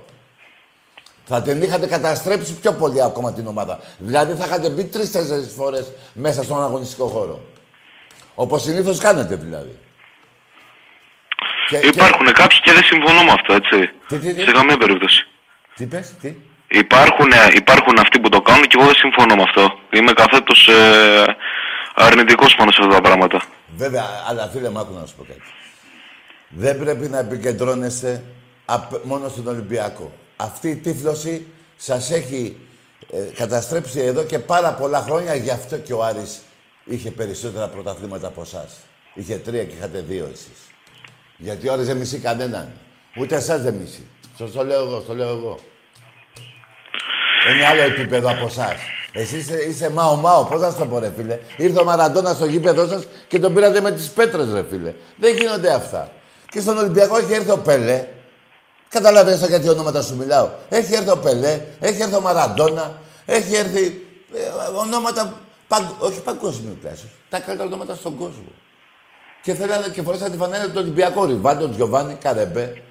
Θα 1.26 1.42
την 1.42 1.62
είχατε 1.62 1.88
καταστρέψει 1.88 2.54
πιο 2.54 2.74
πολύ 2.74 3.04
ακόμα 3.04 3.34
την 3.34 3.48
ομάδα. 3.48 3.80
Δηλαδή 3.98 4.34
θα 4.34 4.46
είχατε 4.46 4.70
μπει 4.70 4.84
τρει-τέσσερι 4.84 5.44
φορές 5.44 5.92
μέσα 6.14 6.44
στον 6.44 6.64
αγωνιστικό 6.64 7.06
χώρο. 7.06 7.40
Όπως 8.36 8.62
συνήθως 8.62 8.98
κάνετε 8.98 9.36
δηλαδή. 9.36 9.80
Και- 11.70 11.78
και- 11.80 11.88
Υπάρχουν 11.88 12.26
κάποιοι 12.34 12.60
και 12.60 12.72
δεν 12.72 12.84
συμφωνώ 12.84 13.24
με 13.24 13.32
αυτό, 13.32 13.54
έτσι. 13.54 13.90
Τι, 14.08 14.18
τι, 14.20 14.34
τι; 14.34 14.42
Σε 14.42 14.52
καμία 14.52 14.78
περίπτωση. 14.78 15.28
Τι 15.76 15.86
πες, 15.86 16.14
τι; 16.22 16.34
Υπάρχουν, 16.68 17.32
ε, 17.32 17.48
υπάρχουν 17.56 18.00
αυτοί 18.00 18.20
που 18.20 18.30
το 18.30 18.42
κάνουν 18.42 18.64
και 18.64 18.76
εγώ 18.80 18.86
δεν 18.86 18.96
συμφωνώ 18.96 19.36
με 19.36 19.42
αυτό. 19.42 19.80
Είμαι 19.94 20.14
καθέτος 20.14 20.68
ε, 20.68 21.36
αρνητικός 21.96 22.56
πάνω 22.56 22.72
σε 22.72 22.78
αυτά 22.82 22.94
τα 22.94 23.02
πράγματα. 23.02 23.42
Βέβαια, 23.76 24.06
αλλά 24.30 24.48
φίλε 24.54 24.70
μου, 24.70 24.80
άκου 24.80 24.94
να 24.94 25.06
σου 25.06 25.16
πω 25.16 25.24
κάτι. 25.24 25.42
Δεν 26.50 26.80
πρέπει 26.80 27.08
να 27.08 27.20
επικεντρώνεστε 27.20 28.24
απ- 28.66 29.04
μόνο 29.06 29.30
στον 29.30 29.48
Ολυμπιακό. 29.48 30.14
Αυτή 30.36 30.70
η 30.70 30.76
τύφλωση 30.76 31.48
σας 31.76 32.12
έχει 32.12 32.58
ε, 33.12 33.18
καταστρέψει 33.36 34.00
εδώ 34.00 34.24
και 34.24 34.40
πάρα 34.40 34.74
πολλά 34.74 35.00
χρόνια. 35.02 35.36
Γι' 35.36 35.52
αυτό 35.52 35.78
και 35.78 35.94
ο 35.94 36.04
Άρης 36.04 36.42
είχε 36.86 37.12
περισσότερα 37.12 37.68
πρωταθλήματα 37.68 38.28
από 38.28 38.42
εσάς. 38.42 38.76
Είχε 39.14 39.36
τρία 39.36 39.64
και 39.64 39.76
είχατε 39.78 40.04
δύο 40.08 40.30
εσείς. 40.34 40.65
Γιατί 41.38 41.68
ο 41.70 41.74
Άρης 41.74 41.86
δεν 41.86 41.98
μισεί 41.98 42.18
κανέναν. 42.18 42.72
Ούτε 43.20 43.36
εσάς 43.36 43.62
δεν 43.62 43.74
μισεί. 43.74 44.08
Σας 44.38 44.52
το 44.52 44.64
λέω 44.66 44.82
εγώ, 44.86 45.02
στο 45.04 45.14
λέω 45.16 45.28
εγώ. 45.30 45.60
Είναι 47.54 47.66
άλλο 47.66 47.82
επίπεδο 47.82 48.30
από 48.32 48.46
εσάς. 48.46 48.76
Εσύ 49.12 49.38
είσαι, 49.38 49.64
είσαι 49.64 49.90
μάο 49.90 50.16
μάο, 50.16 50.44
πώς 50.46 50.62
να 50.62 50.72
σου 50.72 50.78
το 50.78 50.86
πω, 50.86 51.00
ρε 51.00 51.12
φίλε; 51.18 51.40
Ήρθε 51.58 51.80
ο 51.80 51.84
Μαραντόνα 51.84 52.34
στο 52.34 52.46
γήπεδο 52.46 52.88
σας 52.88 53.04
και 53.28 53.40
τον 53.40 53.54
πήρατε 53.54 53.82
με 53.82 53.92
τις 53.92 54.10
πέτρες, 54.10 54.52
ρε 54.54 54.64
φίλε. 54.70 54.94
Δεν 55.18 55.36
γίνονται 55.38 55.74
αυτά. 55.74 56.12
Και 56.50 56.60
στον 56.60 56.78
Ολυμπιακό 56.78 57.18
έχει 57.18 57.34
έρθει 57.34 57.52
ο 57.52 57.58
Πελέ. 57.58 58.08
Καταλαβαίνετε 58.90 59.48
για 59.48 59.60
τι 59.60 59.70
ονόματα 59.70 60.02
σου 60.02 60.16
μιλάω. 60.16 60.50
Έχει 60.70 60.94
έρθει 60.94 61.10
ο 61.10 61.18
Πελέ, 61.18 61.62
έχει 61.80 62.02
έρθει 62.02 62.16
ο 62.16 62.22
Μαραντόνα, 62.22 63.00
έχει 63.26 63.56
έρθει 63.56 64.06
ε, 64.36 64.78
ονόματα. 64.80 65.42
παγκ- 65.68 66.02
όχι 66.04 66.22
παγκόσμιου 66.22 66.78
κλάσου. 66.82 67.08
Τα 67.30 67.40
καλύτερα 67.40 67.68
ονόματα 67.70 67.96
στον 67.96 68.18
κόσμο. 68.18 68.52
Και 69.46 69.54
θέλανε 69.54 69.88
και 69.88 70.02
φορέσαν 70.02 70.32
τη 70.32 70.38
φανέλα 70.38 70.66
του 70.66 70.78
Ολυμπιακού. 70.78 71.26
Ριβάντο, 71.26 71.70
Τζιοβάνι, 71.70 72.14
Καρεμπέ. 72.14 72.82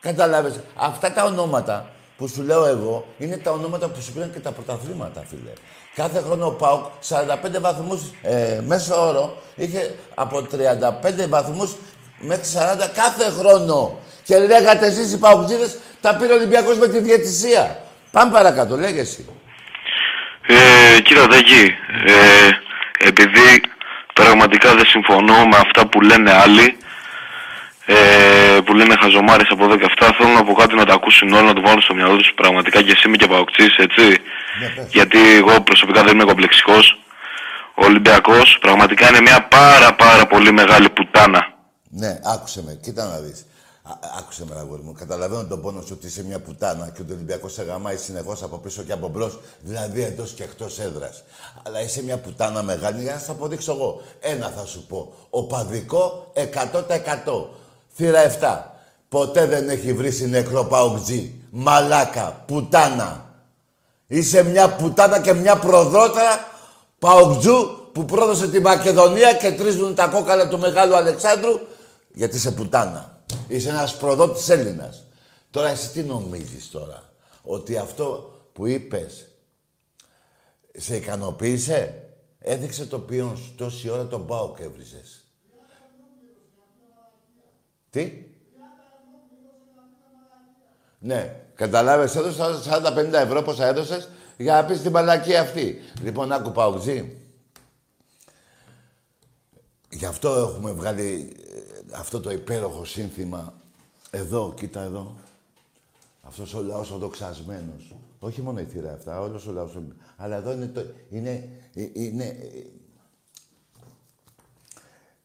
Κατάλαβες. 0.00 0.60
Αυτά 0.76 1.12
τα 1.12 1.24
ονόματα 1.24 1.90
που 2.16 2.28
σου 2.28 2.42
λέω 2.42 2.66
εγώ 2.66 3.06
είναι 3.18 3.36
τα 3.36 3.50
ονόματα 3.50 3.88
που 3.88 4.00
σου 4.00 4.12
πήραν 4.12 4.32
και 4.32 4.38
τα 4.38 4.50
πρωταθλήματα, 4.52 5.24
φίλε. 5.28 5.52
Κάθε 5.94 6.20
χρόνο 6.20 6.46
ο 6.46 6.50
ΠΑΟΚ 6.50 6.84
45 7.08 7.60
βαθμούς 7.60 8.00
ε, 8.22 8.60
μέσο 8.66 9.06
όρο 9.08 9.42
είχε 9.54 9.94
από 10.14 10.46
35 10.52 11.28
βαθμούς 11.28 11.76
μέχρι 12.18 12.42
40 12.54 12.88
κάθε 12.94 13.30
χρόνο. 13.38 13.98
Και 14.22 14.38
λέγατε 14.38 14.86
εσείς 14.86 15.12
οι 15.12 15.18
ΠΑΟΚτζίδες 15.18 15.78
τα 16.00 16.16
πήρε 16.16 16.32
ο 16.32 16.36
Ολυμπιακός 16.36 16.78
με 16.78 16.88
τη 16.88 16.98
διαιτησία. 16.98 17.80
Πάμε 18.10 18.32
παρακάτω, 18.32 18.76
λέγε 18.76 19.00
εσύ. 19.00 19.28
Ε, 20.46 21.00
κοίτα 21.00 21.26
Τάκη, 21.26 21.74
ε, 22.06 22.50
επειδή 23.08 23.60
πραγματικά 24.22 24.74
δεν 24.74 24.86
συμφωνώ 24.86 25.38
με 25.50 25.56
αυτά 25.64 25.86
που 25.86 26.00
λένε 26.00 26.32
άλλοι, 26.32 26.76
ε, 27.86 27.96
που 28.64 28.72
λένε 28.74 28.94
χαζομάρες 29.02 29.48
από 29.50 29.64
εδώ 29.64 29.76
και 29.76 29.88
αυτά, 29.90 30.14
θέλω 30.16 30.32
να 30.38 30.44
πω 30.44 30.52
κάτι 30.52 30.74
να 30.74 30.84
τα 30.84 30.94
ακούσουν 30.94 31.32
όλοι, 31.32 31.46
να 31.46 31.52
το 31.52 31.60
βάλουν 31.60 31.82
στο 31.82 31.94
μυαλό 31.94 32.16
τους. 32.16 32.32
Πραγματικά 32.34 32.82
και 32.82 32.92
εσύ 32.94 33.02
είμαι 33.06 33.16
και 33.16 33.26
παοξής, 33.26 33.76
έτσι. 33.76 34.04
Γιατί 34.88 35.18
εγώ 35.40 35.60
προσωπικά 35.60 36.02
δεν 36.02 36.14
είμαι 36.14 36.24
κομπλεξικός. 36.24 36.98
Ο 37.74 37.84
Ολυμπιακός 37.84 38.58
πραγματικά 38.60 39.08
είναι 39.08 39.20
μια 39.20 39.40
πάρα 39.42 39.94
πάρα 39.94 40.26
πολύ 40.26 40.52
μεγάλη 40.52 40.88
πουτάνα. 40.90 41.42
Ναι, 41.90 42.12
άκουσε 42.34 42.62
με, 42.66 42.78
κοίτα 42.82 43.04
να 43.04 43.18
δεις. 43.18 43.46
Α, 43.88 43.98
άκουσε 44.18 44.44
με, 44.48 44.54
αγόρι 44.58 44.82
μου. 44.82 44.92
Καταλαβαίνω 44.92 45.44
τον 45.44 45.60
πόνο 45.60 45.80
σου 45.80 45.92
ότι 45.92 46.06
είσαι 46.06 46.24
μια 46.24 46.40
πουτάνα 46.40 46.90
και 46.90 47.00
ο 47.00 47.04
Ολυμπιακός 47.10 47.52
σε 47.52 47.62
γαμάει 47.62 47.96
συνεχώς 47.96 48.42
από 48.42 48.56
πίσω 48.56 48.82
και 48.82 48.92
από 48.92 49.08
μπρος, 49.08 49.38
δηλαδή 49.60 50.02
εντός 50.02 50.32
και 50.32 50.42
εκτός 50.42 50.78
έδρας. 50.78 51.22
Αλλά 51.66 51.82
είσαι 51.82 52.02
μια 52.02 52.18
πουτάνα 52.18 52.62
μεγάλη, 52.62 53.02
για 53.02 53.12
να 53.12 53.18
σας 53.18 53.28
αποδείξω 53.28 53.72
εγώ. 53.72 54.00
Ένα 54.20 54.48
θα 54.48 54.64
σου 54.64 54.86
πω. 54.86 55.12
Οπαδικό 55.30 56.32
100%. 56.34 57.48
Θύρα 57.94 58.22
7. 58.22 58.78
Ποτέ 59.08 59.46
δεν 59.46 59.68
έχει 59.68 59.92
βρει 59.92 60.28
νεκρό 60.28 60.64
παουτζή. 60.64 61.34
Μαλάκα, 61.50 62.42
πουτάνα. 62.46 63.24
Είσαι 64.06 64.42
μια 64.42 64.68
πουτάνα 64.74 65.20
και 65.20 65.32
μια 65.32 65.56
προδρότερα 65.56 66.48
παουτζού 66.98 67.90
που 67.92 68.04
πρόδωσε 68.04 68.48
τη 68.48 68.60
Μακεδονία 68.60 69.32
και 69.32 69.52
τρίζουν 69.52 69.94
τα 69.94 70.06
κόκαλα 70.06 70.48
του 70.48 70.58
Μεγάλου 70.58 70.96
Αλεξάνδρου 70.96 71.60
γιατί 72.12 72.36
είσαι 72.36 72.50
πουτάνα. 72.50 73.17
Είσαι 73.48 73.68
ένας 73.68 73.96
προδότης 73.96 74.48
Έλληνας. 74.48 75.04
Τώρα 75.50 75.68
εσύ 75.68 75.90
τι 75.90 76.02
νομίζεις 76.02 76.70
τώρα. 76.70 77.12
Ότι 77.42 77.76
αυτό 77.76 78.32
που 78.52 78.66
είπες 78.66 79.28
σε 80.76 80.96
ικανοποίησε; 80.96 82.02
Έδειξε 82.38 82.86
το 82.86 82.98
ποιόν 82.98 83.36
σου. 83.36 83.54
Τόση 83.56 83.88
ώρα 83.88 84.06
τον 84.06 84.26
πάω 84.26 84.54
και 84.54 84.62
έβριζες. 84.62 85.24
Τι; 87.90 88.26
Ναι, 90.98 91.40
καταλάβες, 91.54 92.14
έδωσα 92.14 92.62
40-50 92.62 93.12
ευρώ 93.12 93.42
πόσα 93.42 93.66
έδωσες 93.66 94.08
για 94.36 94.54
να 94.54 94.64
πεις 94.64 94.80
την 94.82 94.90
μαλακή 94.90 95.36
αυτή. 95.36 95.78
Λοιπόν, 96.02 96.32
άκου 96.32 96.52
Παουτζή. 96.52 97.16
Γι' 99.90 100.06
αυτό 100.06 100.28
έχουμε 100.28 100.72
βγάλει 100.72 101.36
ε, 101.54 101.77
αυτό 101.92 102.20
το 102.20 102.30
υπέροχο 102.30 102.84
σύνθημα. 102.84 103.54
Εδώ, 104.10 104.54
κοίτα 104.56 104.82
εδώ. 104.82 105.16
Αυτός 106.22 106.54
ο 106.54 106.62
λαός 106.62 106.90
ο 106.90 106.98
δοξασμένος. 106.98 107.94
Όχι 108.18 108.42
μόνο 108.42 108.60
η 108.60 108.64
θύρα 108.64 108.92
αυτά, 108.92 109.20
όλος 109.20 109.46
ο 109.46 109.52
λαός. 109.52 109.74
ο- 109.74 109.82
Αλλά 110.16 110.36
εδώ 110.36 110.52
είναι 110.52 110.66
το... 110.66 110.84
Είναι... 111.10 111.48
ε, 111.74 111.88
Είναι... 111.92 112.24
ε, 112.24 112.62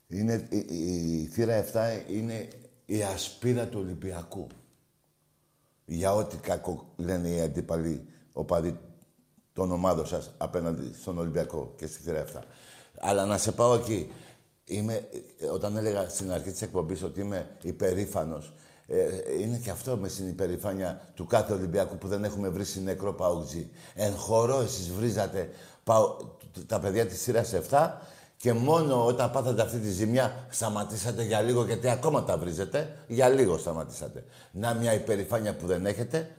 είναι 0.08 0.48
η, 0.50 0.58
η, 0.70 1.22
η 1.22 1.26
θύρα 1.26 1.66
7 2.06 2.10
είναι 2.12 2.48
η 2.86 3.04
ασπίδα 3.04 3.68
του 3.68 3.80
Ολυμπιακού. 3.80 4.48
Για 5.86 6.14
ό,τι 6.16 6.38
κακό 6.38 6.86
λένε 6.96 7.30
οι 7.30 7.42
αντίπαλοι 7.42 8.06
οπαδοί 8.34 8.80
των 9.54 9.72
ομάδων 9.72 10.06
σας 10.06 10.32
απέναντι 10.38 10.94
στον 11.02 11.18
Ολυμπιακό 11.18 11.74
και 11.78 11.88
στη 11.88 12.02
θύρα 12.02 12.26
7. 12.34 12.40
Αλλά 13.00 13.26
να 13.26 13.38
σε 13.38 13.52
πάω 13.52 13.74
εκεί. 13.74 14.12
Είμαι, 14.66 14.94
ε, 15.40 15.46
όταν 15.46 15.78
έλεγα 15.78 16.10
στην 16.10 16.32
αρχή 16.32 16.52
της 16.52 16.62
εκπομπής 16.62 17.04
ότι 17.04 17.20
είμαι 17.22 17.56
υπερήφανος, 17.62 18.54
ε, 18.88 19.04
είναι 19.40 19.58
και 19.58 19.70
αυτό 19.70 19.98
με 19.98 20.08
στην 20.08 20.28
υπερηφάνεια 20.28 21.10
του 21.16 21.26
κάθε 21.26 21.54
Ολυμπιακού 21.54 21.98
που 21.98 22.08
δεν 22.08 22.24
έχουμε 22.24 22.50
βρει 22.50 22.64
νεκρό 22.84 23.14
παουτζή. 23.14 23.70
Εν 23.96 24.16
χορό 24.16 24.62
εσείς 24.62 24.92
βρίζατε 24.92 25.50
παου- 25.84 26.28
τα 26.68 26.80
παιδιά 26.80 27.06
της 27.06 27.22
σειράς 27.22 27.54
7 27.54 28.02
και 28.38 28.54
μόνο 28.54 29.06
όταν 29.06 29.32
πάθατε 29.32 29.62
αυτή 29.62 29.78
τη 29.80 29.90
ζημιά 29.90 30.46
σταματήσατε 30.50 31.24
για 31.24 31.42
λίγο 31.42 31.66
γιατί 31.66 31.90
ακόμα 31.90 32.24
τα 32.24 32.38
βρίζετε. 32.38 32.98
Για 33.08 33.30
λίγο 33.30 33.58
σταματήσατε. 33.58 34.24
Να 34.52 34.74
μια 34.74 34.94
υπερηφάνεια 34.94 35.56
που 35.56 35.68
δεν 35.68 35.86
έχετε 35.86 36.36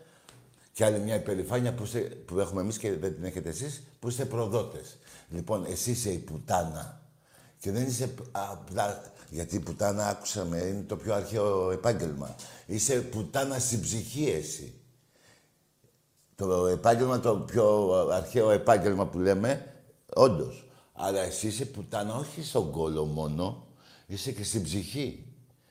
και 0.72 0.85
άλλη 0.85 0.99
μια 0.99 1.14
υπερηφάνεια 1.14 1.75
που, 1.75 1.83
είστε- 1.83 2.14
που 2.14 2.39
έχουμε 2.41 2.61
εμείς 2.61 2.79
και 2.79 2.93
δεν 2.97 3.14
την 3.14 3.25
έχετε 3.25 3.49
εσείς, 3.49 3.83
που 4.01 4.09
είστε 4.09 4.25
προδότες. 4.25 4.99
Λοιπόν, 5.31 5.64
εσύ 5.70 5.91
είσαι 5.91 6.11
η 6.11 6.18
πουτάνα. 6.18 7.01
Και 7.64 7.72
δεν 7.72 7.86
είσαι 7.86 8.06
π- 8.06 8.26
απλά... 8.30 9.02
Γιατί 9.30 9.56
η 9.56 9.58
πουτάνα, 9.58 10.08
άκουσα 10.08 10.44
με, 10.44 10.58
είναι 10.58 10.82
το 10.82 10.96
πιο 10.96 11.14
αρχαίο 11.14 11.70
επάγγελμα. 11.70 12.34
Είσαι 12.66 13.00
πουτάνα 13.00 13.58
στην 13.58 13.80
ψυχή 13.80 14.30
εσύ. 14.30 14.80
Το 16.34 16.66
επάγγελμα, 16.66 17.20
το 17.20 17.34
πιο 17.36 17.90
αρχαίο 18.12 18.50
επάγγελμα 18.50 19.06
που 19.06 19.18
λέμε, 19.18 19.74
όντως. 20.14 20.66
Αλλά 20.92 21.20
εσύ 21.20 21.46
είσαι 21.46 21.64
πουτάνα 21.64 22.14
όχι 22.14 22.42
στον 22.42 22.70
κόλο 22.70 23.04
μόνο, 23.04 23.66
είσαι 24.06 24.32
και 24.32 24.44
στην 24.44 24.62
ψυχή. 24.62 25.26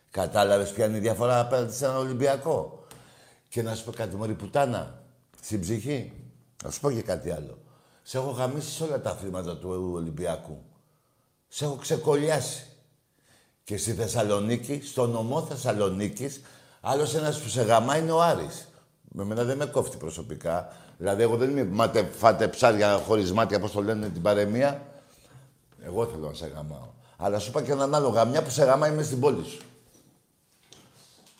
Κατάλαβες 0.09 0.71
ποια 0.71 0.85
είναι 0.85 0.97
η 0.97 0.99
διαφορά 0.99 1.39
απέναντι 1.39 1.73
σε 1.73 1.85
έναν 1.85 1.97
Ολυμπιακό; 1.97 2.85
Και 3.49 3.61
να 3.61 3.75
σου 3.75 3.83
πω 3.83 3.91
κάτι, 3.91 4.15
μωρή 4.15 4.33
πουτάνα, 4.33 5.03
στην 5.41 5.59
ψυχή. 5.59 6.13
Να 6.63 6.71
σου 6.71 6.79
πω 6.79 6.91
και 6.91 7.01
κάτι 7.01 7.31
άλλο. 7.31 7.57
Σε 8.03 8.17
έχω 8.17 8.29
γαμίσει 8.29 8.69
σε 8.69 8.83
όλα 8.83 9.01
τα 9.01 9.09
αθλήματα 9.09 9.57
του 9.57 9.91
Ολυμπιακού. 9.93 10.63
Σε 11.55 11.65
έχω 11.65 11.75
ξεκολλιάσει. 11.75 12.65
Και 13.63 13.77
στη 13.77 13.93
Θεσσαλονίκη, 13.93 14.81
στο 14.83 15.07
νομό 15.07 15.41
Θεσσαλονίκης, 15.41 16.41
άλλος 16.81 17.15
ένας 17.15 17.39
που 17.39 17.49
σε 17.49 17.61
γαμάει 17.61 18.01
είναι 18.01 18.11
ο 18.11 18.21
Άρης. 18.21 18.67
Με 19.01 19.23
μένα 19.23 19.43
δεν 19.43 19.57
με 19.57 19.65
κόφτει 19.65 19.97
προσωπικά. 19.97 20.75
Δηλαδή, 20.97 21.21
εγώ 21.21 21.37
δεν 21.37 21.49
είμαι 21.49 21.63
μάτε, 21.63 22.09
φάτε 22.17 22.47
ψάρια 22.47 22.97
χωρίς 22.97 23.31
μάτια, 23.31 23.57
όπως 23.57 23.71
το 23.71 23.81
λένε 23.81 24.09
την 24.09 24.21
παρεμία. 24.21 24.81
Εγώ 25.83 26.05
θέλω 26.05 26.27
να 26.27 26.33
σε 26.33 26.47
γαμάω. 26.47 26.87
Αλλά 27.17 27.39
σου 27.39 27.49
είπα 27.49 27.61
και 27.61 27.71
έναν 27.71 27.95
άλλο 27.95 28.07
γαμιά 28.07 28.43
που 28.43 28.49
σε 28.49 28.63
γαμάει 28.63 28.91
μέσα 28.91 29.05
στην 29.05 29.19
πόλη 29.19 29.43
σου. 29.43 29.61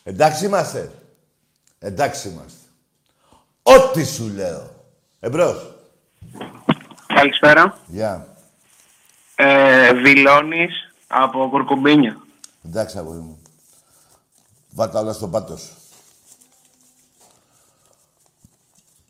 Εντάξει 0.02 0.46
είμαστε. 0.46 0.92
Εντάξει 1.78 2.28
είμαστε. 2.28 2.68
Ό,τι 3.62 4.04
σου 4.04 4.28
λέω. 4.28 4.70
Εμπρός. 5.20 5.74
Καλησπέρα. 7.06 7.78
Γεια. 7.86 8.33
Ε, 9.34 9.92
Βιλώνης 9.92 10.94
από 11.06 11.48
Κουρκουμπίνια. 11.48 12.16
Εντάξει, 12.66 12.98
αγόρι 12.98 13.18
μου. 13.18 13.42
Βάτα 14.70 15.00
όλα 15.00 15.12
στον 15.12 15.30
πάτο 15.30 15.56
σου. 15.56 15.72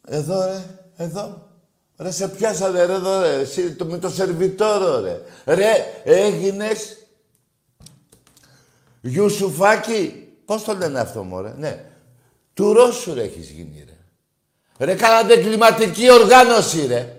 Εδώ, 0.07 0.45
ρε. 0.45 0.65
Εδώ. 0.97 1.49
Ρε, 1.97 2.11
σε 2.11 2.29
πιάσανε, 2.29 2.85
ρε, 2.85 2.93
εδώ, 2.93 3.21
ρε. 3.21 3.35
Εσύ, 3.35 3.75
το, 3.75 3.85
με 3.85 3.99
το 3.99 4.11
σερβιτόρο, 4.11 5.01
ρε. 5.01 5.21
Ρε, 5.45 5.73
έγινες... 6.05 6.99
Γιουσουφάκη. 9.01 10.29
Πώς 10.45 10.65
το 10.65 10.75
λένε 10.75 11.01
αυτό, 11.01 11.23
μωρέ; 11.23 11.55
Ναι. 11.57 11.85
Του 12.55 12.73
Ρώσου, 12.73 13.15
ρε, 13.15 13.23
έχεις 13.23 13.51
γίνει, 13.51 13.85
ρε. 13.87 14.85
Ρε, 14.85 14.95
κάνατε 14.95 15.37
κλιματική 15.37 16.11
οργάνωση, 16.11 16.87
ρε. 16.87 17.17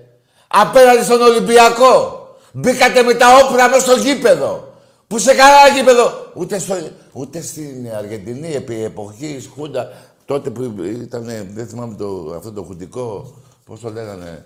Απέναντι 0.47 1.03
στον 1.03 1.22
Ολυμπιακό. 1.22 2.24
Μπήκατε 2.58 3.03
με 3.03 3.14
τα 3.14 3.38
όπλα 3.38 3.70
μέσα 3.70 3.82
στο 3.82 3.95
γήπεδο. 3.95 4.74
Που 5.08 5.20
σε 5.20 5.34
κανένα 5.34 5.78
γήπεδο. 5.78 6.32
Ούτε, 6.34 6.60
στο, 6.60 6.76
ούτε 7.12 7.41
στην 7.41 7.91
Αργεντινή 7.95 8.53
επί 8.53 8.84
εποχής 8.84 9.47
Χούντα, 9.47 9.91
τότε 10.26 10.49
που 10.49 10.84
ήταν, 10.84 11.26
δεν 11.53 11.68
θυμάμαι 11.68 11.95
το, 11.95 12.34
αυτό 12.38 12.51
το 12.51 12.64
χουντικό, 12.64 13.34
πώς 13.66 13.80
το 13.80 13.89
λέγανε. 13.89 14.45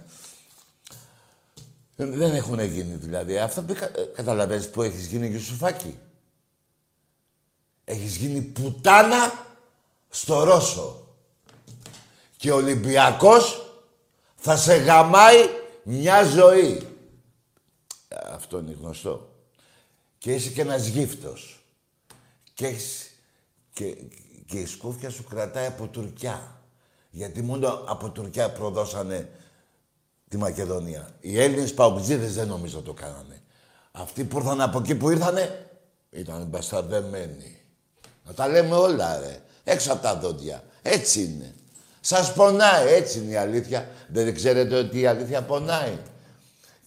Δεν 1.96 2.36
έχουν 2.36 2.60
γίνει 2.60 2.96
δηλαδή. 2.96 3.38
Αυτό 3.38 3.62
που 3.62 3.76
καταλαβαίνεις 4.16 4.70
που 4.70 4.82
έχεις 4.82 5.06
γίνει 5.06 5.32
και 5.32 5.40
σουφάκι. 5.40 5.98
Έχεις 7.84 8.16
γίνει 8.16 8.42
πουτάνα 8.42 9.34
στο 10.10 10.44
Ρώσο. 10.44 11.08
Και 12.38 12.52
ο 12.52 12.56
Ολυμπιακός 12.56 13.74
θα 14.36 14.58
σε 14.58 14.76
γαμάει 14.76 15.50
μια 15.84 16.24
ζωή. 16.24 16.89
Αυτό 18.40 18.60
είναι 18.60 18.78
γνωστό. 18.82 19.36
Και 20.18 20.34
είσαι 20.34 20.50
και 20.50 20.62
ένας 20.62 20.86
γύφτος. 20.86 21.64
Και, 22.54 22.68
έχεις, 22.68 23.12
και, 23.74 23.98
και 24.46 24.60
η 24.60 24.66
σκούφια 24.66 25.10
σου 25.10 25.24
κρατάει 25.24 25.66
από 25.66 25.88
Τουρκιά. 25.88 26.62
Γιατί 27.10 27.42
μόνο 27.42 27.84
από 27.88 28.10
Τουρκιά 28.10 28.52
προδώσανε 28.52 29.30
τη 30.28 30.38
Μακεδονία. 30.38 31.16
Οι 31.20 31.42
Έλληνες 31.42 31.74
παουτζίδες 31.74 32.34
δεν 32.34 32.48
νομίζω 32.48 32.82
το 32.82 32.94
κάνανε. 32.94 33.42
Αυτοί 33.92 34.24
που 34.24 34.38
ήρθαν 34.38 34.62
από 34.62 34.80
εκεί 34.80 34.96
που 34.96 35.10
ήρθανε 35.10 35.70
ήταν 36.10 36.46
μπασταρδεμένοι. 36.46 37.58
Να 38.26 38.34
τα 38.34 38.48
λέμε 38.48 38.76
όλα, 38.76 39.20
ρε. 39.20 39.42
Έξω 39.64 39.94
από 39.94 40.02
τα 40.02 40.16
δόντια. 40.16 40.64
Έτσι 40.82 41.24
είναι. 41.24 41.56
Σας 42.00 42.34
πονάει, 42.34 42.94
έτσι 42.94 43.20
είναι 43.20 43.32
η 43.32 43.36
αλήθεια. 43.36 43.90
Δεν 44.08 44.34
ξέρετε 44.34 44.76
ότι 44.76 45.00
η 45.00 45.06
αλήθεια 45.06 45.44
πονάει. 45.44 45.98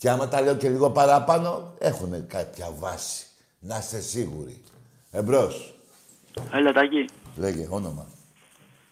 Και 0.03 0.11
άμα 0.11 0.29
τα 0.29 0.41
λέω 0.41 0.55
και 0.55 0.69
λίγο 0.69 0.91
παραπάνω, 0.91 1.75
έχουν 1.79 2.27
κάποια 2.27 2.71
βάση. 2.79 3.27
Να 3.59 3.79
είστε 3.79 4.01
σίγουροι. 4.01 4.63
Εμπρός. 5.11 5.75
Έλα, 6.53 6.73
Τάκη. 6.73 7.09
Λέγε, 7.37 7.67
όνομα. 7.71 8.07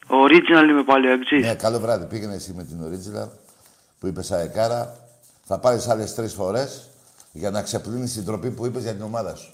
Original 0.09 0.69
είμαι 0.71 0.85
πάλι, 0.85 1.11
έτσι. 1.11 1.37
Ναι, 1.37 1.55
καλό 1.55 1.79
βράδυ. 1.81 2.05
Πήγαινε 2.05 2.35
εσύ 2.35 2.53
με 2.53 2.65
την 2.65 2.77
Original 2.85 3.29
που 3.99 4.07
είπες 4.07 4.31
Αεκάρα. 4.31 4.97
Θα 5.45 5.59
πάρεις 5.59 5.89
άλλες 5.89 6.15
τρεις 6.15 6.33
φορές 6.33 6.89
για 7.33 7.51
να 7.51 7.63
ξεπλύνεις 7.63 8.13
την 8.13 8.25
τροπή 8.25 8.51
που 8.51 8.67
είπες 8.67 8.83
για 8.83 8.93
την 8.93 9.03
ομάδα 9.03 9.35
σου. 9.35 9.53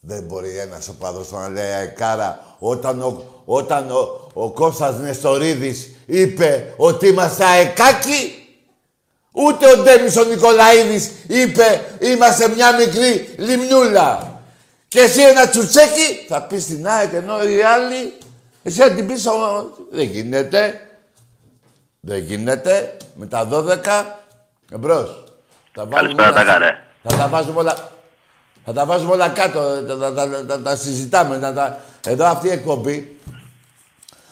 Δεν 0.00 0.24
μπορεί 0.24 0.58
ένας 0.58 0.88
οπαδός 0.88 1.30
να 1.30 1.48
λέει 1.48 1.70
Αεκάρα 1.70 2.56
όταν 2.58 3.02
ο, 3.02 3.42
όταν 3.44 3.90
ο, 3.90 4.30
ο 4.32 4.50
Κώστας 4.50 4.98
Νεστορίδης 4.98 5.90
είπε 6.06 6.74
ότι 6.76 7.06
είμαστε 7.06 7.44
αεκάκι. 7.44 8.41
Ούτε 9.32 9.70
ο 9.72 9.76
Ντέμις 9.82 10.16
ο 10.16 10.24
Νικολαίδης 10.24 11.10
είπε 11.26 11.84
είμαστε 11.98 12.48
μια 12.48 12.76
μικρή 12.76 13.34
λιμνούλα. 13.38 14.40
Και 14.88 15.00
εσύ 15.00 15.20
ένα 15.22 15.48
τσουτσέκι 15.48 16.24
θα 16.28 16.42
πεις 16.42 16.66
την 16.66 16.86
ΑΕΚ 16.88 17.12
ενώ 17.12 17.42
οι 17.42 17.62
άλλοι 17.62 18.12
εσύ 18.62 18.78
θα 18.80 18.90
την 18.90 19.06
πεις 19.06 19.26
ο... 19.26 19.32
Δεν 19.90 20.04
γίνεται. 20.04 20.80
Δεν 22.00 22.18
γίνεται. 22.18 22.96
Με 23.14 23.26
τα 23.26 23.48
12 23.52 24.04
εμπρός. 24.72 25.24
Τα 25.72 25.86
βάλουμε 25.86 26.14
Καλησπέρα, 26.14 26.28
όλα- 26.28 26.38
τα 26.38 26.44
καρέ. 26.44 26.78
Θα 27.02 27.16
τα 27.16 27.28
βάζουμε 27.28 27.58
όλα... 27.58 27.90
Θα 28.64 28.72
τα 28.72 28.84
βάζουμε 28.86 29.12
όλα 29.12 29.28
κάτω, 29.28 29.60
θα 29.88 29.98
τα, 29.98 30.12
τα, 30.14 30.44
τα, 30.46 30.62
τα 30.62 30.76
συζητάμε. 30.76 31.36
Να 31.36 31.52
τα... 31.52 31.80
Εδώ 32.06 32.24
αυτή 32.26 32.46
η 32.46 32.50
εκπομπή 32.50 33.16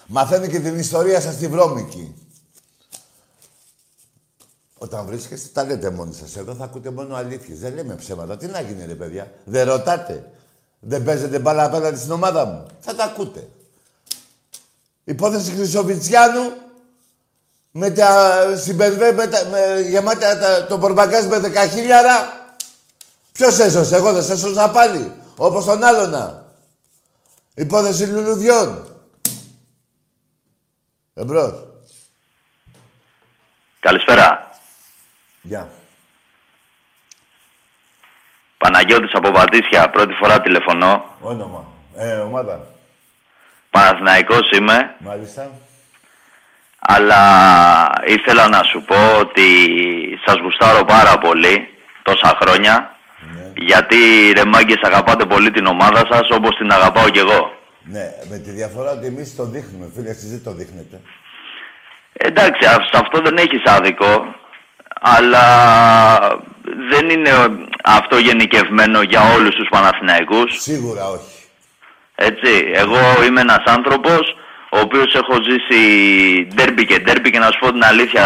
μαθαίνει 0.07 0.49
και 0.49 0.59
την 0.61 0.79
ιστορία 0.79 1.21
σας 1.21 1.37
τη 1.37 1.47
βρώμικη. 1.49 2.15
Όταν 4.83 5.07
βρίσκεστε, 5.07 5.49
τα 5.53 5.65
λέτε 5.65 5.91
μόνοι 5.91 6.15
σας. 6.15 6.37
Εδώ 6.37 6.55
θα 6.55 6.65
ακούτε 6.65 6.91
μόνο 6.91 7.15
αλήθειες. 7.15 7.59
Δεν 7.59 7.75
λέμε 7.75 7.95
ψέματα. 7.95 8.37
Τι 8.37 8.47
να 8.47 8.61
γίνει, 8.61 8.87
ρε 8.87 8.95
παιδιά; 8.95 9.33
Δεν 9.45 9.69
ρωτάτε. 9.69 10.31
Δεν 10.81 11.05
παίζετε 11.05 11.39
μπάλα 11.39 11.65
απέναντι 11.65 11.99
στην 11.99 12.11
ομάδα 12.11 12.45
μου. 12.45 12.67
Θα 12.81 12.95
τα 12.95 13.05
ακούτε. 13.05 13.49
Υπόθεση 15.05 15.51
Χρυσοβιτσιάνου 15.51 16.53
με 17.71 17.91
τα 17.91 18.41
συμπερβέ, 18.57 19.13
με 19.13 19.27
τα, 19.27 19.45
με, 19.45 19.81
γεμάτα 19.81 20.39
τα, 20.39 20.67
το 20.67 20.79
πορμπαγκάζ 20.79 21.25
με 21.25 21.39
δεκαχίλιαρα. 21.39 22.47
Ποιος 23.33 23.59
έσωσε, 23.59 23.97
εγώ 23.97 24.13
δεν 24.13 24.23
σε 24.23 24.33
έσωσα 24.33 24.71
πάλι. 24.71 25.13
Όπως 25.37 25.65
τον 25.65 25.85
άλλονα. 25.85 26.53
Υπόθεση 27.55 28.05
λουλουδιών. 28.05 28.97
Εμπρός. 31.15 31.67
Καλησπέρα. 33.81 34.50
Γεια. 35.51 35.69
Παναγιώτης 38.59 39.13
από 39.15 39.31
Βατήσια, 39.31 39.91
πρώτη 39.91 40.15
φορά 40.15 40.41
τηλεφωνώ. 40.41 41.05
Όνομα. 41.21 41.65
Ε, 41.97 42.13
ομάδα. 42.13 42.67
Παναθηναϊκός 43.71 44.51
είμαι, 44.51 44.95
Μάλιστα. 44.99 45.51
αλλά 46.79 47.23
ήθελα 48.07 48.49
να 48.49 48.63
σου 48.63 48.83
πω 48.83 49.19
ότι 49.19 49.47
σας 50.27 50.37
γουστάρω 50.43 50.85
πάρα 50.85 51.19
πολύ 51.19 51.69
τόσα 52.03 52.39
χρόνια. 52.43 52.97
Γιατί 53.57 54.33
ρε 54.37 54.45
μάγκες 54.45 54.81
αγαπάτε 54.83 55.25
πολύ 55.27 55.51
την 55.51 55.67
ομάδα 55.67 56.03
σας 56.11 56.29
όπως 56.31 56.57
την 56.57 56.73
αγαπάω 56.73 57.09
κι 57.09 57.19
εγώ. 57.19 57.53
Ναι, 57.83 58.13
με 58.31 58.39
τη 58.39 58.51
διαφορά 58.51 58.91
ότι 58.91 59.07
εμείς 59.07 59.37
το 59.37 59.45
δείχνουμε. 59.45 59.91
Φίλε, 59.95 60.11
εσείς 60.11 60.31
δεν 60.31 60.43
το 60.43 60.53
δείχνετε. 60.53 61.01
Εντάξει, 62.13 62.67
α- 62.69 62.87
σε 62.91 62.97
αυτό 63.03 63.21
δεν 63.21 63.37
έχεις 63.37 63.63
άδικο, 63.65 64.35
αλλά 65.01 65.45
δεν 66.91 67.11
είναι 67.11 67.31
αυτό 67.85 68.19
γενικευμένο 68.19 69.03
για 69.03 69.21
όλους 69.37 69.55
τους 69.55 69.69
Παναθηναϊκούς. 69.71 70.61
Σίγουρα 70.63 71.09
όχι. 71.09 71.35
Έτσι, 72.15 72.71
εγώ 72.75 72.99
είμαι 73.27 73.41
ένας 73.41 73.63
άνθρωπος 73.65 74.35
ο 74.73 74.79
οποίος 74.79 75.15
έχω 75.15 75.33
ζήσει 75.49 75.81
ντέρμπι 76.55 76.85
και 76.87 76.99
ντέρμπι 76.99 77.31
και 77.31 77.39
να 77.39 77.47
σου 77.51 77.59
πω 77.61 77.73
την 77.73 77.85
αλήθεια 77.85 78.23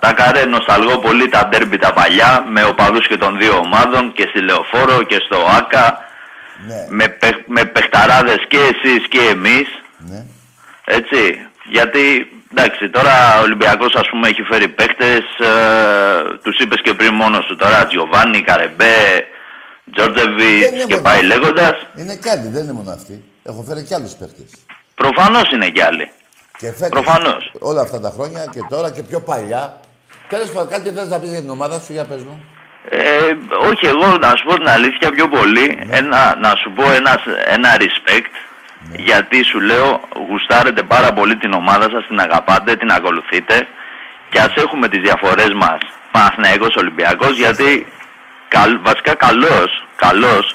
τα 0.00 0.12
καρέ 0.12 0.44
νοσταλγώ 0.44 0.98
πολύ 0.98 1.28
τα 1.28 1.46
ντέρμπι 1.48 1.76
τα 1.78 1.92
παλιά 1.92 2.44
με 2.48 2.64
οπαδούς 2.64 3.06
και 3.06 3.16
των 3.16 3.38
δύο 3.38 3.56
ομάδων 3.58 4.12
και 4.12 4.26
στη 4.30 4.40
Λεωφόρο 4.40 5.02
και 5.02 5.18
στο 5.26 5.46
ΆΚΑ 5.58 5.98
Ναι. 6.66 6.86
με, 6.88 7.08
παιχ- 7.08 7.46
με 7.46 7.64
παιχταράδες 7.64 8.44
και 8.48 8.56
εσείς 8.58 9.08
και 9.08 9.18
εμείς 9.20 9.68
Ναι. 9.98 10.24
έτσι, 10.84 11.46
γιατί 11.64 12.30
εντάξει 12.58 12.90
τώρα 12.90 13.38
ο 13.38 13.42
Ολυμπιακός 13.42 13.94
ας 13.94 14.08
πούμε 14.10 14.28
έχει 14.28 14.42
φέρει 14.42 14.68
παίχτες 14.68 15.18
ε, 15.38 16.36
τους 16.42 16.58
είπες 16.58 16.80
και 16.82 16.94
πριν 16.94 17.14
μόνος 17.14 17.44
σου 17.44 17.56
τώρα 17.56 17.86
Τζιοβάνι, 17.86 18.40
Καρεμπέ, 18.42 18.94
Δεν 19.84 19.94
Τζόρτζεβιτς 19.94 20.66
είναι 20.68 20.84
και 20.84 20.94
μόνο 20.94 21.02
πάει 21.02 21.14
αυτοί. 21.16 21.26
λέγοντας 21.26 21.72
Είναι 21.96 22.14
κι 22.22 22.28
άλλοι, 22.28 22.48
δεν 22.48 22.62
είναι 22.62 22.72
μόνο 22.72 22.90
αυτοί. 22.90 23.24
Έχω 23.42 23.64
φέρει 23.68 23.82
κι 23.84 23.94
άλλους 23.94 24.12
παίχτες. 24.12 24.50
προφανώς 24.94 25.50
είναι 25.52 25.68
κι 25.68 25.80
άλλοι. 25.82 26.10
Και 26.58 26.66
φέτος, 26.72 26.88
Προφανώς. 26.88 27.50
όλα 27.58 27.80
αυτά 27.80 28.00
τα 28.00 28.10
χρόνια 28.16 28.44
και 28.52 28.60
τώρα 28.68 28.90
και 28.90 29.02
πιο 29.02 29.20
παλιά. 29.20 29.80
Τέλος 30.28 30.50
πάντων, 30.50 30.68
κάτι 30.68 30.90
θες 30.90 31.08
να 31.08 31.18
πεις 31.18 31.30
για 31.30 31.40
την 31.40 31.50
ομάδα 31.50 31.80
σου, 31.80 31.92
για 31.92 32.04
πες 32.04 32.22
μου. 32.22 32.44
Ε, 32.88 32.98
όχι, 33.70 33.86
εγώ 33.86 34.16
να 34.18 34.28
σου 34.36 34.44
πω 34.46 34.54
την 34.54 34.68
αλήθεια 34.68 35.10
πιο 35.10 35.28
πολύ, 35.28 35.78
ένα, 35.90 36.36
να 36.42 36.48
σου 36.60 36.72
πω 36.76 36.90
ένας, 36.92 37.20
ένα 37.46 37.68
respect, 37.78 38.30
γιατί 38.96 39.42
σου 39.42 39.60
λέω 39.60 40.00
γουστάρετε 40.28 40.82
πάρα 40.82 41.12
πολύ 41.12 41.36
την 41.36 41.52
ομάδα 41.52 41.88
σας, 41.90 42.06
την 42.06 42.20
αγαπάτε, 42.20 42.76
την 42.76 42.90
ακολουθείτε 42.90 43.66
και 44.30 44.38
ας 44.40 44.54
έχουμε 44.56 44.88
τις 44.88 45.00
διαφορές 45.00 45.52
μας, 45.54 45.78
Παναθηναϊκός 46.12 46.76
Ολυμπιακός, 46.76 47.36
γιατί 47.36 47.86
καλ, 48.48 48.78
βασικά 48.82 49.14
καλός, 49.14 49.86
καλός, 49.96 50.54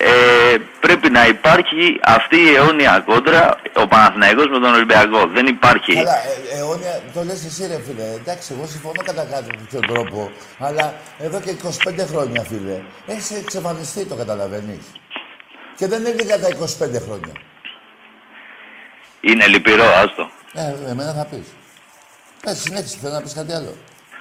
ε, 0.00 0.56
πρέπει 0.80 1.10
να 1.10 1.26
υπάρχει 1.26 2.00
αυτή 2.02 2.36
η 2.36 2.54
αιώνια 2.54 3.02
κόντρα, 3.06 3.60
ο 3.74 3.86
Παναθηναϊκός 3.86 4.46
με 4.46 4.58
τον 4.58 4.74
Ολυμπιακό. 4.74 5.26
Δεν 5.26 5.46
υπάρχει. 5.46 5.98
Αλλά 5.98 6.16
ε, 6.52 6.58
αιώνια, 6.58 7.00
το 7.14 7.22
λες 7.24 7.44
εσύ 7.44 7.66
ρε 7.66 7.78
φίλε. 7.86 8.02
Εντάξει, 8.20 8.54
εγώ 8.56 8.66
συμφωνώ 8.66 9.02
κατά 9.04 9.24
κάποιο 9.24 9.80
τρόπο. 9.86 10.30
Αλλά 10.58 10.94
εδώ 11.18 11.40
και 11.40 11.50
25 11.50 12.04
χρόνια 12.10 12.42
φίλε, 12.48 12.80
έχεις 13.06 13.30
εξαφανιστεί 13.30 14.04
το 14.04 14.14
καταλαβαίνεις. 14.14 14.84
Και 15.76 15.86
δεν 15.86 16.00
είναι 16.00 16.22
για 16.22 16.38
τα 16.40 16.48
25 16.48 17.00
χρόνια. 17.06 17.32
Είναι 19.20 19.46
λυπηρό, 19.46 19.84
άστο. 19.84 20.30
Ε, 20.54 20.90
εμένα 20.90 21.12
θα 21.12 21.24
πεις. 21.24 21.46
Πες, 22.42 22.58
συνέχισε, 22.58 22.98
θέλω 23.02 23.12
να 23.14 23.20
πεις 23.20 23.32
κάτι 23.32 23.52
άλλο. 23.52 23.74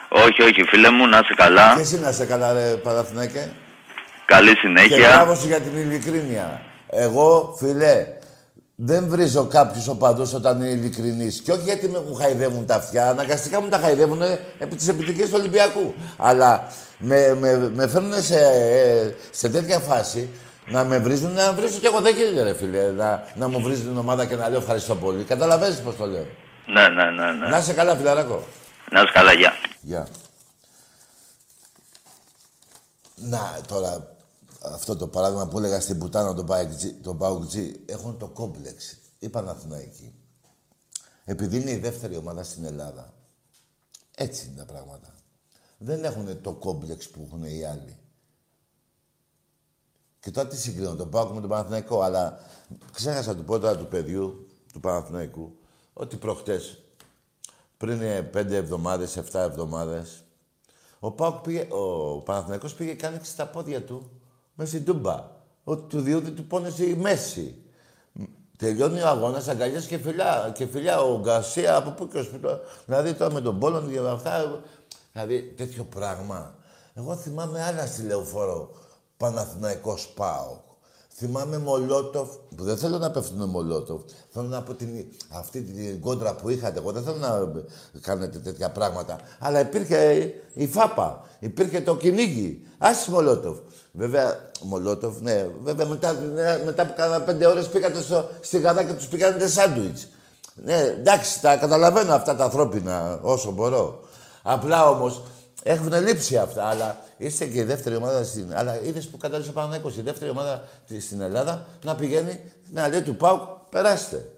Όχι, 0.10 0.42
όχι, 0.42 0.64
φίλε 0.64 0.90
μου, 0.92 1.08
να 1.08 1.18
είσαι 1.18 1.34
καλά. 1.36 1.74
Και 1.76 1.82
εσύ 1.82 2.00
να 2.00 2.12
σε 2.12 2.26
καλά, 2.26 2.54
ρε 2.54 2.60
Παναθηναίκε. 2.60 3.52
Καλή 4.26 4.54
Και 4.54 4.58
συνέχεια. 4.60 4.98
μπράβο 4.98 5.36
σου 5.36 5.48
για 5.48 5.60
την 5.60 5.78
ειλικρίνεια. 5.78 6.62
Εγώ, 6.90 7.56
φιλέ, 7.60 8.06
δεν 8.76 9.06
βρίζω 9.08 9.46
κάποιους 9.46 9.88
οπαδούς 9.88 10.34
όταν 10.34 10.58
είναι 10.62 10.70
ειλικρινή. 10.70 11.28
Και 11.44 11.52
όχι 11.52 11.62
γιατί 11.64 11.90
με 11.90 12.04
μου 12.08 12.16
χαϊδεύουν 12.16 12.66
τα 12.66 12.76
αυτιά, 12.76 13.10
αναγκαστικά 13.10 13.62
μου 13.62 13.68
τα 13.68 13.78
χαϊδεύουν 13.78 14.22
επί 14.60 14.76
της 14.76 14.88
επιτυχίας 14.88 15.30
του 15.30 15.36
Ολυμπιακού. 15.40 15.94
Αλλά 16.18 16.68
με, 16.98 17.38
με, 17.40 17.72
με 17.74 17.88
φέρνουν 17.88 18.22
σε, 18.22 18.36
ε, 18.36 19.14
σε 19.32 19.50
τέτοια 19.50 19.80
φάση 19.80 20.30
να 20.70 20.84
με 20.84 21.00
βρίζουν, 21.00 21.32
να 21.32 21.54
βρίζω 21.54 21.80
κι 21.80 21.86
εγώ 21.86 22.02
δεν 22.02 22.16
γίνεται, 22.16 22.44
ρε 22.44 22.54
φίλε. 22.54 22.92
Να, 22.92 23.24
να 23.36 23.48
μου 23.48 23.62
βρίζει 23.62 23.82
την 23.82 23.98
ομάδα 23.98 24.26
και 24.26 24.36
να 24.36 24.50
λέω 24.50 24.60
ευχαριστώ 24.60 24.96
πολύ. 24.96 25.24
Καταλαβαίνεις 25.24 25.80
πώς 25.80 25.96
το 25.96 26.06
λέω. 26.06 26.26
Ναι, 26.66 26.88
ναι, 26.88 27.12
ναι, 27.12 27.32
ναι. 27.32 27.48
Να 27.48 27.58
είσαι 27.58 27.74
καλά, 27.74 27.96
φιλαράκο. 27.96 28.44
Να 28.92 29.02
είσαι 29.02 29.12
καλά, 29.14 29.34
γεια. 29.34 29.54
Γεια. 29.82 30.08
Να, 33.16 33.62
τώρα, 33.68 34.16
αυτό 34.62 34.96
το 34.96 35.08
παράδειγμα 35.08 35.48
που 35.48 35.58
έλεγα 35.58 35.80
στην 35.80 35.98
Πουτάνα 35.98 36.34
τον 36.34 36.46
Πάουκτζή, 36.46 36.94
τον 36.94 37.18
Πάουκτζή, 37.18 37.80
έχουν 37.86 38.18
το 38.18 38.28
κόμπλεξ. 38.28 38.98
Η 39.20 39.30
Παναθηναϊκή. 39.30 40.14
Επειδή 41.26 41.58
είναι 41.58 41.72
η 41.72 41.78
δεύτερη 41.78 42.16
ομάδα 42.18 42.44
στην 42.44 42.66
Ελλάδα. 42.66 43.14
Έτσι 44.16 44.46
είναι 44.46 44.58
τα 44.58 44.66
πράγματα. 44.66 45.14
Δεν 45.78 46.04
έχουν 46.04 46.42
το 46.42 46.54
κόμπλεξ 46.54 47.10
που 47.10 47.24
έχουν 47.28 47.44
οι 47.44 47.66
άλλοι. 47.66 47.98
Και 50.28 50.34
τώρα 50.34 50.48
τι 50.48 50.58
συγκρίνω, 50.58 50.96
τον 50.96 51.10
Πάουκ 51.10 51.34
με 51.34 51.40
τον 51.40 51.50
Παναθηναϊκό, 51.50 52.02
αλλά 52.02 52.40
ξέχασα 52.94 53.36
του 53.36 53.44
πω 53.44 53.60
τώρα 53.60 53.78
του 53.78 53.88
παιδιού, 53.88 54.48
του 54.74 54.80
Παναθηναϊκού, 54.80 55.56
ότι 55.94 56.16
προχτές, 56.16 56.80
πριν 57.78 58.02
ε, 58.02 58.22
πέντε 58.22 58.56
εβδομάδες, 58.56 59.18
εφτά 59.18 59.42
εβδομάδες, 59.42 60.24
ο 61.00 61.12
Πάουκ 61.12 61.36
πήγε, 61.36 61.68
ο 61.70 62.18
Παναθηναϊκός 62.22 62.74
πήγε 62.74 62.94
και 62.94 63.06
άνοιξε 63.06 63.36
τα 63.36 63.48
πόδια 63.48 63.84
του 63.84 64.10
μέσα 64.56 64.72
στην 64.72 64.86
Τούμπα. 64.86 65.30
Ότι 65.64 65.82
του 65.90 66.02
διότι 66.02 66.32
του 66.32 66.46
πόνεσε 66.46 66.86
η 66.86 66.96
μέση. 66.96 67.62
Τελειώνει 68.58 69.02
ο 69.02 69.08
αγώνας, 69.08 69.48
αγκαλιές 69.48 69.86
και 69.86 69.98
φιλιά. 69.98 70.52
Και 70.56 70.66
φιλιά 70.66 71.02
ο 71.02 71.20
Γκαρσία 71.20 71.76
από 71.76 71.90
πού 71.92 72.08
και 72.08 72.18
ως 72.18 72.30
πού. 72.30 72.40
το- 72.40 72.60
Δηλαδή 72.86 73.14
τώρα 73.14 73.34
με 73.34 73.42
τον 73.42 73.60
Πόλον 73.60 73.92
και 73.92 74.00
με 74.02 74.10
αυτά. 74.10 74.62
Δηλαδή 75.12 75.54
τέτοιο 75.58 75.84
πράγμα. 75.84 76.56
Εγώ 76.94 77.16
θυμάμαι 77.16 77.64
άλλα 77.64 77.86
στη 77.88 78.02
λεωφόρο 78.02 78.72
Παναθηναϊκός 79.18 80.08
ΠΑΟΚ. 80.16 80.66
Θυμάμαι 81.20 81.58
Μολότοφ, 81.58 82.30
που 82.56 82.64
δεν 82.64 82.78
θέλω 82.78 82.98
να 82.98 83.12
πέφτουν 83.12 83.50
Μολότοφ. 83.50 84.02
Θέλω 84.30 84.48
να 84.48 84.62
πω 84.62 84.74
την, 84.74 85.06
αυτή 85.30 85.62
την 85.62 86.02
κόντρα 86.02 86.36
που 86.36 86.50
είχατε. 86.50 86.80
Εγώ 86.80 86.92
δεν 86.92 87.04
θέλω 87.04 87.18
να 87.18 87.52
κάνετε 88.02 88.38
τέτοια 88.38 88.72
πράγματα. 88.72 89.20
Αλλά 89.40 89.60
υπήρχε 89.60 90.34
η 90.54 90.68
ΦΑΠΑ, 90.68 91.22
υπήρχε 91.40 91.82
το 91.82 91.96
κυνήγι. 91.96 92.62
Άσε 92.78 93.12
Μολότοφ. 93.12 93.58
Βέβαια, 93.92 94.52
Μολότοφ, 94.62 95.20
ναι. 95.22 95.50
Βέβαια, 95.64 95.86
μετά, 95.86 96.14
ναι, 96.14 96.62
μετά 96.66 96.82
από 96.82 96.94
κάνα 96.96 97.22
πέντε 97.22 97.48
ώρες 97.48 97.68
πήγατε 97.68 98.02
στο, 98.02 98.30
στη 98.40 98.60
Γαδά 98.60 98.84
και 98.84 98.94
τους 98.94 99.08
πήγατε 99.08 99.48
σάντουιτς. 99.48 100.08
Ναι, 100.56 100.78
εντάξει, 100.78 101.42
τα 101.42 101.58
καταλαβαίνω 101.58 102.14
αυτά 102.14 102.36
τα 102.36 102.44
ανθρώπινα 102.44 103.20
όσο 103.22 103.52
μπορώ. 103.52 104.00
Απλά 104.44 104.90
όμως 104.90 105.22
έχουν 105.64 105.94
λείψει 106.02 106.38
αυτά, 106.38 106.68
αλλά 106.68 107.04
είστε 107.18 107.46
και 107.46 107.60
η 107.60 107.64
δεύτερη 107.64 107.96
ομάδα 107.96 108.24
στην. 108.24 108.56
Αλλά 108.56 108.82
είδες 108.82 109.08
που 109.08 109.18
κατάληξε 109.18 109.50
ο 109.50 109.54
Παναγιώτο, 109.54 110.00
η 110.00 110.02
δεύτερη 110.02 110.32
ομάδα 110.32 110.68
στη- 110.86 111.00
στην 111.00 111.22
Ελλάδα 111.22 111.68
να 111.84 111.96
πηγαίνει 111.96 112.52
να 112.72 112.88
λέει 112.88 113.02
του 113.02 113.16
Πάουκ, 113.16 113.42
περάστε. 113.70 114.32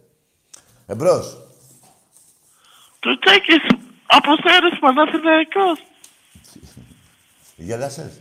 Εμπρός. 0.87 1.37
Του 2.99 3.19
Τσέκης, 3.19 3.63
από 4.05 4.31
Σέρες 4.35 4.79
Παναθηναϊκός. 4.79 5.79
Γέλασε. 7.55 8.11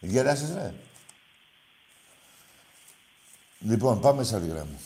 Γέλασε, 0.00 0.54
ρε. 0.54 0.74
Λοιπόν, 3.60 4.00
πάμε 4.00 4.24
σε 4.24 4.36
άλλη 4.36 4.48
γραμμή. 4.48 4.78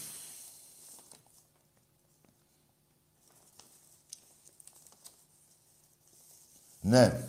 Ναι. 6.83 7.28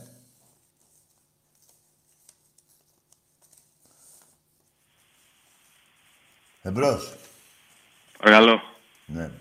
Εμπρός. 6.62 7.16
Παρακαλώ. 8.18 8.62
Ναι. 9.06 9.32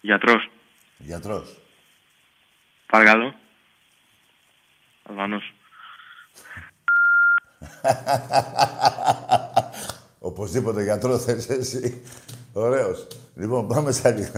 Γιατρός. 0.00 0.50
Γιατρός. 0.98 1.60
Παρακαλώ. 2.86 3.34
Αλβανός. 5.02 5.52
Οπωσδήποτε 10.18 10.82
γιατρός 10.82 11.24
θέλεις 11.24 11.48
εσύ. 11.48 12.02
Ωραίος. 12.52 13.06
Λοιπόν, 13.34 13.68
πάμε 13.68 13.92
σε 13.92 14.08
άλλη 14.08 14.30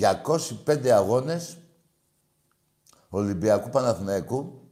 205 0.00 0.88
αγώνες 0.88 1.56
Ολυμπιακού 3.08 3.68
Παναθηναϊκού, 3.70 4.68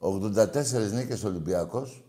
84 0.00 0.92
νίκες 0.92 1.24
Ολυμπιακός, 1.24 2.02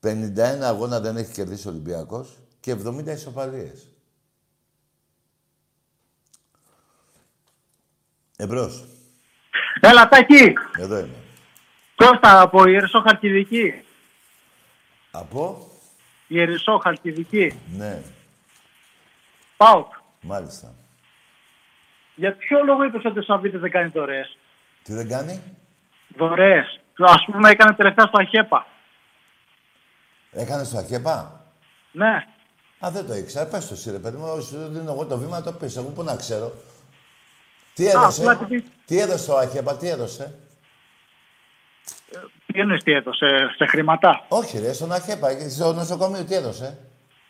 51 0.00 0.62
αγώνα 0.62 1.00
δεν 1.00 1.16
έχει 1.16 1.32
κερδίσει 1.32 1.66
ο 1.66 1.70
Ολυμπιακός 1.70 2.38
και 2.60 2.70
70 2.72 3.06
ισοπαλίες. 3.06 3.88
Εμπρός. 8.36 8.84
Έλα, 9.80 10.08
Τάκη. 10.08 10.52
Εδώ 10.78 10.98
είμαι. 10.98 11.16
Κώστα 11.96 12.40
από 12.40 12.68
Ιερισσό 12.68 13.00
Χαλκιδική. 13.00 13.72
Από; 15.10 15.70
Ιερισσό 16.26 16.78
Χαλκιδική. 16.78 17.60
Ναι, 17.76 18.02
Πάω. 19.56 19.86
μάλιστα. 20.20 20.74
Για 22.18 22.32
ποιο 22.36 22.64
λόγο 22.64 22.84
είπες 22.84 23.04
ότι 23.04 23.18
ο 23.18 23.22
Σαββίδης 23.22 23.60
δεν 23.60 23.70
κάνει 23.70 23.90
δωρεές; 23.94 24.36
Τι 24.82 24.92
δεν 24.92 25.08
κάνει; 25.08 25.42
Δωρεές. 26.16 26.80
Ας 26.98 27.24
πούμε 27.24 27.50
έκανε 27.50 27.74
τελευταία 27.74 28.06
στο 28.06 28.18
Αχέπα. 28.20 28.66
Έκανε 30.32 30.64
στο 30.64 30.78
ΑΚΕΠΑ. 30.78 31.44
Ναι. 31.92 32.26
Α, 32.86 32.90
δεν 32.90 33.06
το 33.06 33.14
ήξερα. 33.14 33.46
Πες 33.46 33.66
το 33.68 33.74
εσύ, 33.74 33.90
ρε 33.90 33.98
παιδί 33.98 34.16
μου. 34.16 34.24
Όσο 34.26 34.40
σου 34.40 34.68
δίνω 34.68 34.92
εγώ 34.92 35.06
το 35.06 35.18
βήμα, 35.18 35.42
το 35.42 35.52
πεις. 35.52 35.76
Εγώ 35.76 35.88
πού 35.88 36.02
να 36.02 36.16
ξέρω. 36.16 36.52
Τι 37.74 37.86
Α, 37.86 37.90
έδωσε; 37.90 38.20
απλά 38.30 38.46
τι- 38.46 38.64
τι 38.84 38.98
έδωσε 39.00 39.26
το 39.26 39.36
ΑΚΕΠΑ, 39.36 39.76
τι 39.76 39.88
έδωσε; 39.88 40.38
Τι 42.46 42.60
εννοείς 42.60 42.82
τι 42.82 42.92
έδωσε, 42.92 43.54
σε 43.56 43.66
χρήματα; 43.66 44.24
Όχι, 44.28 44.58
ρε, 44.58 44.72
στον 44.72 44.92
ΑΚΕΠΑ, 44.92 45.34
και 45.34 45.48
στο 45.48 45.72
νοσοκομείο 45.72 46.24
τι 46.24 46.34
έδωσε; 46.34 46.78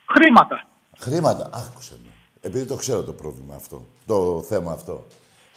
Χρήματα. 0.08 0.64
Χρήματα. 0.98 1.50
Άκουσε 1.54 1.96
με. 2.04 2.10
Επειδή 2.40 2.64
το 2.64 2.74
ξέρω 2.74 3.02
το 3.02 3.12
πρόβλημα 3.12 3.54
αυτό, 3.54 3.86
το 4.06 4.44
θέμα 4.48 4.72
αυτό. 4.72 5.06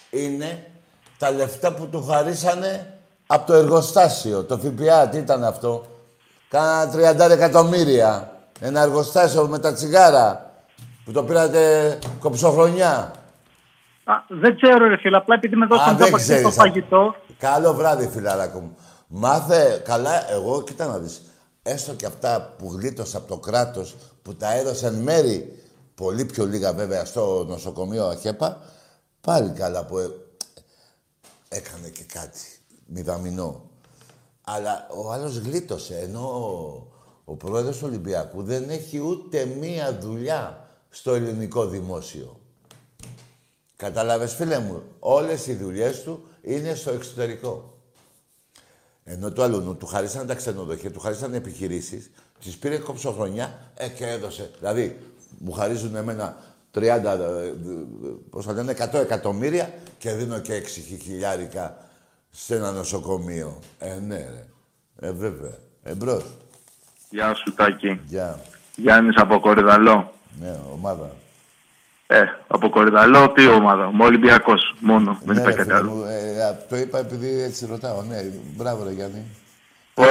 Είναι 0.09 0.71
τα 1.17 1.31
λεφτά 1.31 1.73
που 1.73 1.87
του 1.87 2.05
χαρίσανε 2.05 2.99
από 3.27 3.47
το 3.47 3.53
εργοστάσιο. 3.53 4.43
Το 4.43 4.57
ΦΠΑ, 4.57 5.07
τι 5.09 5.17
ήταν 5.17 5.43
αυτό; 5.43 5.85
Κάνα 6.49 6.91
30 6.93 7.29
εκατομμύρια. 7.31 8.31
Ένα 8.59 8.81
εργοστάσιο 8.81 9.47
με 9.47 9.59
τα 9.59 9.73
τσιγάρα 9.73 10.51
που 11.05 11.11
το 11.11 11.23
πήρατε 11.23 11.99
κοψοχρονιά. 12.19 13.11
Α, 14.03 14.13
δεν 14.27 14.55
ξέρω 14.55 14.87
ρε 14.87 14.97
φίλε, 14.97 15.17
απλά 15.17 15.35
επειδή 15.35 15.55
με 15.55 15.65
Α, 15.65 15.67
δώσαν 15.67 15.97
δεν 15.97 16.11
το 16.11 16.17
ξέρεις. 16.17 16.43
το 16.43 16.51
φαγητό. 16.51 17.15
Καλό 17.37 17.73
βράδυ, 17.73 18.07
φιλαράκο 18.07 18.59
μου. 18.59 18.75
Μάθε 19.07 19.81
καλά, 19.85 20.31
εγώ 20.31 20.63
κοίτα 20.63 20.85
να 20.85 20.97
δεις. 20.97 21.21
Έστω 21.63 21.93
και 21.93 22.05
αυτά 22.05 22.53
που 22.57 22.75
γλίτωσα 22.79 23.17
από 23.17 23.27
το 23.27 23.37
κράτος, 23.37 23.95
που 24.21 24.35
τα 24.35 24.53
έδωσε 24.53 24.87
εν 24.87 24.93
μέρη, 24.93 25.60
πολύ 26.01 26.25
πιο 26.25 26.45
λίγα 26.45 26.73
βέβαια, 26.73 27.05
στο 27.05 27.45
νοσοκομείο 27.47 28.05
ΑΧΕΠΑ, 28.05 28.61
πάλι 29.21 29.49
καλά 29.49 29.85
που 29.85 29.97
ε, 29.97 30.09
έκανε 31.49 31.89
και 31.89 32.03
κάτι 32.03 32.39
μηδαμινό. 32.85 33.69
Αλλά 34.41 34.87
ο 34.95 35.11
άλλος 35.11 35.37
γλίτωσε, 35.37 35.97
ενώ 35.97 36.21
ο, 37.25 37.31
ο 37.31 37.35
πρόεδρος 37.35 37.77
του 37.77 37.85
Ολυμπιακού 37.87 38.43
δεν 38.43 38.69
έχει 38.69 38.99
ούτε 38.99 39.45
μία 39.45 39.97
δουλειά 39.99 40.69
στο 40.89 41.13
ελληνικό 41.13 41.65
δημόσιο. 41.65 42.39
Κατάλαβες, 43.75 44.33
φίλε 44.33 44.59
μου, 44.59 44.83
όλες 44.99 45.47
οι 45.47 45.55
δουλειές 45.55 46.03
του 46.03 46.23
είναι 46.41 46.75
στο 46.75 46.91
εξωτερικό. 46.91 47.77
Ενώ 49.03 49.31
του 49.31 49.43
άλλου 49.43 49.77
του 49.77 49.85
χαρίσαν 49.85 50.27
τα 50.27 50.35
ξενοδοχεία, 50.35 50.91
του 50.91 50.99
χαρίσαν 50.99 51.33
επιχειρήσεις, 51.33 52.11
τις 52.43 52.57
πήρε 52.57 52.77
κοψοχρονιά 52.77 53.71
ε, 53.75 53.87
και 53.87 54.07
έδωσε. 54.07 54.51
Δηλαδή, 54.59 55.10
μου 55.43 55.51
χαρίζουν 55.51 55.95
εμένα 55.95 56.35
30, 56.73 56.79
ε, 56.81 56.87
ε, 56.87 57.53
πώς 58.29 58.45
θα 58.45 58.53
λένε, 58.53 58.71
100 58.71 58.93
εκατομμύρια 58.99 59.73
και 59.97 60.11
δίνω 60.11 60.39
και 60.39 60.53
6 60.53 60.81
χιλιάρικα 61.01 61.77
σε 62.31 62.55
ένα 62.55 62.71
νοσοκομείο. 62.71 63.59
Ε, 63.79 63.93
ναι, 64.07 64.15
ρε. 64.15 64.45
Ε, 65.07 65.11
βέβαια. 65.11 65.57
Εμπρός. 65.83 66.23
Γεια 67.09 67.33
σου, 67.33 67.53
Τάκη. 67.53 67.99
Γεια. 68.05 68.39
Γιάννης 68.75 69.15
από 69.17 69.39
Κορυδαλό. 69.39 70.13
Ναι, 70.39 70.59
ομάδα. 70.73 71.11
Ε, 72.07 72.21
από 72.47 72.69
Κορυδαλό, 72.69 73.31
τι 73.31 73.47
ομάδα. 73.47 73.85
Ο 73.87 74.03
Ολυμπιακός, 74.03 74.75
μόνο. 74.79 75.17
Δεν 75.25 75.35
Ναι, 75.35 75.41
υπάρχει 75.41 75.57
ρε, 75.57 75.63
κάτι 75.65 75.69
φίλε 75.69 75.89
άλλο. 75.89 75.91
μου, 75.91 76.03
ε, 76.37 76.43
α, 76.43 76.57
το 76.69 76.75
είπα 76.77 76.99
επειδή 76.99 77.41
έτσι 77.41 77.65
ρωτάω. 77.65 78.01
Ναι, 78.01 78.23
μπράβο 78.55 78.83
ρε 78.83 78.91
Γιάννη. 78.91 79.23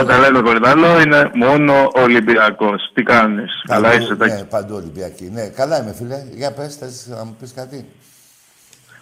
Όταν 0.00 0.20
λέμε 0.20 0.40
Κορυδαλό 0.40 1.00
είναι 1.00 1.30
μόνο 1.34 1.90
Ολυμπιακός. 1.94 2.90
Τι 2.94 3.02
κάνεις, 3.02 3.62
καλά 3.66 3.88
Παντού, 3.88 4.02
είσαι, 4.02 4.16
Τάκη. 4.16 4.32
Ναι, 4.32 4.44
παντού 4.44 4.74
Ολυμπιακή. 4.74 5.30
Ναι, 5.32 5.48
καλά 5.48 5.82
είμαι 5.82 5.94
φίλε. 5.98 6.24
Για 6.30 6.52
πες, 6.52 6.76
θες 6.76 7.06
να 7.08 7.24
μου 7.24 7.36
πεις 7.40 7.52
κάτι; 7.54 7.86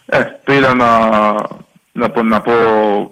Ε, 0.07 0.23
πήρα 0.45 0.75
να, 0.75 0.99
να, 1.93 2.11
πω, 2.11 2.23
να 2.23 2.41
πω 2.41 2.53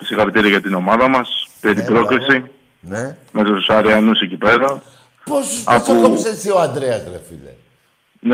συγχαρητήρια 0.03 0.49
για 0.51 0.61
την 0.61 0.75
ομάδα 0.75 1.09
μας, 1.09 1.29
για 1.63 1.75
την 1.75 1.83
Ναι, 1.83 1.89
πρόκληση. 1.89 2.45
Ναι. 2.81 3.17
Με 3.33 3.45
τους 3.45 3.69
Αριανούς 3.69 4.21
εκεί 4.21 4.37
πέρα. 4.37 4.83
Πώς, 5.25 5.63
Από- 5.65 5.79
πώς 5.79 5.87
το 6.03 6.09
κόψεις 6.09 6.25
έτσι 6.33 6.51
ο 6.51 6.59
Αντρέας 6.61 7.03
ρε 7.13 7.21
φίλε; 7.29 7.51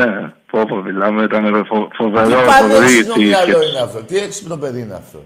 Ναι, 0.03 0.33
πω 0.51 0.65
πω 0.67 0.75
μιλάμε, 0.75 1.23
ήταν 1.23 1.65
φο, 1.65 1.87
Τι 1.87 1.95
φοβερό, 1.95 2.29
φοβερή 2.29 2.47
πανέξυπνο 2.47 3.13
τη 3.13 3.19
μυαλό 3.23 3.51
σκέψη. 3.51 3.69
είναι 3.69 3.79
αυτό. 3.79 3.99
Τι 4.03 4.17
έξυπνο 4.17 4.57
παιδί 4.57 4.79
είναι 4.79 4.93
αυτό; 4.93 5.23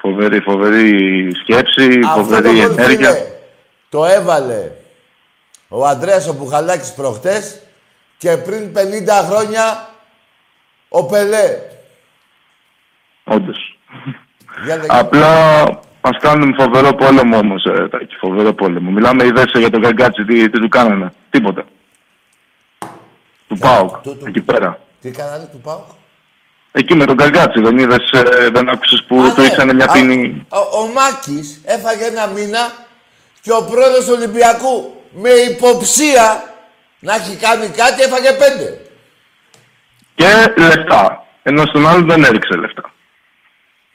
Φοβερή, 0.00 0.40
φοβερή 0.40 1.30
σκέψη, 1.42 2.00
Αυτό 2.04 2.22
φοβερή 2.22 2.42
το 2.42 2.52
γκολ, 2.52 2.78
ενέργεια. 2.78 3.10
φίλε, 3.10 3.26
το 3.88 4.04
έβαλε 4.04 4.70
ο 5.68 5.86
Αντρέας 5.86 6.28
ο 6.28 6.32
Μπουχαλάκης 6.32 6.92
προχτές 6.94 7.60
και 8.18 8.36
πριν 8.36 8.72
50 8.74 8.78
χρόνια 9.30 9.88
ο 10.88 11.04
Πελέ. 11.06 11.58
Όντως. 13.24 13.78
Για 14.64 14.76
λέγε. 14.76 14.86
Απλά 14.88 15.64
μας 16.02 16.16
κάνουν 16.20 16.54
φοβερό 16.58 16.94
πόλεμο 16.94 17.36
όμως, 17.38 17.64
ε, 17.64 17.88
Τάκη, 17.88 18.14
φοβερό 18.14 18.52
πόλεμο. 18.52 18.90
Μιλάμε 18.90 19.24
είδες 19.24 19.50
για 19.54 19.70
τον 19.70 19.80
Γκαγκάτσι, 19.80 20.24
τι, 20.24 20.50
τι 20.50 20.60
του 20.60 20.68
κάνανε. 20.68 21.12
Τίποτα. 21.30 21.64
Του 23.48 23.58
ΠΑΟΚ, 23.58 23.96
εκεί 24.26 24.40
πέρα. 24.40 24.80
Τι 25.00 25.10
κάνανε 25.10 25.48
του 25.52 25.58
ΠΑΟΚ; 25.60 25.88
Εκεί 26.72 26.94
με 26.94 27.04
τον 27.04 27.14
Γκαγκάτσι, 27.14 27.60
δεν 27.60 27.78
είδες, 27.78 28.10
ε, 28.12 28.48
δεν 28.50 28.68
άκουσες 28.68 29.04
που 29.08 29.20
Α, 29.22 29.34
του 29.34 29.40
ναι. 29.40 29.46
ρίξανε 29.46 29.72
μια 29.72 29.84
Α, 29.84 29.92
ποινή; 29.92 30.46
Ο, 30.48 30.58
ο 30.58 30.86
Μάκης 30.86 31.60
έφαγε 31.64 32.04
ένα 32.04 32.26
μήνα 32.26 32.72
και 33.40 33.52
ο 33.52 33.64
πρόεδρος 33.64 34.04
του 34.04 34.12
Ολυμπιακού 34.16 35.02
με 35.10 35.30
υποψία 35.30 36.54
να 36.98 37.14
έχει 37.14 37.36
κάνει 37.36 37.68
κάτι 37.68 38.02
έφαγε 38.02 38.32
πέντε. 38.32 38.80
Και 40.14 40.52
λεφτά. 40.56 41.24
Ενώ 41.42 41.66
στον 41.66 41.88
άλλον 41.88 42.06
δεν 42.08 42.24
έριξε 42.24 42.54
λεφτά. 42.54 42.92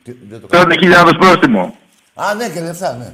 Δεν 0.03 0.41
το 0.41 0.47
30.000 0.51 1.13
πρόστιμο. 1.19 1.77
Α, 2.13 2.33
ναι, 2.33 2.49
και 2.49 2.59
λεφτά, 2.59 2.93
ναι. 2.93 3.13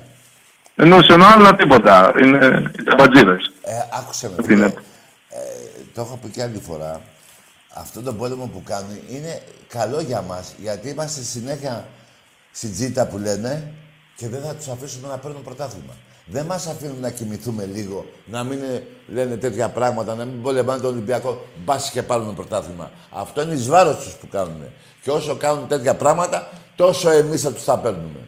Ενώ 0.75 1.01
στον 1.01 1.23
άλλον 1.23 1.55
τίποτα. 1.55 2.13
Είναι 2.21 2.71
οι 2.79 2.83
ταμπατζίδες. 2.83 3.51
Ε, 3.61 3.71
άκουσε 3.99 4.29
με. 4.29 4.35
Τι 4.35 4.43
φίλε. 4.43 4.55
είναι. 4.55 4.73
Ε, 5.29 5.39
το 5.93 6.01
έχω 6.01 6.19
πει 6.21 6.29
και 6.29 6.41
άλλη 6.41 6.61
φορά. 6.67 7.01
Αυτό 7.73 8.01
το 8.01 8.13
πόλεμο 8.13 8.45
που 8.45 8.63
κάνει 8.63 9.03
είναι 9.09 9.41
καλό 9.67 10.01
για 10.01 10.21
μας, 10.21 10.53
γιατί 10.57 10.89
είμαστε 10.89 11.21
συνέχεια 11.21 11.87
στην 12.51 12.71
τζίτα 12.71 13.07
που 13.07 13.17
λένε 13.17 13.73
και 14.15 14.29
δεν 14.29 14.41
θα 14.41 14.55
τους 14.55 14.67
αφήσουμε 14.67 15.07
να 15.07 15.17
παίρνουν 15.17 15.43
πρωτάθλημα. 15.43 15.93
Δεν 16.25 16.45
μας 16.45 16.67
αφήνουν 16.67 16.99
να 16.99 17.09
κοιμηθούμε 17.09 17.65
λίγο, 17.65 18.05
να 18.25 18.43
μην 18.43 18.63
ε, 18.63 18.83
λένε 19.07 19.37
τέτοια 19.37 19.69
πράγματα, 19.69 20.15
να 20.15 20.25
μην 20.25 20.41
πολεμάνε 20.41 20.81
τον 20.81 20.91
Ολυμπιακό, 20.91 21.45
μπας 21.63 21.89
και 21.91 22.03
πάρουν 22.03 22.35
πρωτάθλημα. 22.35 22.91
Αυτό 23.09 23.41
είναι 23.41 23.53
εις 23.53 23.67
βάρος 23.67 23.97
τους 23.97 24.13
που 24.13 24.27
κάνουν. 24.27 24.63
Και 25.01 25.11
όσο 25.11 25.35
κάνουν 25.35 25.67
τέτοια 25.67 25.95
πράγματα, 25.95 26.49
τόσο 26.75 27.09
εμείς 27.09 27.41
θα 27.41 27.53
τους 27.53 27.63
τα 27.63 27.77
παίρνουμε. 27.79 28.19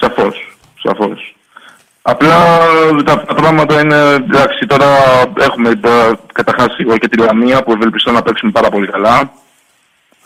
Σαφώς. 0.00 0.56
Σαφώς. 0.82 1.34
Απλά 2.02 2.58
τα, 3.04 3.24
τα 3.24 3.34
πράγματα 3.34 3.80
είναι, 3.80 4.10
εντάξει, 4.12 4.66
τώρα 4.66 4.86
έχουμε 5.38 5.74
τώρα, 5.74 6.18
καταρχάς 6.32 6.76
εγώ 6.78 6.98
και 6.98 7.08
τη 7.08 7.18
Λαμία 7.18 7.62
που 7.62 7.72
ευελπιστώ 7.72 8.10
να 8.12 8.22
παίξουμε 8.22 8.50
πάρα 8.52 8.68
πολύ 8.68 8.86
καλά. 8.86 9.32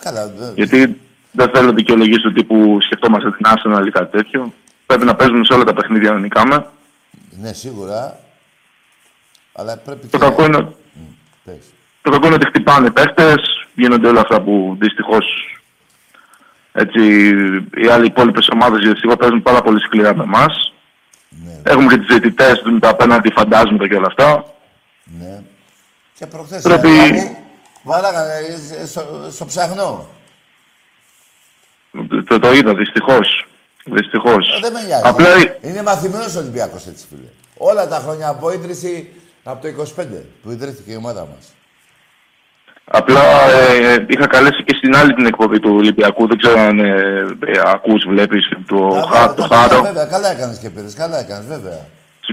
Καλά, 0.02 0.26
δε- 0.28 0.52
Γιατί 0.54 1.00
δεν 1.30 1.50
θέλω 1.54 1.72
δικαιολογήσει 1.72 2.20
του 2.20 2.32
τύπου 2.32 2.78
σκεφτόμαστε 2.80 3.30
την 3.30 3.46
Arsenal 3.46 3.86
ή 3.86 3.90
κάτι 3.90 4.16
τέτοιο. 4.16 4.52
Πρέπει 4.86 5.04
να 5.04 5.14
παίζουμε 5.14 5.44
σε 5.44 5.52
όλα 5.52 5.64
τα 5.64 5.74
παιχνίδια 5.74 6.12
να 6.12 6.18
νικάμε. 6.18 6.66
ναι, 7.40 7.52
σίγουρα. 7.52 8.18
Αλλά 9.52 9.76
πρέπει 9.76 10.06
Το 10.06 10.18
και... 10.18 10.24
κακό 10.24 10.44
είναι, 10.44 10.68
Πες. 11.44 11.56
το 12.02 12.10
κακό 12.10 12.26
είναι 12.26 12.34
ότι 12.34 12.46
χτυπάνε 12.46 12.90
παίχτες, 12.90 13.66
γίνονται 13.74 14.08
όλα 14.08 14.20
αυτά 14.20 14.40
που 14.40 14.76
δυστυχώς 14.80 15.24
έτσι, 16.72 17.28
οι 17.74 17.86
άλλοι 17.92 18.06
υπόλοιπες 18.06 18.48
ομάδες 18.52 18.88
δυστυχώς 18.88 19.16
παίζουν 19.16 19.42
πάρα 19.42 19.62
πολύ 19.62 19.80
σκληρά 19.80 20.16
με 20.16 20.22
εμάς. 20.22 20.72
Ναι. 21.44 21.60
Έχουμε 21.62 21.86
και 21.92 21.98
τις 21.98 22.06
διαιτητές, 22.06 22.62
τα 22.80 22.88
απέναντι 22.88 23.30
φαντάσματα 23.30 23.88
και 23.88 23.94
όλα 23.94 24.06
αυτά. 24.06 24.44
Ναι. 25.04 25.42
Και 26.18 26.26
προχθές 26.26 26.62
Πρέπει- 26.62 26.80
Πρέπει... 26.82 27.36
βάλαγανε 27.82 28.32
ε, 28.82 28.86
στο, 28.86 29.28
στο 29.30 29.44
ψαχνό. 29.44 30.08
Το, 32.28 32.38
το 32.38 32.52
είδα, 32.52 32.74
δυστυχώς. 32.74 33.46
Δυστυχώς. 33.84 34.56
Ε, 34.56 34.60
δεν 34.60 34.72
με 34.72 34.82
νοιάζει. 34.82 35.02
Απλά 35.04 35.26
Είναι 35.60 35.82
μαθημένος 35.82 36.34
Ολυμπιακός 36.36 36.86
έτσι, 36.86 37.06
φίλε. 37.08 37.28
Όλα 37.56 37.88
τα 37.88 37.96
χρόνια 37.98 38.28
από 38.28 38.52
ίδρυση, 38.52 39.12
από 39.44 39.62
το 39.62 39.84
25 39.96 40.06
που 40.42 40.50
ιδρύθηκε 40.50 40.92
η 40.92 40.96
ομάδα 40.96 41.20
μας. 41.20 41.52
Απλά 42.90 43.20
ε, 43.50 44.04
είχα 44.08 44.26
καλέσει 44.26 44.62
και 44.64 44.74
στην 44.76 44.96
άλλη 44.96 45.14
την 45.14 45.26
εκπομπή 45.26 45.58
του 45.60 45.74
Ολυμπιακού. 45.76 46.26
Δεν 46.26 46.38
ξέρω 46.38 46.60
αν 46.60 46.78
ε, 46.78 46.90
ε, 47.46 47.60
ακούς, 47.64 48.04
βλέπεις 48.08 48.48
το, 48.66 48.76
Α, 48.86 49.02
χά, 49.12 49.18
βέβαια, 49.20 49.34
το 49.34 49.42
βέβαια, 49.42 49.58
Χάρο. 49.58 49.82
Βέβαια, 49.82 50.04
καλά 50.04 50.30
έκανες 50.30 50.58
και 50.58 50.70
πήρες, 50.70 50.94
καλά 50.94 51.18
έκανες, 51.18 51.46
βέβαια. 51.46 51.78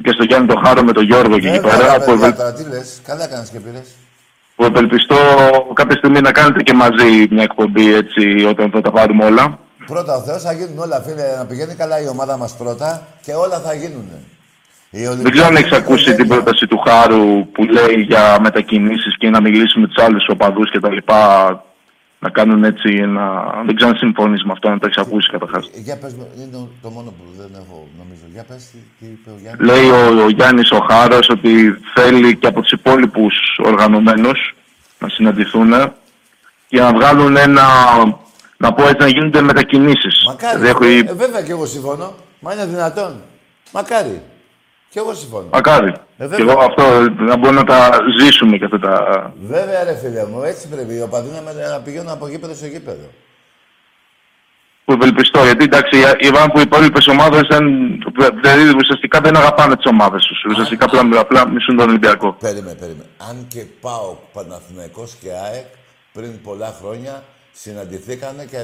Και 0.04 0.12
στο 0.12 0.24
Γιάννη 0.24 0.48
το 0.48 0.62
Χάρο 0.66 0.84
με 0.84 0.92
τον 0.92 1.04
Γιώργο 1.04 1.40
και 1.40 1.48
εκεί 1.48 1.60
Βέβαια, 1.60 1.78
πέρα. 1.78 1.98
ρε, 1.98 2.00
Που, 2.00 2.06
παιδιά, 2.12 2.14
ευελ- 2.14 2.38
τώρα 2.38 2.54
τι 2.54 2.64
λες, 2.70 3.02
καλά 3.06 3.24
έκανες 3.24 3.50
και 3.50 3.60
πήρες. 3.60 3.88
που 4.56 4.64
ευελπιστώ 4.66 5.16
κάποια 5.74 5.98
στιγμή 5.98 6.22
να 6.22 6.32
κάνετε 6.32 6.64
και 6.64 6.74
μαζί 6.74 7.28
μια 7.30 7.44
εκπομπή 7.44 7.94
έτσι 7.94 8.46
όταν 8.50 8.72
θα 8.72 8.82
τα 8.82 8.92
πάρουμε 8.92 9.26
όλα. 9.26 9.60
Πρώτα 9.86 10.16
ο 10.16 10.22
Θεός 10.22 10.42
θα 10.44 10.52
γίνουν 10.54 10.80
όλα, 10.80 11.02
φίλε, 11.08 11.24
να 11.38 11.46
πηγαίνει 11.46 11.76
καλά 11.76 12.02
η 12.02 12.08
ομάδα 12.08 12.38
μας 12.38 12.56
πρώτα 12.58 13.08
και 13.26 13.34
όλα 13.34 13.60
θα 13.60 13.74
γίνουν. 13.74 14.10
Δεν 14.96 15.32
ξέρω 15.32 15.48
αν 15.48 15.56
έχεις 15.56 15.72
ακούσει 15.72 16.16
την 16.16 16.28
πρόταση 16.28 16.68
του 16.68 16.78
Χάρου 16.78 17.48
που 17.52 17.64
λέει 17.64 18.02
για 18.08 18.38
μετακινήσεις 18.42 19.18
και 19.18 19.30
να 19.30 19.42
μιλήσει 19.42 19.80
με 19.80 19.88
τους 19.88 20.04
άλλους 20.04 20.26
οπαδούς 20.30 20.72
και 20.72 20.80
τα 20.80 20.92
λοιπά. 20.92 21.64
Να 22.20 22.30
κάνουν 22.30 22.64
έτσι 22.64 22.98
ένα... 23.02 23.44
Δεν 23.66 23.76
ξέρω 23.76 23.90
αν 23.92 23.98
συμφωνείς 23.98 24.44
με 24.44 24.52
αυτό, 24.52 24.70
αν 24.70 24.80
το 24.80 24.86
έχεις 24.86 24.98
ακούσει 24.98 25.30
καταρχάς. 25.32 25.66
Ε, 25.76 25.80
Για 25.80 25.98
πες, 25.98 26.14
μου, 26.14 26.28
είναι 26.38 26.68
το 26.82 26.90
μόνο 26.90 27.10
που 27.10 27.24
δεν 27.38 27.50
έχω 27.54 27.88
νομίζω. 27.98 28.22
Για 28.34 28.44
πες, 28.44 28.70
τι, 28.72 28.78
τι 29.00 29.06
είπε 29.12 29.30
ο 29.30 29.34
Γιάννης. 29.42 29.68
Λέει 29.70 29.90
ο, 29.90 30.24
ο 30.24 30.30
Γιάννης 30.30 30.72
ο 30.72 30.86
Χάρος 30.90 31.30
ότι 31.30 31.78
θέλει 31.96 32.36
και 32.38 32.48
από 32.48 32.62
τους 32.62 32.72
υπόλοιπους 32.72 33.34
οργανωμένους 33.66 34.56
να 35.00 35.10
συναντηθούν 35.10 35.74
και 36.68 36.80
να 36.80 36.94
βγάλουν 36.94 37.38
ένα, 37.38 37.64
να 38.58 38.74
πω 38.74 38.84
έτσι, 38.84 38.98
να 39.00 39.08
γίνονται 39.08 39.42
μετακινήσεις. 39.42 40.24
Μακάρι. 40.28 40.60
Δηλαδή, 40.60 40.86
έχω- 40.98 41.12
Ε, 41.12 41.14
βέβαια 41.14 41.42
και 41.42 41.52
εγώ 41.52 41.66
συμφωνώ. 41.66 42.14
Μα 42.40 42.54
είναι 42.54 42.66
δυνατόν. 42.66 43.22
Μακάρι. 43.72 44.22
Και 44.94 45.00
εγώ 45.00 45.14
συμφωνώ. 45.14 45.48
Μακάρι. 45.52 45.88
Ε, 45.88 45.94
και 46.18 46.26
βέβαια. 46.28 46.52
εγώ 46.54 46.62
αυτό 46.70 46.84
να 47.24 47.38
μπορούμε 47.38 47.60
να 47.60 47.64
τα 47.66 48.00
ζήσουμε 48.20 48.58
και 48.58 48.66
αυτά 48.66 48.80
τα... 48.80 48.94
Βέβαια, 49.42 49.84
ρε 49.84 49.96
φίλε 49.96 50.26
μου, 50.26 50.42
έτσι 50.44 50.68
πρέπει. 50.68 50.94
Οι 50.96 51.02
οπαδοί 51.02 51.30
να, 51.30 51.42
με- 51.42 51.68
να 51.68 51.80
πηγαίνουν 51.80 52.10
από 52.10 52.28
γήπεδο 52.28 52.54
σε 52.54 52.68
γήπεδο. 52.68 53.08
που 54.86 54.94
ευελπιστώ. 54.94 55.44
Γιατί 55.44 55.64
εντάξει, 55.64 55.98
είπαμε 56.20 56.52
που 56.54 56.60
οι 56.60 56.62
υπόλοιπες 56.62 57.08
ομάδες 57.08 57.42
δεν. 57.50 57.66
Δηλαδή 58.42 58.76
ουσιαστικά 58.82 59.20
δεν 59.22 59.36
αγαπάνε 59.38 59.76
τις 59.76 59.86
ομάδες 59.86 60.26
τους. 60.26 60.44
Ουσιαστικά 60.50 60.86
απλά, 60.86 61.20
απλά 61.20 61.48
μισούν 61.50 61.76
τον 61.78 61.90
Ολυμπιακό. 61.90 62.34
Περίμενε, 62.40 62.76
περίμενε. 62.76 63.10
Αν 63.30 63.46
και 63.48 63.64
πάω 63.82 64.16
Παναθηναϊκός 64.34 65.16
και 65.22 65.30
ΑΕΚ 65.46 65.66
πριν 66.14 66.42
πολλά 66.42 66.78
χρόνια 66.82 67.24
συναντηθήκανε 67.52 68.46
και 68.46 68.58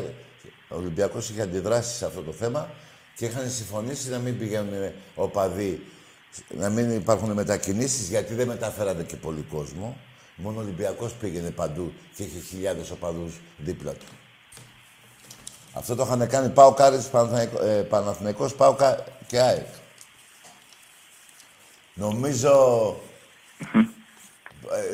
ο 0.70 0.76
Ολυμπιακός 0.76 1.30
είχε 1.30 1.42
αντιδράσει 1.42 1.96
σε 1.96 2.06
αυτό 2.06 2.22
το 2.22 2.32
θέμα 2.32 2.70
και 3.16 3.26
είχαν 3.26 3.50
συμφωνήσει 3.50 4.10
να 4.10 4.18
μην 4.18 4.38
πηγαίνουν 4.40 4.92
οπαδοί, 5.16 5.82
να 6.58 6.70
μην 6.70 6.92
υπάρχουν 6.92 7.32
μετακινήσεις 7.32 8.10
γιατί 8.10 8.34
δεν 8.34 8.48
μεταφέρανε 8.48 9.04
και 9.04 9.16
πολύ 9.16 9.46
κόσμο. 9.52 9.98
Μόνο 10.36 10.58
ο 10.58 10.62
Ολυμπιακός 10.62 11.14
πήγαινε 11.14 11.50
παντού 11.50 11.94
και 12.16 12.24
είχε 12.24 12.40
χιλιάδες 12.40 12.92
οπαδούς 12.92 13.34
δίπλα 13.58 13.92
του. 13.92 14.06
Αυτό 15.74 15.96
το 15.96 16.04
είχαν 16.06 16.28
κάνει 16.28 16.50
πάω 16.50 16.74
Κάρις, 16.74 17.06
Παναθηναϊκό- 17.08 17.62
ε, 17.62 17.82
Παναθηναϊκός, 17.90 18.54
πάω 18.56 18.76
και 19.28 19.40
ΑΕΚ. 19.40 19.66
Νομίζω 21.94 22.52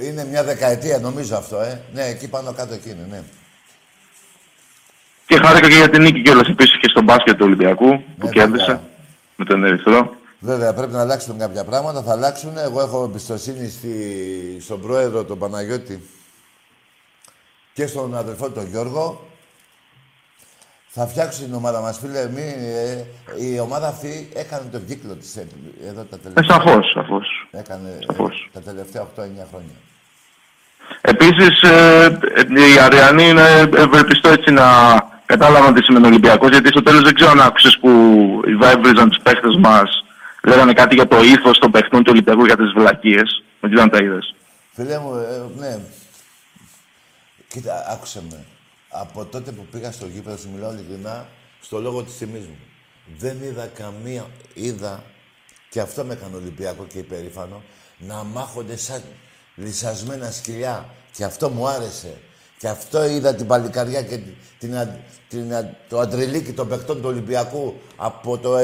ε, 0.02 0.06
είναι 0.06 0.26
μια 0.26 0.44
δεκαετία, 0.44 1.00
νομίζω 1.00 1.36
αυτό, 1.36 1.60
ε. 1.62 1.82
Ναι, 1.94 2.04
εκεί 2.06 2.28
πάνω 2.30 2.54
κάτω 2.54 2.74
εκεί 2.74 2.90
είναι, 2.90 3.08
ναι. 3.10 3.24
Και 5.26 5.38
χάρηκα 5.38 5.68
και 5.70 5.76
για 5.76 5.90
την 5.90 6.02
νίκη 6.02 6.22
κιόλας 6.22 6.48
επίσης 6.48 6.80
και 6.80 6.88
στο 6.90 7.02
μπάσκετ 7.02 7.36
του 7.38 7.46
Ολυμπιακού 7.46 7.88
που 8.18 8.26
Ναι, 8.26 8.30
κέρδισε 8.30 8.66
βέβαια. 8.66 8.82
με 9.36 9.46
τον 9.46 9.64
Ερυθρό. 9.64 10.16
Βέβαια, 10.46 10.74
πρέπει 10.74 10.92
να 10.92 11.02
αλλάξουν 11.02 11.38
κάποια 11.38 11.64
πράγματα, 11.64 12.02
θα 12.02 12.12
αλλάξουν. 12.12 12.58
Εγώ 12.58 12.82
έχω 12.82 13.04
εμπιστοσύνη 13.04 13.70
στη... 13.70 13.92
στον 14.62 14.82
πρόεδρο, 14.82 15.24
τον 15.24 15.40
Παναγιώτη, 15.40 16.02
και 17.74 17.88
στον 17.88 18.16
αδελφό, 18.18 18.50
τον 18.50 18.68
Γιώργο. 18.68 19.26
Θα 20.88 21.08
φτιάξουν 21.08 21.46
την 21.46 21.54
ομάδα 21.54 21.82
μας, 21.82 21.98
φίλε. 22.00 22.30
Μη, 22.30 22.42
ε, 22.42 23.04
η 23.46 23.60
ομάδα 23.60 23.88
αυτή 23.88 24.30
έκανε 24.34 24.70
τον 24.72 24.86
κύκλο 24.86 25.14
της 25.14 25.36
ε, 25.36 25.48
εδώ 25.88 26.02
τα 26.04 26.16
Ε, 26.16 26.20
τελευταία. 26.24 26.58
σαφώς, 26.60 26.92
σαφώς. 26.94 27.48
Έκανε 27.52 27.90
ε, 27.90 28.06
Σαφώς. 28.08 28.50
τα 28.54 28.60
τελευταία 28.62 29.02
8-9 29.02 29.08
χρόνια. 29.50 29.76
Επίσης, 31.02 31.62
ε, 31.62 32.06
ε, 32.36 32.42
οι 32.74 32.80
Αριανοί 32.80 33.30
είναι 33.30 33.70
ευελπιστό 33.78 34.30
έτσι 34.30 34.52
να 34.52 34.64
κατάλαβαν 35.26 35.74
τι 35.74 35.84
σημαίνει 35.84 36.06
Ολυμπιακός, 36.06 36.50
γιατί 36.50 36.68
στο 36.70 36.82
τέλος 36.84 37.02
δεν 37.02 37.14
ξέρω 37.14 37.32
αν 37.32 37.42
άκουσες 37.42 37.78
που 37.82 37.90
οι 38.48 38.56
βάιβριζαν 38.56 39.10
τους 39.10 39.20
παίχτες 39.24 39.56
μας, 39.60 40.05
λέγανε 40.46 40.74
κάτι 40.74 40.96
για 40.96 41.08
το 41.08 41.24
ήθος 41.24 41.60
των 41.60 41.72
παιχτών 41.72 42.04
του 42.04 42.10
Ολυμπιακού 42.14 42.46
για 42.46 42.56
τις 42.58 42.72
βλακίες. 42.76 43.44
Δεν 43.60 43.70
ξέρω 43.70 43.82
αν 43.84 43.90
τα 43.90 43.98
είδες. 44.04 44.36
Φίλε 44.74 45.00
μου, 45.00 45.16
ε, 45.16 45.60
ναι. 45.60 45.80
Κοίτα, 47.48 47.86
άκουσε 47.90 48.24
με. 48.30 48.46
Από 48.90 49.26
τότε 49.26 49.52
που 49.52 49.66
πήγα 49.72 49.92
στο 49.92 50.06
γήπεδο, 50.06 50.38
σου 50.38 50.50
μιλάω 50.54 50.72
ειλικρινά, 50.72 51.28
στο 51.62 51.80
λόγο 51.80 52.04
της 52.04 52.18
τιμής 52.18 52.46
μου. 52.46 52.58
Δεν 53.18 53.38
είδα 53.44 53.68
καμία, 53.68 54.28
είδα, 54.54 55.04
και 55.70 55.80
αυτό 55.80 56.04
με 56.04 56.14
έκανε 56.14 56.36
Ολυμπιακό 56.36 56.86
και 56.94 56.98
υπερήφανο, 56.98 57.62
να 57.98 58.24
μάχονται 58.24 58.76
σαν 58.78 59.02
λυσασμένα 59.56 60.32
σκυλιά. 60.32 60.90
Και 61.12 61.24
αυτό 61.24 61.50
μου 61.50 61.68
άρεσε. 61.68 62.18
Και 62.58 62.68
αυτό 62.68 63.06
είδα 63.06 63.36
την 63.36 63.48
παλικαριά 63.48 64.02
και 64.04 64.20
την, 64.60 64.78
α- 64.78 65.00
την, 65.30 65.54
α- 65.54 65.76
το 65.90 66.00
αντριλίκι 66.00 66.52
των 66.52 66.68
παιχτών 66.68 67.02
του 67.02 67.08
Ολυμπιακού 67.08 67.80
από 67.96 68.38
το 68.38 68.58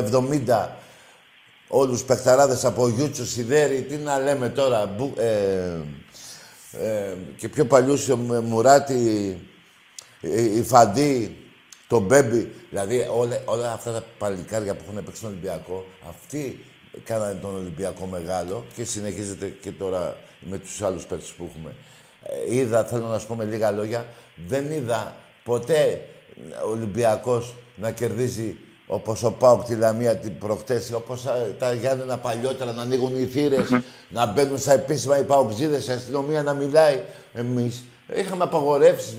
70 0.48 0.68
όλους 1.74 1.98
τους 1.98 2.04
παιχταράδες 2.04 2.66
από 2.66 2.88
Γιούτσο, 2.88 3.26
Σιδέρη, 3.26 3.82
τι 3.82 3.96
να 3.96 4.20
λέμε 4.20 4.50
τώρα, 4.50 4.86
Μπου, 4.86 5.14
ε, 5.18 5.80
ε, 6.72 7.14
και 7.38 7.50
πιο 7.50 7.66
παλιούς 7.66 8.10
ο 8.10 8.18
Μ- 8.18 8.44
Μουράτη, 8.44 8.94
η, 10.22 10.58
η 10.58 10.64
Φαντή, 10.64 11.38
το 11.88 12.00
Μπέμπι, 12.00 12.52
δηλαδή 12.70 13.08
όλα, 13.12 13.42
όλα 13.46 13.72
αυτά 13.72 13.92
τα 13.92 14.04
παλικάρια 14.18 14.76
που 14.76 14.84
έχουν 14.88 15.04
παίξει 15.04 15.20
στον 15.20 15.30
Ολυμπιακό, 15.30 15.86
αυτοί 16.10 16.66
κάνανε 17.04 17.40
τον 17.42 17.56
Ολυμπιακό 17.56 18.06
μεγάλο 18.06 18.66
και 18.76 18.84
συνεχίζεται 18.84 19.48
και 19.62 19.72
τώρα 19.72 20.18
με 20.40 20.58
τους 20.58 20.82
άλλους 20.82 21.06
παίκτες 21.06 21.30
που 21.30 21.50
έχουμε. 21.50 21.76
Ε, 22.24 22.56
είδα, 22.56 22.84
θέλω 22.84 23.06
να 23.08 23.20
σου 23.20 23.28
πω 23.28 23.36
με 23.36 23.44
λίγα 23.44 23.72
λόγια, 23.72 24.06
δεν 24.48 24.72
είδα 24.72 25.16
ποτέ 25.44 26.08
Ολυμπιακός 26.70 27.56
να 27.76 27.92
κερδίζει 27.92 28.58
όπως 28.94 29.24
ο 29.24 29.32
Πάουκ 29.32 29.64
τη 29.64 29.76
Λαμία 29.76 30.16
την 30.16 30.38
προχτές, 30.38 30.92
όπως 30.94 31.26
α, 31.26 31.34
τα 31.60 31.74
Γιάννενα 31.74 32.18
παλιότερα 32.18 32.72
να 32.72 32.82
ανοίγουν 32.82 33.22
οι 33.22 33.26
θύρες, 33.26 33.70
να 34.10 34.26
μπαίνουν 34.26 34.58
στα 34.58 34.74
επίσημα 34.74 35.20
οι 35.20 35.24
Παουκτζίδες, 35.24 35.88
η 35.88 35.92
αστυνομία 35.92 36.44
να 36.44 36.54
μιλάει. 36.54 37.02
Εμείς 37.34 37.84
είχαμε 38.16 38.44
απαγορεύσεις 38.44 39.16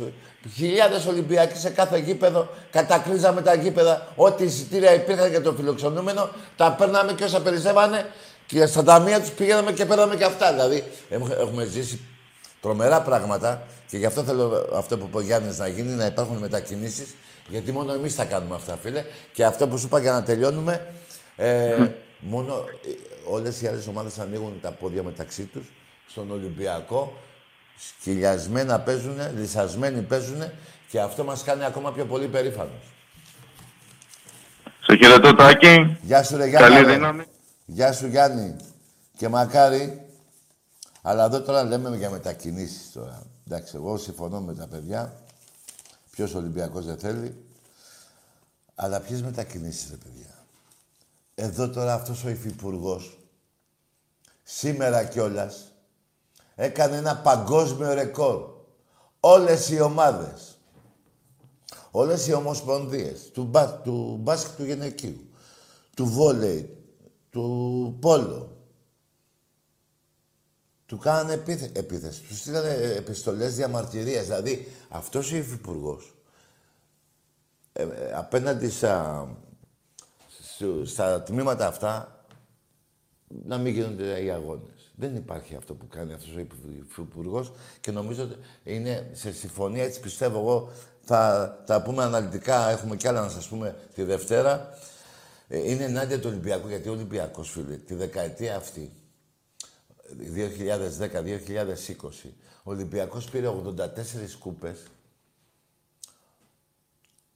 χιλιάδες 0.55 1.07
Ολυμπιακοί 1.07 1.59
σε 1.59 1.71
κάθε 1.71 1.99
γήπεδο, 1.99 2.49
κατακλείζαμε 2.71 3.43
τα 3.43 3.55
γήπεδα, 3.55 4.07
ό,τι 4.17 4.45
εισιτήρια 4.45 4.95
υπήρχαν 4.95 5.31
για 5.31 5.43
το 5.43 5.53
φιλοξενούμενο, 5.53 6.29
τα 6.57 6.73
παίρναμε 6.73 7.13
και 7.13 7.25
όσα 7.25 7.41
περισσεύανε 7.41 8.07
και 8.47 8.67
στα 8.67 8.83
ταμεία 8.83 9.21
τους 9.21 9.31
πηγαίναμε 9.31 9.73
και 9.73 9.85
παίρναμε 9.85 10.17
και 10.17 10.25
αυτά. 10.25 10.53
Δηλαδή, 10.53 10.85
έχουμε- 11.09 11.37
έχουμε 11.41 11.65
ζήσει 11.65 12.01
τρομερά 12.61 13.03
πράγματα 13.03 13.63
και 13.89 13.97
γι' 13.97 14.07
αυτό 14.07 14.23
θέλω 14.23 14.69
αυτό 14.75 14.99
που 14.99 15.05
είπε 15.09 15.17
ο 15.17 15.21
Γιάννης 15.21 15.59
να 15.59 15.67
γίνει, 15.69 15.93
να 15.93 16.07
υπάρχουν 16.07 16.37
μετακινήσεις, 16.37 17.15
γιατί 17.49 17.73
μόνο 17.73 17.93
εμείς 17.93 18.15
θα 18.15 18.25
κάνουμε 18.25 18.55
αυτά, 18.55 18.77
φίλε. 18.77 19.05
Και 19.33 19.45
αυτό 19.45 19.69
που 19.69 19.79
σου 19.79 19.87
είπα 19.87 19.99
για 19.99 20.13
να 20.13 20.23
τελειώνουμε, 20.23 20.87
ε, 21.37 21.91
μόνο 22.19 22.55
ε, 22.55 22.89
όλες 23.31 23.63
οι 23.63 23.67
άλλες 23.67 23.87
ομάδες 23.87 24.19
ανοίγουν 24.19 24.59
τα 24.61 24.71
πόδια 24.71 25.03
μεταξύ 25.03 25.45
τους 25.45 25.67
στον 26.09 26.31
Ολυμπιακό, 26.31 27.13
σκυλιασμένα 27.77 28.81
παίζουν, 28.81 29.19
λυσασμένοι 29.37 30.01
παίζουν 30.03 30.43
και 30.89 31.01
αυτό 31.01 31.25
μας 31.25 31.43
κάνει 31.43 31.65
ακόμα 31.65 31.93
πιο 31.93 32.05
πολύ 32.05 32.29
περήφανος. 32.29 32.93
Σε 34.87 34.97
χαιρετώ 34.97 35.35
Τάκη. 35.35 35.99
Γεια 36.03 36.23
σου 36.23 36.37
ρε 36.37 36.47
Γιάννη. 36.47 36.69
Καλή 36.69 36.87
ρε. 36.87 36.93
δύναμη. 36.93 37.25
Γεια 37.65 37.93
σου 37.93 38.07
Γιάννη. 38.07 38.57
Και 39.17 39.29
μακάρι, 39.29 40.07
αλλά 41.03 41.25
εδώ 41.25 41.41
τώρα 41.41 41.65
λέμε 41.65 41.97
για 41.97 42.11
μετακινήσεις 42.11 42.93
τώρα. 42.93 43.23
Εντάξει, 43.47 43.73
εγώ 43.77 43.97
συμφωνώ 43.97 44.41
με 44.41 44.55
τα 44.55 44.67
παιδιά. 44.67 45.22
Ποιος 46.17 46.35
Ολυμπιακός 46.35 46.85
δεν 46.85 46.99
θέλει. 46.99 47.45
Αλλά 48.75 49.01
ποιες 49.01 49.23
μετακινήσεις 49.23 49.91
ρε 49.91 49.97
παιδιά. 49.97 50.47
Εδώ 51.35 51.69
τώρα 51.69 51.95
αυτός 51.95 52.25
ο 52.25 52.29
υφυπουργός, 52.29 53.19
σήμερα 54.43 55.05
κιόλας, 55.05 55.73
έκανε 56.55 56.97
ένα 56.97 57.17
παγκόσμιο 57.17 57.93
ρεκόρ. 57.93 58.51
Όλες 59.21 59.69
οι 59.69 59.81
ομάδες, 59.81 60.59
όλες 61.91 62.27
οι 62.27 62.33
ομοσπονδίες 62.33 63.31
του, 63.31 63.45
μπα, 63.45 63.73
του 63.73 64.19
μπάσκετ 64.21 64.57
του 64.57 64.65
γυναικείου, 64.65 65.29
του 65.97 66.07
βόλεϊ, 66.07 66.77
του 67.31 67.97
πόλο, 68.01 68.52
του 70.93 70.99
κάνανε 70.99 71.33
επίθε, 71.33 71.71
επίθεση. 71.73 72.23
Τους 72.23 72.39
στείλανε 72.39 72.69
επιστολές 72.97 73.55
διαμαρτυρίας. 73.57 74.25
Δηλαδή, 74.25 74.69
αυτός 74.89 75.33
ο 75.33 75.37
υφυπουργός, 75.37 76.15
ε, 77.73 77.83
ε, 77.83 78.13
απέναντι 78.15 78.71
στα, 78.71 79.29
στου- 80.43 80.87
στα 80.87 81.23
τμήματα 81.23 81.67
αυτά, 81.67 82.25
να 83.45 83.59
μην 83.59 83.73
γίνονται 83.73 84.23
οι 84.23 84.31
αγώνες. 84.31 84.93
Δεν 84.95 85.17
υπάρχει 85.17 85.55
αυτό 85.57 85.75
που 85.75 85.89
κάνει 85.89 86.13
αυτός 86.13 86.35
ο 86.37 86.41
υφυπουργός 86.89 87.53
και 87.81 87.91
νομίζω 87.91 88.23
ότι 88.23 88.37
είναι 88.65 89.11
σε 89.13 89.33
συμφωνία, 89.33 89.85
έτσι 89.85 90.01
πιστεύω 90.01 90.39
εγώ, 90.39 90.71
θα 91.01 91.57
τα 91.67 91.83
πούμε 91.83 92.03
αναλυτικά, 92.03 92.71
έχουμε 92.71 92.97
κι 92.97 93.09
άλλα 93.09 93.21
να 93.21 93.29
σας 93.29 93.49
πούμε 93.49 93.77
τη 93.95 94.03
Δευτέρα. 94.03 94.69
Ε, 95.49 95.71
Είναι 95.71 95.85
ενάντια 95.85 96.21
του 96.21 96.29
Ολυμπιακού, 96.31 96.69
γιατί 96.69 96.89
ο 96.89 96.93
Ολυμπιακός, 96.93 97.51
φίλε, 97.51 97.77
τη 97.77 97.95
δεκαετία 97.95 98.57
αυτή, 98.57 98.93
2010-2020, 100.19 102.31
ο 102.63 102.71
Ολυμπιακός 102.71 103.31
πήρε 103.31 103.49
84 103.49 104.39
κούπες 104.39 104.87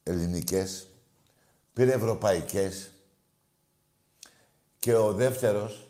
ελληνικές, 0.03 0.89
πήρε 1.73 1.93
ευρωπαϊκές 1.93 2.91
και 4.79 4.95
ο 4.95 5.13
δεύτερος, 5.13 5.89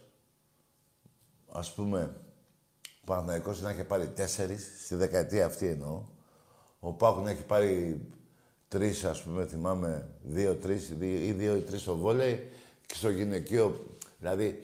ας 1.52 1.72
πούμε, 1.72 2.16
ο 3.00 3.04
Παναθηναϊκός 3.04 3.60
να 3.60 3.70
έχει 3.70 3.84
πάρει 3.84 4.08
τέσσερις, 4.08 4.70
στη 4.84 4.94
δεκαετία 4.94 5.46
αυτή 5.46 5.66
εννοώ, 5.66 6.02
ο 6.80 6.92
Πάκου 6.92 7.20
να 7.20 7.30
έχει 7.30 7.42
πάρει 7.42 8.00
τρεις, 8.68 9.04
ας 9.04 9.22
πούμε, 9.22 9.46
θυμάμαι, 9.46 10.08
δύο-τρεις 10.22 10.88
ή 10.88 11.32
δύο 11.32 11.56
ή 11.56 11.60
τρεις 11.60 11.80
στο 11.80 11.96
βόλεϊ 11.96 12.50
και 12.86 12.94
στο 12.94 13.10
γυναικείο, 13.10 13.86
δηλαδή 14.18 14.62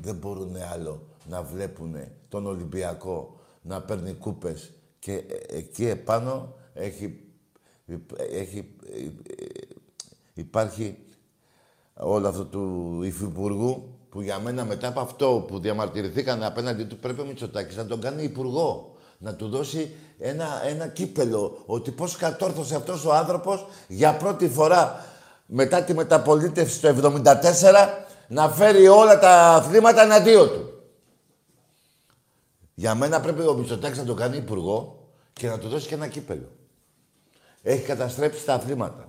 δεν 0.00 0.14
μπορούν 0.14 0.56
άλλο 0.56 1.13
να 1.28 1.42
βλέπουν 1.42 1.96
τον 2.28 2.46
Ολυμπιακό 2.46 3.40
να 3.62 3.80
παίρνει 3.80 4.12
κούπες 4.12 4.72
και 4.98 5.12
ε, 5.12 5.56
εκεί 5.56 5.86
επάνω 5.86 6.54
έχει, 6.74 7.20
έχει, 8.32 8.74
υπάρχει 10.34 10.96
όλο 11.94 12.28
αυτό 12.28 12.44
του 12.44 13.00
υφυπουργού 13.02 13.98
που 14.08 14.20
για 14.20 14.38
μένα 14.38 14.64
μετά 14.64 14.88
από 14.88 15.00
αυτό 15.00 15.44
που 15.48 15.58
διαμαρτυρηθήκαν 15.58 16.42
απέναντι 16.42 16.84
του 16.84 16.98
πρέπει 16.98 17.20
ο 17.20 17.24
Μητσοτάκης 17.24 17.76
να 17.76 17.86
τον 17.86 18.00
κάνει 18.00 18.22
υπουργό. 18.22 18.92
Να 19.18 19.34
του 19.34 19.48
δώσει 19.48 19.94
ένα, 20.18 20.46
ένα 20.66 20.86
κύπελο 20.86 21.62
ότι 21.66 21.90
πώς 21.90 22.16
κατόρθωσε 22.16 22.74
αυτός 22.74 23.04
ο 23.04 23.14
άνθρωπος 23.14 23.66
για 23.88 24.16
πρώτη 24.16 24.48
φορά 24.48 25.04
μετά 25.46 25.82
τη 25.82 25.94
μεταπολίτευση 25.94 26.80
το 26.80 27.12
1974 27.24 27.32
να 28.28 28.48
φέρει 28.48 28.88
όλα 28.88 29.18
τα 29.18 29.30
αθλήματα 29.30 30.02
εναντίον 30.02 30.48
του. 30.48 30.73
Για 32.74 32.94
μένα 32.94 33.20
πρέπει 33.20 33.40
ο 33.40 33.54
Μητσοτάκης 33.54 33.98
να 33.98 34.04
τον 34.04 34.16
κάνει 34.16 34.36
υπουργό 34.36 35.08
και 35.32 35.48
να 35.48 35.58
του 35.58 35.68
δώσει 35.68 35.88
και 35.88 35.94
ένα 35.94 36.08
κύπελο. 36.08 36.52
Έχει 37.62 37.84
καταστρέψει 37.84 38.44
τα 38.44 38.54
αθλήματα. 38.54 39.08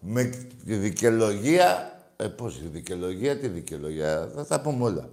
Με 0.00 0.24
τη 0.64 0.76
δικαιολογία... 0.76 1.94
Ε, 2.16 2.26
πώς, 2.26 2.58
τη 2.58 2.66
δικαιολογία, 2.66 3.38
τη 3.38 3.48
δικαιολογία. 3.48 4.30
Θα 4.34 4.46
τα 4.46 4.60
πούμε 4.60 4.84
όλα. 4.84 5.08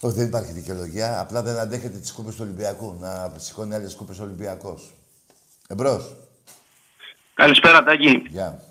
Όχι, 0.00 0.14
δεν 0.14 0.26
υπάρχει 0.26 0.52
δικαιολογία. 0.52 1.20
Απλά 1.20 1.42
δεν 1.42 1.58
αντέχετε 1.58 1.98
τις 1.98 2.12
κούπες 2.12 2.34
του 2.34 2.40
Ολυμπιακού. 2.44 2.96
Να 3.00 3.32
σηκώνει 3.36 3.74
άλλες 3.74 3.94
κούπες 3.94 4.18
ο 4.18 4.22
Ολυμπιακός. 4.22 4.94
Εμπρός. 5.68 6.16
Καλησπέρα 7.34 7.84
Τάκη. 7.84 8.22
Γεια. 8.28 8.62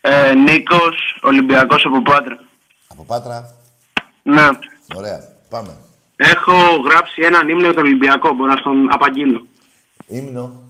Ε, 0.00 0.34
Νίκος, 0.34 1.20
Ολυμπιακός 1.22 1.84
από 1.84 2.02
Πάτρα. 2.02 2.44
Από 2.86 3.04
Πάτρα. 3.04 3.54
Ναι. 4.22 4.48
Ωραία. 4.94 5.36
Πάμε. 5.48 5.76
Έχω 6.22 6.76
γράψει 6.76 7.22
έναν 7.22 7.48
ύμνο 7.48 7.64
για 7.64 7.74
τον 7.74 7.84
Ολυμπιακό, 7.84 8.32
μπορώ 8.32 8.52
να 8.54 8.62
τον 8.62 8.92
απαγγείλω. 8.92 9.46
Ύμνο. 10.06 10.62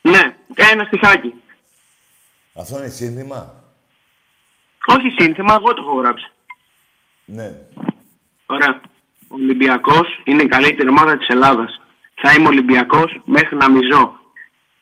Ναι, 0.00 0.36
ένα 0.54 0.84
στιχάκι. 0.84 1.34
Αυτό 2.54 2.78
είναι 2.78 2.88
σύνθημα; 2.88 3.54
Όχι 4.86 5.14
σύνθημα, 5.18 5.54
εγώ 5.54 5.74
το 5.74 5.82
έχω 5.86 6.00
γράψει. 6.00 6.30
Ναι. 7.24 7.52
Ωραία. 8.46 8.80
Ο 9.28 9.34
Ολυμπιακός 9.34 10.20
είναι 10.24 10.42
η 10.42 10.48
καλύτερη 10.48 10.88
ομάδα 10.88 11.16
της 11.16 11.28
Ελλάδας. 11.28 11.80
Θα 12.14 12.32
είμαι 12.32 12.48
Ολυμπιακός 12.48 13.20
μέχρι 13.24 13.56
να 13.56 13.70
μιζώ. 13.70 14.20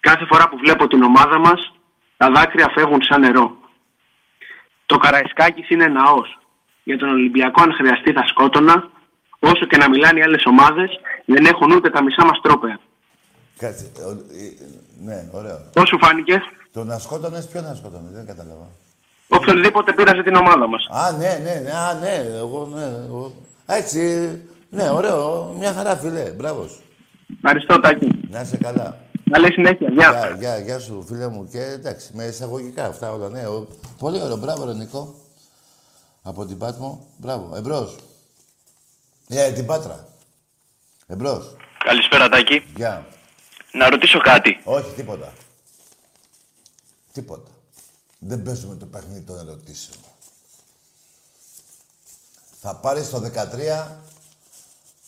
Κάθε 0.00 0.24
φορά 0.24 0.48
που 0.48 0.56
βλέπω 0.56 0.86
την 0.86 1.02
ομάδα 1.02 1.38
μας, 1.38 1.72
τα 2.16 2.30
δάκρυα 2.30 2.70
φεύγουν 2.74 3.02
σαν 3.02 3.20
νερό. 3.20 3.56
Το 4.86 4.96
Καραϊσκάκης 4.96 5.70
είναι 5.70 5.86
ναός. 5.86 6.38
Για 6.82 6.98
τον 6.98 7.08
Ολυμπιακό, 7.08 7.62
αν 7.62 7.72
χρειαστεί, 7.72 8.12
θα 8.12 8.26
σκότωνα. 8.26 8.90
Όσο 9.40 9.66
και 9.66 9.76
να 9.76 9.88
μιλάνε 9.88 10.18
οι 10.18 10.22
άλλες 10.22 10.44
ομάδες, 10.46 10.90
δεν 11.24 11.44
έχουν 11.44 11.70
ούτε 11.72 11.90
τα 11.90 12.02
μισά 12.02 12.24
μας 12.24 12.40
τρόπαια. 12.42 12.80
Κάτσε. 13.58 13.90
ο- 14.06 14.10
ε, 14.10 14.66
Ναι, 15.04 15.28
ωραίο. 15.32 15.58
Πώς 15.72 15.88
σου 15.88 15.98
φάνηκε, 15.98 16.42
Το 16.72 16.84
να 16.84 16.98
σκότωνες, 16.98 17.46
ποιο 17.46 17.60
να 17.60 17.74
σκότωνες, 17.74 18.12
δεν 18.12 18.26
κατάλαβα. 18.26 18.68
οποιονδήποτε 19.28 19.92
πήρασε 19.92 20.22
την 20.22 20.34
ομάδα 20.34 20.66
μας. 20.68 20.86
Α, 20.90 21.12
ναι, 21.12 21.40
ναι, 21.44 21.60
ναι, 21.64 21.70
α, 21.72 21.94
ναι, 21.94 22.24
εγώ, 22.36 22.70
ναι, 22.74 22.84
εγώ. 23.06 23.32
Έτσι, 23.66 24.00
ναι, 24.70 24.90
ωραίο, 24.90 25.54
μια 25.58 25.72
χαρά, 25.72 25.96
φιλέ, 25.96 26.30
μπράβος 26.30 26.70
σου. 26.70 26.82
Ευχαριστώ, 27.42 27.80
Τάκη. 27.80 28.08
Να 28.30 28.40
είσαι 28.40 28.56
καλά. 28.56 28.96
Καλή 29.30 29.52
συνέχεια. 29.52 29.88
Γεια. 29.90 30.10
Γεια, 30.10 30.36
γεια, 30.38 30.58
γεια 30.58 30.78
σου, 30.78 31.04
φίλε 31.08 31.28
μου. 31.28 31.48
Και 31.52 31.60
εντάξει, 31.62 32.10
με 32.14 32.24
εισαγωγικά 32.24 32.84
αυτά 32.86 33.12
όλα, 33.12 33.28
ναι. 33.28 33.46
ο- 33.46 33.66
Πολύ 33.98 34.22
ωραίο, 34.22 34.36
μπράβο, 34.36 34.64
ρε 34.64 34.74
Νικό. 34.74 35.14
Από 36.22 36.46
την 36.46 36.58
Πάτμο, 36.58 37.06
μπράβο. 37.16 37.56
Εμπρός. 37.56 37.96
Ε, 39.32 39.52
την 39.52 39.66
Πάτρα. 39.66 40.08
Εμπρός. 41.06 41.56
Καλησπέρα 41.84 42.28
Τάκη. 42.28 42.64
Γεια. 42.76 43.06
Να 43.72 43.90
ρωτήσω 43.90 44.18
κάτι. 44.18 44.60
Όχι, 44.64 44.92
τίποτα. 44.92 45.32
Τίποτα. 47.12 47.50
Δεν 48.18 48.42
παίζουμε 48.42 48.76
το 48.76 48.86
παιχνίδι 48.86 49.20
των 49.20 49.38
ερωτήσεων. 49.38 49.96
Θα 52.60 52.74
πάρεις 52.74 53.10
το 53.10 53.18
13, 53.18 54.02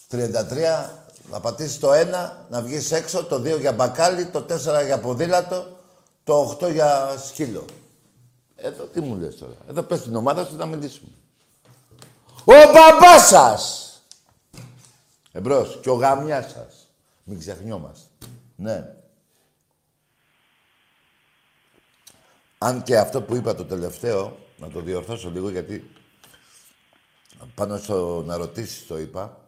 33, 0.09 0.91
να 1.31 1.41
πατήσεις 1.41 1.79
το 1.79 1.93
1, 1.93 2.33
να 2.49 2.63
βγεις 2.63 2.93
έξω, 2.93 3.25
το 3.25 3.37
2 3.37 3.59
για 3.61 3.73
μπακάλι, 3.73 4.27
το 4.27 4.47
4 4.49 4.85
για 4.85 5.01
ποδήλατο, 5.01 5.79
το 6.25 6.59
8 6.61 6.73
για 6.73 7.17
σκύλο. 7.27 7.65
Εδώ 8.57 8.85
τι 8.85 9.01
μου 9.01 9.17
λες 9.17 9.37
τώρα. 9.37 9.57
Εδώ 9.69 9.83
πες 9.83 10.03
την 10.03 10.17
ομάδα 10.17 10.45
σου 10.45 10.57
να 10.57 10.67
μιλήσουμε. 10.67 11.11
Ο 12.45 12.53
μπαμπάς 12.73 13.27
σας! 13.27 13.82
Εμπρός. 15.33 15.79
Και 15.83 15.91
ο 15.91 15.95
γαμιάς 15.95 16.51
σας. 16.51 16.89
Μην 17.25 17.39
ξεχνιόμαστε. 17.39 18.09
Ναι. 18.57 18.95
Αν 22.59 22.83
και 22.83 22.99
αυτό 22.99 23.23
που 23.23 23.35
είπα 23.35 23.55
το 23.55 23.65
τελευταίο, 23.65 24.39
να 24.57 24.71
το 24.71 24.81
διορθώσω 24.81 25.31
λίγο 25.31 25.51
γιατί 25.51 25.91
πάνω 27.55 27.77
στο 27.77 28.23
να 28.27 28.37
ρωτήσεις 28.37 28.87
το 28.87 28.99
είπα, 28.99 29.41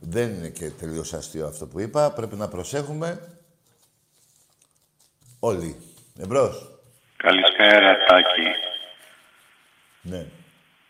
δεν 0.00 0.34
είναι 0.34 0.48
και 0.48 0.70
τελείως 0.70 1.12
αστείο 1.14 1.46
αυτό 1.46 1.66
που 1.66 1.80
είπα. 1.80 2.12
Πρέπει 2.12 2.36
να 2.36 2.48
προσέχουμε 2.48 3.38
όλοι. 5.38 5.76
Εμπρός. 6.18 6.70
Καλησπέρα, 7.16 7.96
Τάκη. 8.06 8.48
Ναι. 10.02 10.26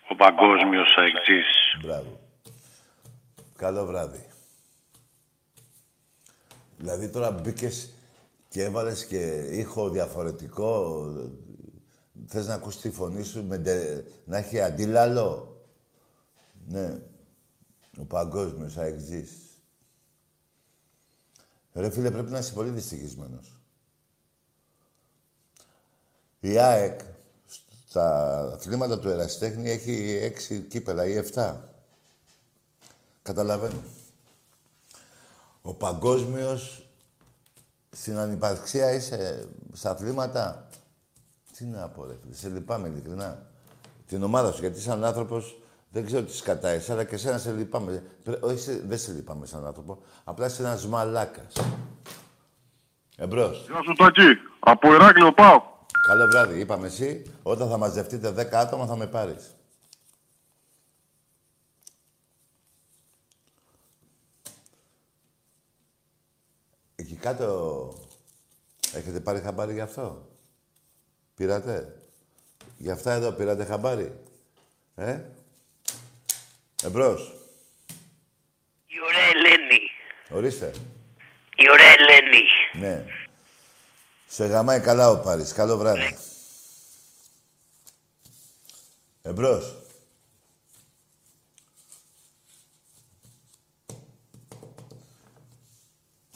Ο 0.09 0.15
παγκόσμιος 0.15 0.97
αεκτής. 0.97 1.47
Μπράβο. 1.83 2.24
Καλό 3.65 3.87
βράδυ. 3.87 4.29
Δηλαδή 6.79 7.09
τώρα 7.09 7.31
μπήκες 7.31 7.91
και 8.49 8.63
έβαλες 8.63 9.07
και 9.07 9.47
ήχο 9.51 9.91
διαφορετικό. 9.91 11.07
Θες 12.27 12.47
να 12.47 12.55
ακούσει 12.55 12.81
τη 12.81 12.91
φωνή 12.91 13.23
σου 13.25 13.45
με 13.45 13.59
ντε- 13.59 14.07
να 14.25 14.37
έχει 14.37 14.61
αντίλαλο; 14.61 15.57
Ναι. 16.69 16.99
Ο 17.99 18.05
παγκόσμιος 18.05 18.77
αεξής. 18.77 19.31
Ρε 21.73 21.91
φίλε, 21.91 22.11
πρέπει 22.11 22.31
να 22.31 22.39
είσαι 22.39 22.53
πολύ 22.53 22.71
δυστυχισμένος. 22.71 23.61
Η 26.41 26.59
ΑΕΚ 26.59 27.01
στα 27.87 28.37
αθλήματα 28.53 28.99
του 28.99 29.09
Εραστέχνη 29.09 29.71
έχει 29.71 30.19
έξι 30.23 30.61
κύπελα 30.61 31.07
ή 31.07 31.13
εφτά. 31.17 31.74
Καταλαβαίνω. 33.25 33.83
Ο 35.63 35.75
παγκόσμιος 35.75 36.87
στην 37.91 38.19
ανυπαρξία 38.19 38.93
είσαι 38.93 39.49
στα 39.73 39.91
αθλήματα. 39.91 40.67
Τι 41.57 41.65
να 41.65 41.89
πω, 41.89 42.05
ρε 42.07 42.15
φίλε. 42.23 42.35
Σε 42.35 42.49
λυπάμαι 42.49 42.89
ειλικρινά. 42.89 43.47
Την 44.07 44.23
ομάδα 44.23 44.53
σου, 44.53 44.61
γιατί 44.61 44.81
σαν 44.81 45.05
άνθρωπος 45.05 45.59
δεν 45.91 46.05
ξέρω 46.07 46.23
τι 46.23 46.37
σκατά 46.37 46.75
είσαι, 46.75 46.93
αλλά 46.93 47.05
και 47.05 47.15
εσένα 47.15 47.39
σε 47.39 47.53
λυπάμαι. 47.53 48.03
Πρέ- 48.25 48.43
Όχι, 48.45 48.59
σε- 48.59 48.81
δεν 48.81 48.99
σε 48.99 49.13
λυπάμαι 49.13 49.47
σαν 49.47 49.67
άνθρωπο. 49.67 50.03
Απλά 50.25 50.47
είσαι 50.47 50.63
ένας 50.63 50.87
μαλάκας. 50.87 51.53
Εμπρός. 53.17 53.65
Γεια 53.67 53.83
σου 53.83 53.93
Τάκη, 53.99 54.29
από 54.61 54.95
Ηράκλειο 54.95 55.33
πάω. 55.33 55.63
Καλό 56.07 56.27
βράδυ. 56.27 56.61
Είπαμε 56.61 56.87
εσύ, 56.87 57.23
όταν 57.43 57.69
θα 57.69 57.77
μαζευτείτε 57.77 58.31
10 58.31 58.59
άτομα 58.59 58.87
θα 58.87 58.97
με 58.97 59.07
πάρεις. 59.07 59.55
Εκεί 66.97 67.14
κάτω 67.25 67.93
έχετε 68.93 69.21
πάρει 69.21 69.41
χαμπάρι 69.41 69.73
γι' 69.73 69.81
αυτό; 69.81 70.29
Πήρατε; 71.35 71.97
Γι' 72.77 72.91
αυτά 72.91 73.13
εδώ 73.13 73.33
πήρατε 73.33 73.65
χαμπάρι; 73.65 74.21
Ε; 74.95 75.21
Εμπρός. 76.83 77.33
Η 78.87 78.95
ωραία 79.07 79.27
Ελένη. 79.27 79.81
Ορίστε. 80.31 80.73
Η 81.57 81.71
ωραία 81.71 81.95
Ελένη. 81.99 82.43
Ναι. 82.73 83.05
Σε 84.27 84.47
γαμάει 84.47 84.81
καλά 84.81 85.11
ο 85.11 85.19
Πάρης. 85.21 85.53
Καλό 85.53 85.77
βράδυ. 85.77 86.17
Εμπρός. 89.23 89.84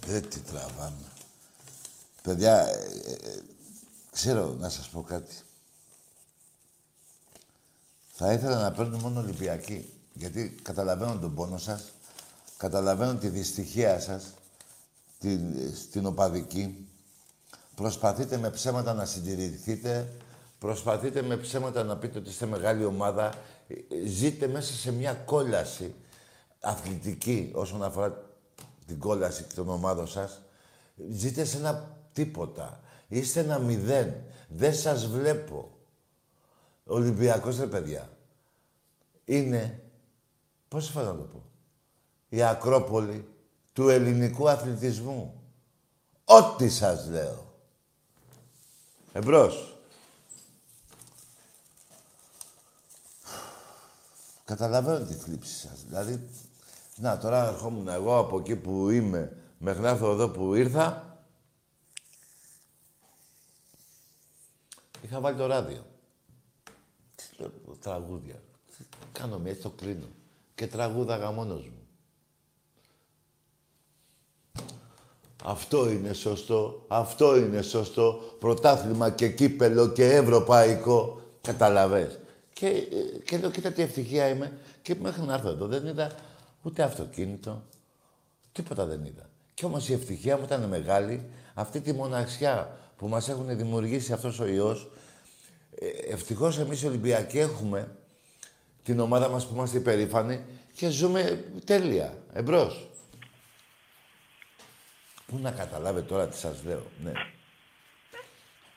Δεν 0.08 0.28
τι 0.28 0.40
τραβάμε. 0.40 1.12
Παιδιά, 2.22 2.68
ε, 2.68 2.72
ε, 3.06 3.12
ε, 3.12 3.42
ξέρω 4.10 4.56
να 4.58 4.68
σας 4.68 4.88
πω 4.88 5.02
κάτι. 5.02 5.34
Θα 8.12 8.32
ήθελα 8.32 8.62
να 8.62 8.72
παίρνουν 8.72 9.00
μόνο 9.00 9.20
Ολυμπιακοί. 9.20 9.92
Γιατί 10.12 10.54
καταλαβαίνω 10.62 11.18
τον 11.18 11.34
πόνο 11.34 11.58
σας, 11.58 11.92
καταλαβαίνω 12.56 13.14
τη 13.14 13.28
δυστυχία 13.28 14.00
σας, 14.00 14.24
την, 15.18 15.40
στην 15.74 16.06
οπαδική. 16.06 16.88
Προσπαθείτε 17.74 18.36
με 18.36 18.50
ψέματα 18.50 18.94
να 18.94 19.04
συντηρηθείτε. 19.04 20.12
Προσπαθείτε 20.58 21.22
με 21.22 21.36
ψέματα 21.36 21.84
να 21.84 21.96
πείτε 21.96 22.18
ότι 22.18 22.28
είστε 22.28 22.46
μεγάλη 22.46 22.84
ομάδα. 22.84 23.34
Ε, 23.68 23.74
ε, 23.74 24.06
Ζείτε 24.06 24.46
μέσα 24.46 24.72
σε 24.72 24.92
μια 24.92 25.14
κόλαση 25.14 25.94
αθλητική 26.60 27.50
όσον 27.54 27.82
αφορά 27.82 28.27
την 28.88 28.98
κόλαση 28.98 29.42
των 29.42 29.68
ομάδων 29.68 30.08
σας. 30.08 30.42
Ζείτε 31.10 31.44
σε 31.44 31.56
ένα 31.56 31.96
τίποτα. 32.12 32.80
Είστε 33.08 33.40
ένα 33.40 33.58
μηδέν. 33.58 34.14
Δεν 34.48 34.74
σας 34.74 35.06
βλέπω. 35.06 35.78
Ολυμπιακός, 36.84 37.58
ρε 37.58 37.66
παιδιά. 37.66 38.10
Είναι, 39.24 39.82
πώς 40.68 40.90
θα 40.90 41.02
να 41.02 41.16
το 41.16 41.22
πω, 41.22 41.42
η 42.28 42.42
Ακρόπολη 42.42 43.28
του 43.72 43.88
ελληνικού 43.88 44.48
αθλητισμού. 44.48 45.42
Ό,τι 46.24 46.68
σας 46.68 47.06
λέω. 47.08 47.54
Εμπρός. 49.12 49.78
Καταλαβαίνω 54.44 55.04
τη 55.04 55.14
θλίψη 55.14 55.54
σας. 55.54 55.84
Δηλαδή, 55.86 56.28
να, 57.00 57.18
τώρα 57.18 57.48
ερχόμουν 57.48 57.88
εγώ 57.88 58.18
από 58.18 58.38
εκεί 58.38 58.56
που 58.56 58.90
είμαι 58.90 59.36
μέχρι 59.58 59.82
να 59.82 59.88
έρθω 59.88 60.10
εδώ 60.10 60.28
που 60.28 60.54
ήρθα. 60.54 61.18
Είχα 65.02 65.20
βάλει 65.20 65.36
το 65.36 65.46
ράδιο. 65.46 65.86
Τι 67.16 67.24
λέω, 67.38 67.50
Τραγούδια. 67.80 68.42
Τι 68.76 68.84
Κάνω 69.12 69.38
μια, 69.38 69.50
έτσι 69.50 69.62
το 69.62 69.70
κλείνω. 69.70 70.06
Και 70.54 70.66
τραγούδαγα 70.66 71.30
μόνος 71.30 71.64
μου. 71.64 71.86
Αυτό 75.44 75.90
είναι 75.90 76.12
σωστό. 76.12 76.84
Αυτό 76.88 77.36
είναι 77.36 77.62
σωστό. 77.62 78.20
Πρωτάθλημα 78.38 79.10
και 79.10 79.28
κύπελο 79.28 79.88
και 79.88 80.04
ευρωπαϊκό. 80.04 81.22
Καταλαβες. 81.40 82.18
Και, 82.52 82.66
ε, 82.66 83.18
και 83.24 83.38
λέω, 83.38 83.50
κοίτα 83.50 83.72
τι 83.72 83.82
ευτυχία 83.82 84.28
είμαι. 84.28 84.58
Και 84.82 84.94
μέχρι 84.94 85.22
να 85.22 85.34
έρθω 85.34 85.48
εδώ 85.48 85.66
δεν 85.66 85.86
είδα 85.86 86.12
ούτε 86.62 86.82
αυτοκίνητο. 86.82 87.62
Τίποτα 88.52 88.84
δεν 88.84 89.04
είδα. 89.04 89.28
Κι 89.54 89.64
όμως 89.64 89.88
η 89.88 89.92
ευτυχία 89.92 90.36
μου 90.36 90.44
ήταν 90.44 90.64
μεγάλη. 90.64 91.30
Αυτή 91.54 91.80
τη 91.80 91.92
μοναξιά 91.92 92.78
που 92.96 93.08
μας 93.08 93.28
έχουν 93.28 93.56
δημιουργήσει 93.56 94.12
αυτός 94.12 94.38
ο 94.38 94.46
ιός. 94.46 94.90
Ε, 95.74 95.86
ευτυχώς 96.12 96.58
εμείς 96.58 96.82
οι 96.82 96.86
Ολυμπιακοί 96.86 97.38
έχουμε 97.38 97.96
την 98.82 99.00
ομάδα 99.00 99.28
μας 99.28 99.46
που 99.46 99.54
είμαστε 99.54 99.78
υπερήφανοι 99.78 100.44
και 100.72 100.88
ζούμε 100.88 101.44
τέλεια. 101.64 102.18
Εμπρός. 102.32 102.88
Πού 105.26 105.38
να 105.38 105.50
καταλάβετε 105.50 106.06
τώρα 106.06 106.28
τι 106.28 106.36
σας 106.36 106.64
λέω. 106.64 106.82
Ναι. 107.04 107.12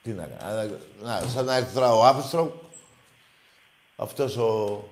Τι 0.03 0.11
να 0.11 0.25
κάνω. 0.25 0.75
Να, 1.01 1.21
σαν 1.21 1.45
να 1.45 1.55
έρθει 1.55 1.73
τώρα 1.73 1.93
ο 1.93 2.05
Άρμστρομ, 2.05 2.49
αυτός 3.95 4.37
ο, 4.37 4.83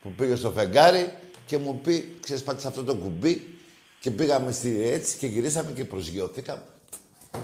που 0.00 0.10
πήγε 0.10 0.34
στο 0.34 0.50
φεγγάρι 0.50 1.12
και 1.46 1.58
μου 1.58 1.80
πει, 1.80 2.16
ξέρεις, 2.20 2.42
πάτησε 2.42 2.68
αυτό 2.68 2.84
το 2.84 2.96
κουμπί 2.96 3.58
και 4.00 4.10
πήγαμε 4.10 4.52
στη 4.52 4.82
έτσι 4.82 5.16
και 5.16 5.26
γυρίσαμε 5.26 5.70
και 5.72 5.84
προσγειωθήκαμε. 5.84 6.62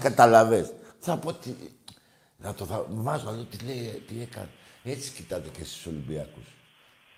Καταλαβες. 0.01 0.73
Θα 0.99 1.17
πω 1.17 1.33
τι... 1.33 1.53
Να 2.37 2.53
το 2.53 2.65
θα... 2.65 2.85
Βάζω, 2.89 3.25
να 3.25 3.31
δω 3.31 3.43
τι 3.43 3.65
λέει, 3.65 4.03
τι 4.07 4.21
έκανε. 4.21 4.49
Έτσι 4.83 5.11
κοιτάτε 5.11 5.49
και 5.57 5.63
στους 5.63 5.85
Ολυμπιακούς. 5.85 6.45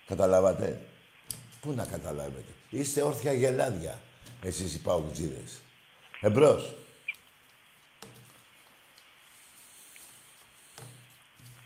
Καταλάβατε. 0.08 0.82
Πού 1.62 1.72
να 1.72 1.86
καταλάβετε. 1.86 2.52
Είστε 2.70 3.02
όρθια 3.02 3.34
γελάδια, 3.34 4.00
εσείς 4.42 4.76
οι 4.76 4.80
παουτζίδες. 4.80 5.62
Εμπρός. 6.22 6.76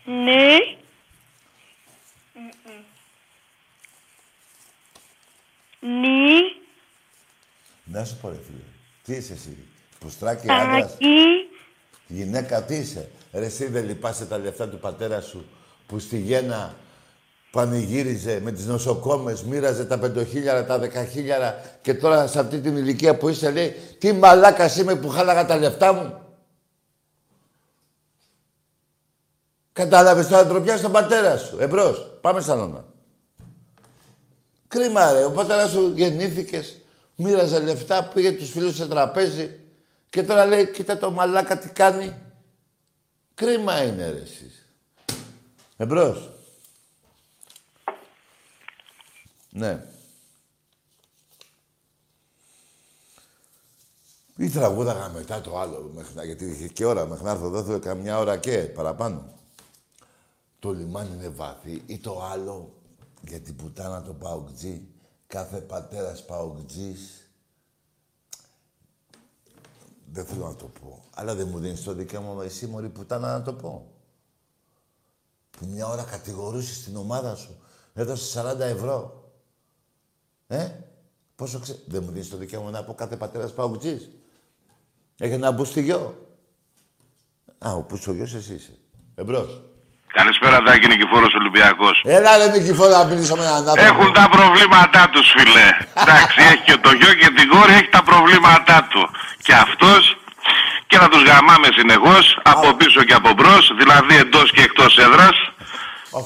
Ναι. 0.04 0.56
Ναι. 5.80 6.38
Να 7.84 8.04
σου 8.04 8.16
πω, 8.20 8.28
ρε 8.28 8.34
φίλε. 8.46 8.62
Τι 9.04 9.14
είσαι 9.14 9.32
εσύ. 9.32 9.56
Πουστράκι 9.98 10.50
άντρας; 10.50 10.90
Τάκι. 10.90 11.06
Γυναίκα 12.06 12.62
τι 12.62 12.74
είσαι; 12.74 13.10
Ρε 13.32 13.44
εσύ 13.44 13.66
δεν 13.66 13.84
λυπάσαι 13.84 14.26
τα 14.26 14.38
λεφτά 14.38 14.68
του 14.68 14.78
πατέρα 14.78 15.20
σου 15.20 15.46
που 15.86 15.98
στη 15.98 16.18
Γέννα 16.18 16.74
πανηγύριζε 17.50 18.40
με 18.40 18.52
τις 18.52 18.66
νοσοκόμες, 18.66 19.42
μοίραζε 19.42 19.84
τα 19.84 19.98
πεντοχίλιαρα, 19.98 20.64
τα 20.64 20.78
δεκαχίλιαρα 20.78 21.78
και 21.80 21.94
τώρα 21.94 22.26
σε 22.26 22.40
αυτή 22.40 22.60
την 22.60 22.76
ηλικία 22.76 23.16
που 23.16 23.28
είσαι 23.28 23.50
λέει 23.50 23.70
τι 23.98 24.12
μαλάκας 24.12 24.76
είμαι 24.76 24.96
που 24.96 25.08
χάλαγα 25.08 25.46
τα 25.46 25.56
λεφτά 25.56 25.92
μου. 25.92 26.20
Κατάλαβες 29.72 30.28
τώρα 30.28 30.46
ντροπιά 30.46 30.76
στον 30.76 30.92
πατέρα 30.92 31.36
σου. 31.36 31.56
Εμπρός. 31.60 32.18
Πάμε 32.20 32.40
σαλόνα. 32.40 32.84
Κρίμα 34.68 35.12
ρε. 35.12 35.24
Ο 35.24 35.30
πατέρας 35.30 35.70
σου 35.70 35.92
γεννήθηκες, 35.96 36.76
μοίραζε 37.16 37.60
λεφτά, 37.60 38.04
πήγε 38.04 38.32
τους 38.32 38.50
φίλους 38.50 38.74
σε 38.76 38.88
τραπέζι 38.88 39.60
και 40.10 40.22
τώρα 40.22 40.46
λέει 40.46 40.70
κοίτα 40.70 40.98
το 40.98 41.10
μαλάκα 41.10 41.58
τι 41.58 41.68
κάνει. 41.68 42.16
Κρίμα 43.34 43.82
είναι 43.82 44.10
ρε 44.10 44.18
εσείς. 44.20 44.66
Εμπρός. 45.76 46.30
Ναι. 49.50 49.86
Ή 54.36 54.48
τραγούδαγα 54.50 55.08
μετά 55.08 55.40
το 55.40 55.58
άλλο, 55.58 55.90
μέχρι, 55.94 56.14
να- 56.14 56.24
γιατί 56.24 56.44
είχε 56.44 56.68
και 56.68 56.84
ώρα, 56.84 57.06
μέχρι 57.06 57.24
να 57.24 57.30
έρθω 57.30 57.46
εδώ, 57.46 57.64
θέλω 57.64 57.78
καμιά 57.78 58.18
ώρα 58.18 58.36
και 58.36 58.58
παραπάνω. 58.58 59.32
Το 60.58 60.72
λιμάνι 60.72 61.14
είναι 61.14 61.28
βαθύ 61.28 61.82
ή 61.86 61.98
το 61.98 62.22
άλλο, 62.24 62.72
για 63.26 63.40
την 63.40 63.56
πουτάνα 63.56 64.02
το 64.02 64.12
παουτζή, 64.12 64.88
κάθε 65.26 65.60
πατέρας 65.60 66.24
παουτζής, 66.24 67.30
δεν 70.12 70.24
θέλω 70.24 70.46
να 70.46 70.56
το 70.56 70.66
πω. 70.80 71.04
Αλλά 71.14 71.34
δεν 71.34 71.48
μου 71.48 71.58
δίνεις 71.58 71.82
το 71.82 71.92
δικαίωμα 71.92 72.44
εσύ, 72.44 72.66
μωρή 72.66 72.88
πουτάνα, 72.88 73.38
να 73.38 73.42
το 73.42 73.52
πω. 73.52 73.92
Που 75.50 75.66
μια 75.66 75.86
ώρα 75.86 76.02
κατηγορούσες 76.02 76.82
την 76.84 76.96
ομάδα 76.96 77.34
σου, 77.34 77.60
έδωσε 77.94 78.40
40 78.40 78.60
ευρώ. 78.60 79.30
Ε, 80.46 80.70
πόσο 81.36 81.58
ξέρει. 81.58 81.78
Δεν 81.86 82.02
μου 82.02 82.10
δίνεις 82.10 82.28
το 82.28 82.36
δικαίωμα 82.36 82.70
να 82.70 82.84
πω 82.84 82.94
κάθε 82.94 83.16
πατέρας 83.16 83.54
παουτζής. 83.54 84.10
Έχει 85.18 85.32
ένα 85.32 85.50
μπουστιγιό. 85.50 86.26
Α, 87.58 87.72
ο 87.72 87.86
μπουστιγιός 87.88 88.34
εσύ 88.34 88.54
είσαι. 88.54 88.78
Εμπρός. 89.14 89.67
Καλησπέρα, 90.12 90.62
Τάκη 90.62 90.86
Νικηφόρος 90.86 91.34
Ολυμπιακός. 91.34 92.02
Έλα 92.04 92.36
ρε 92.36 92.46
Νικηφόρα 92.54 92.98
να 92.98 93.04
μιλήσω 93.04 93.36
με 93.36 93.42
έναν 93.42 93.56
άνθρωπο. 93.56 93.82
Έχουν 93.90 94.12
τα 94.12 94.28
προβλήματά 94.36 95.08
τους, 95.12 95.26
φίλε. 95.36 95.68
Εντάξει, 96.02 96.38
έχει 96.50 96.62
και 96.68 96.76
το 96.84 96.90
γιο 96.98 97.12
και 97.20 97.30
την 97.36 97.48
κόρη, 97.48 97.72
έχει 97.72 97.88
τα 97.96 98.02
προβλήματά 98.02 98.86
του. 98.90 99.10
Και 99.42 99.54
αυτός 99.54 100.16
και 100.86 100.98
να 100.98 101.08
τους 101.08 101.22
γαμάμε 101.22 101.68
συνεχώς, 101.78 102.38
από 102.42 102.74
πίσω 102.74 103.02
και 103.04 103.14
από 103.14 103.32
μπρος, 103.32 103.72
δηλαδή 103.78 104.16
εντός 104.16 104.50
και 104.52 104.62
εκτός 104.62 104.98
έδρας. 104.98 105.36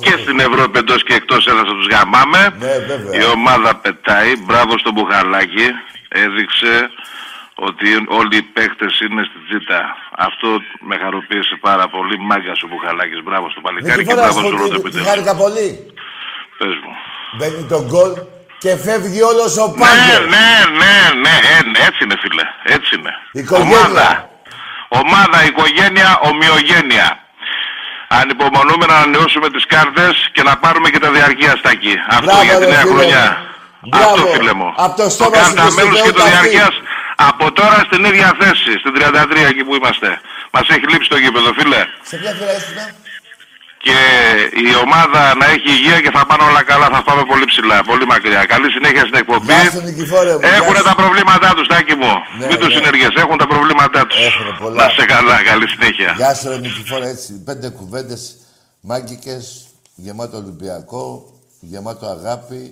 Και 0.00 0.14
στην 0.22 0.40
Ευρώπη 0.40 0.78
εντός 0.78 1.02
και 1.04 1.14
εκτός 1.14 1.46
έδρας 1.46 1.68
θα 1.68 1.74
τους 1.74 1.88
γαμάμε. 1.94 2.54
Ναι, 2.58 2.78
βέβαια. 2.86 3.20
Η 3.20 3.24
ομάδα 3.36 3.76
πετάει, 3.76 4.32
μπράβο 4.36 4.78
στο 4.78 4.90
Μπουχαλάκι. 4.92 5.66
Έδειξε 6.08 6.90
ότι 7.68 7.88
όλοι 8.18 8.36
οι 8.40 8.42
παίχτες 8.56 8.92
είναι 9.04 9.22
στη 9.28 9.38
τζίτα. 9.46 9.80
Αυτό 10.26 10.48
με 10.88 10.94
χαροποίησε 11.02 11.54
πάρα 11.68 11.86
πολύ. 11.94 12.14
Μάγκα 12.28 12.52
ο 12.64 12.66
Μπουχαλάκης, 12.70 13.20
μπράβο 13.26 13.46
στο 13.50 13.60
παλικάρι 13.66 13.90
και 13.92 14.12
Νικηφόρα, 14.12 14.22
μπράβο 14.22 14.38
σου 14.40 14.46
στο 14.46 14.56
όλο 14.56 14.68
το 14.68 14.68
τη- 14.68 14.74
τη 14.74 14.78
επιτέλους. 14.80 15.06
χάρηκα 15.08 15.32
πολύ. 15.42 15.68
Πες 16.58 16.74
μου. 16.82 16.92
Μπαίνει 17.36 17.62
το 17.72 17.78
γκολ 17.90 18.12
και 18.62 18.72
φεύγει 18.86 19.20
όλος 19.30 19.52
ο 19.64 19.66
Ναι, 19.68 19.78
πάγκος. 19.82 20.18
ναι, 20.34 20.48
ναι, 20.80 20.94
ναι, 21.24 21.34
ε, 21.54 21.58
ναι, 21.72 21.78
έτσι 21.88 22.00
είναι 22.04 22.16
φίλε, 22.22 22.44
έτσι 22.76 22.90
είναι. 22.96 23.12
Οικογένεια. 23.40 23.78
Ομάδα, 23.78 24.08
ομάδα, 25.02 25.38
οικογένεια, 25.48 26.08
ομοιογένεια. 26.28 27.08
Ανυπομονούμε 28.20 28.84
να 28.86 28.94
ανανεώσουμε 28.96 29.48
τις 29.50 29.66
κάρτες 29.66 30.28
και 30.32 30.42
να 30.42 30.56
πάρουμε 30.56 30.88
και 30.90 30.98
τα 30.98 31.10
διαρκεία 31.10 31.56
στα 31.60 31.70
εκεί. 31.70 31.94
Αυτό 32.08 32.24
Μπράβο, 32.24 32.42
για 32.42 32.58
τη 32.58 32.64
ρε, 32.64 32.70
νέα 32.70 32.80
φίλε. 32.80 32.92
χρονιά. 32.94 33.26
Μπράβο. 33.90 34.14
Αυτό 34.14 34.26
φίλε 34.36 34.54
μου. 34.60 34.68
Απ' 34.84 34.96
το 34.96 35.02
το 35.04 35.10
στόμα 35.10 35.36
σου 35.36 35.54
κάρτα 35.54 35.62
και 35.64 35.70
στη 35.70 35.74
μέλους 35.78 35.96
και 35.96 36.02
Θεού 36.02 36.12
το 36.12 36.20
τα 36.22 36.28
διαρκείας 36.30 36.74
από 37.30 37.44
τώρα 37.58 37.78
στην 37.88 38.02
ίδια 38.10 38.28
θέση, 38.40 38.72
στην 38.82 38.92
33 38.96 39.50
εκεί 39.52 39.62
που 39.66 39.74
είμαστε. 39.78 40.08
Μας 40.54 40.64
έχει 40.74 40.86
λείψει 40.92 41.08
το 41.14 41.18
γήπεδο 41.22 41.50
φίλε. 41.58 41.82
Σε 42.10 42.16
ποια 42.20 42.32
φύλλα 42.38 42.52
ήσουν, 42.58 42.78
Και 43.86 43.98
η 44.66 44.68
ομάδα 44.84 45.22
να 45.40 45.46
έχει 45.54 45.68
υγεία 45.78 45.98
και 46.04 46.10
θα 46.16 46.22
πάνε 46.28 46.42
όλα 46.50 46.62
καλά, 46.70 46.86
θα 46.94 47.00
πάμε 47.08 47.22
πολύ 47.32 47.44
ψηλά, 47.52 47.76
πολύ 47.90 48.06
μακριά. 48.12 48.42
Καλή 48.52 48.68
συνέχεια 48.76 49.04
στην 49.08 49.16
εκπομπή. 49.22 49.52
Γεια 49.60 49.70
σου 49.74 49.80
Νικηφόρε 49.88 50.32
μου. 50.34 50.40
Έχουν 50.56 50.74
γεια 50.74 50.82
σου. 50.82 50.88
τα 50.88 50.94
προβλήματά 51.00 51.50
τους, 51.56 51.66
Τάκη 51.72 51.94
μου. 52.02 52.12
Ναι, 52.38 52.46
Μην 52.48 52.56
τους 52.60 52.70
ναι. 52.72 52.76
συνεργές, 52.76 53.12
έχουν 53.22 53.36
τα 53.42 53.46
προβλήματά 53.52 54.00
τους. 54.08 54.18
Έχουνε 54.28 54.52
πολλά. 54.62 54.76
Να 54.82 54.86
σε 54.96 55.04
καλά, 55.14 55.36
καλή 55.50 55.66
συνέχεια. 55.74 56.10
Γεια 56.20 56.32
σου 56.34 56.48
ρε 56.48 56.58
Νικηφόρα, 56.64 57.06
έτσι. 57.14 57.30
Πέντε 57.48 57.68
κουβέντες 57.78 58.22
μάγκικες, 58.90 59.44
γεμάτο 60.04 60.36
Ολυμπιακό, 60.36 61.06
γεμάτο 61.60 62.06
αγάπη. 62.16 62.62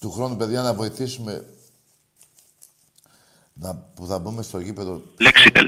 Του 0.00 0.10
χρόνου, 0.10 0.36
παιδιά, 0.36 0.62
να 0.62 0.74
βοηθήσουμε 0.74 1.54
να, 3.52 3.76
που 3.76 4.06
θα 4.06 4.18
μπούμε 4.18 4.42
στο 4.42 4.58
γήπεδο. 4.60 5.02
Λέξιτελ. 5.20 5.66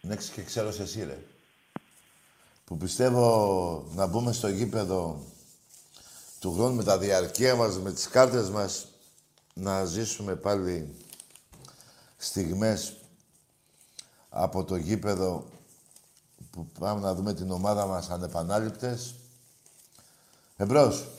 Λέξη 0.00 0.32
και 0.32 0.42
ξέρω 0.42 0.72
σε 0.72 0.82
εσύ, 0.82 1.04
ρε. 1.04 1.24
Που 2.64 2.76
πιστεύω 2.76 3.86
να 3.94 4.06
μπούμε 4.06 4.32
στο 4.32 4.48
γήπεδο 4.48 5.24
του 6.40 6.52
χρόνου 6.52 6.74
με 6.74 6.84
τα 6.84 6.98
διαρκεία 6.98 7.54
μας, 7.54 7.78
με 7.78 7.92
τις 7.92 8.08
κάρτες 8.08 8.50
μας, 8.50 8.86
να 9.54 9.84
ζήσουμε 9.84 10.36
πάλι 10.36 10.94
στιγμές 12.16 12.96
από 14.28 14.64
το 14.64 14.76
γήπεδο 14.76 15.48
που 16.50 16.66
πάμε 16.78 17.00
να 17.00 17.14
δούμε 17.14 17.34
την 17.34 17.50
ομάδα 17.50 17.86
μας 17.86 18.10
ανεπανάληπτες. 18.10 19.14
Εμπρός. 20.56 21.17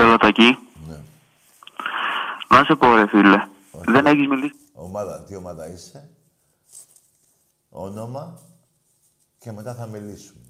Έλα 0.00 0.16
Τακί. 0.16 0.58
Ναι. 0.88 1.00
Να 2.48 2.64
σε 2.64 2.74
πω 2.74 2.94
ρε 2.94 3.06
φίλε. 3.06 3.48
Δεν 3.72 4.06
έχεις 4.06 4.26
μιλήσει. 4.26 4.54
Ομάδα, 4.72 5.22
τι 5.22 5.34
ομάδα 5.36 5.68
είσαι. 5.68 6.10
Όνομα 7.68 8.40
και 9.38 9.52
μετά 9.52 9.74
θα 9.74 9.86
μιλήσουμε. 9.86 10.40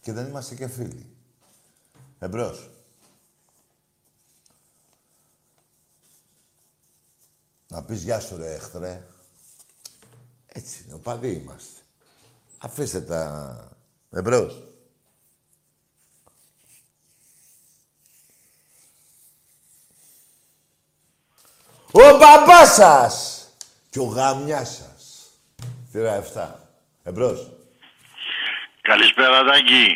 Και 0.00 0.12
δεν 0.12 0.26
είμαστε 0.26 0.54
και 0.54 0.68
φίλοι. 0.68 1.16
Εμπρός. 2.18 2.70
Να 7.68 7.82
πεις 7.82 8.02
γεια 8.02 8.20
σου 8.20 8.36
ρε 8.36 8.54
εχθρέ. 8.54 9.06
Έτσι 10.46 10.84
είναι, 10.84 10.94
οπαδοί 10.94 11.30
είμαστε. 11.32 11.80
Αφήστε 12.58 13.00
τα... 13.00 13.54
Εμπρός. 14.10 14.73
Ο 21.96 22.16
μπαμπάς 22.18 22.74
σας 22.74 23.14
και 23.90 23.98
ο 23.98 24.04
γαμιάς 24.04 24.68
σας. 24.68 25.02
Θύρα 25.92 26.14
7. 26.14 26.60
Εμπρός. 27.04 27.50
Καλησπέρα, 28.80 29.44
Τάκη. 29.44 29.86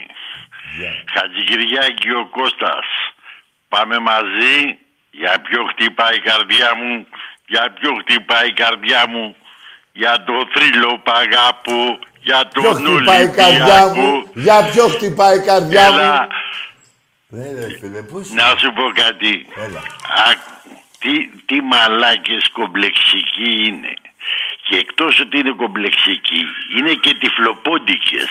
Χατζικυριάκη 1.15 2.11
ο 2.11 2.29
Κώστας. 2.37 2.87
Πάμε 3.69 3.99
μαζί. 3.99 4.57
Για 5.11 5.41
ποιο 5.41 5.61
χτυπάει 5.73 6.17
η 6.17 6.21
καρδιά 6.21 6.71
μου. 6.77 7.07
Για 7.47 7.73
ποιο 7.81 7.91
χτυπάει 8.01 8.49
η 8.49 8.53
καρδιά 8.53 9.09
μου. 9.09 9.37
Για 9.93 10.25
το 10.27 10.33
θρύλο 10.55 11.01
παγάπου. 11.05 11.99
Για 12.23 12.47
Ποιο 12.53 12.63
τον 12.63 12.75
χτυπάει 12.97 13.25
η 13.25 13.31
καρδιά 13.31 13.83
Ολυμπιακό. 13.85 14.01
μου. 14.01 14.31
Για 14.35 14.65
ποιο 14.71 14.89
χτυπάει 14.89 15.37
η 15.39 15.43
καρδιά 15.43 15.87
Έλα, 15.87 16.21
μου. 16.21 16.29
Ναι, 17.31 17.53
ρε 17.61 17.79
φίλε, 17.79 18.03
πού 18.03 18.19
είσαι; 18.21 18.35
να 18.35 18.45
σου 18.61 18.73
πω 18.73 18.85
κάτι. 19.03 19.47
Έλα. 19.57 19.79
Α, 20.25 20.25
τι, 20.99 21.29
τι 21.47 21.63
μαλάκες 21.63 22.49
κομπλεξικοί 22.53 23.67
είναι. 23.67 23.95
Και 24.63 24.77
εκτός 24.77 25.21
ότι 25.21 25.39
είναι 25.39 25.51
κομπλεξικοί, 25.51 26.43
είναι 26.77 26.93
και 26.93 27.15
τυφλοπόντικες. 27.15 28.31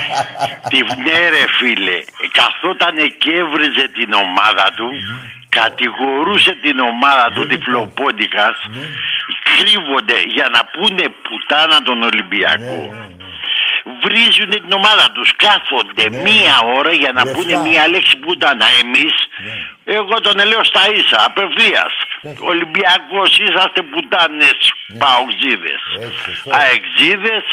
Τι 0.70 0.78
ναι 0.82 1.28
ρε 1.28 1.46
φίλε, 1.58 1.98
καθόταν 2.32 2.96
και 3.18 3.30
έβριζε 3.32 3.88
την 3.88 4.12
ομάδα 4.12 4.72
του, 4.76 4.90
κατηγορούσε 5.48 6.54
την 6.54 6.78
ομάδα 6.78 7.32
του 7.34 7.46
τυφλοπόντικας, 7.46 8.56
κρύβονται 9.56 10.22
για 10.26 10.48
να 10.48 10.64
πούνε 10.64 11.04
πουτάνα 11.22 11.82
τον 11.82 12.02
Ολυμπιακό. 12.02 12.78
Βρίζουν 14.02 14.50
την 14.50 14.72
ομάδα 14.72 15.10
τους, 15.14 15.36
κάθονται 15.36 16.10
μία 16.10 16.54
ώρα 16.78 16.92
για 16.92 17.12
να 17.12 17.22
πούνε 17.32 17.56
μία 17.56 17.88
λέξη 17.88 18.16
πουτάνα. 18.16 18.66
Εμείς, 18.82 19.14
εγώ 19.84 20.20
τον 20.20 20.46
λέω 20.46 20.64
στα 20.64 20.82
ίσα, 20.94 21.24
απευθείας. 21.24 21.92
Ολυμπιακός 22.38 23.38
είσαστε 23.38 23.82
πουτάνες, 23.82 24.58
παοξίδες. 24.98 25.82
Αεξίδες, 26.50 27.44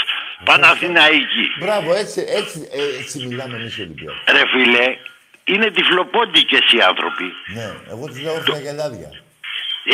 Παναθηναϊκοί. 0.44 1.46
Μπράβο, 1.60 1.96
έτσι, 1.96 2.26
έτσι, 2.28 2.68
έτσι 3.00 3.26
μιλάμε 3.28 3.58
εμείς 3.58 3.78
οι 3.78 3.82
Ολυμπιακοί. 3.82 4.18
Ρε 4.32 4.44
φίλε, 4.52 4.98
είναι 5.44 5.72
τυφλοπόντικες 5.72 6.72
οι 6.72 6.82
άνθρωποι. 6.82 7.34
Ναι, 7.56 7.72
εγώ 7.90 8.06
τους 8.08 8.22
λέω 8.22 8.34
όρθια 8.34 8.60
γελάδια. 8.60 9.10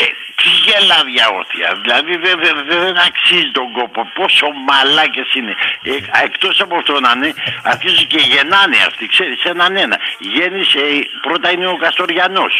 Ε, 0.02 0.03
τι 0.40 0.48
γελάδια 0.65 1.26
όρθια. 1.40 1.70
Δηλαδή 1.82 2.14
δεν 2.26 2.36
δεν 2.44 2.56
δεν 2.68 2.98
αξίζει 3.07 3.52
τον 3.52 3.72
κόπο. 3.78 3.99
Πόσο 4.20 4.48
μαλάκες 4.68 5.30
είναι. 5.34 5.53
Ε, 5.84 6.24
εκτός 6.24 6.61
από 6.61 6.76
αυτό 6.76 6.99
να 6.99 7.11
είναι, 7.15 7.34
αρχίζουν 7.64 8.07
και 8.07 8.22
γεννάνε 8.32 8.78
αυτοί. 8.88 9.07
Ξέρεις, 9.07 9.44
έναν 9.44 9.76
ένα. 9.76 9.98
Γέννησε, 10.20 10.80
πρώτα 11.22 11.52
είναι 11.52 11.68
ο 11.68 11.78
Καστοριανός. 11.78 12.53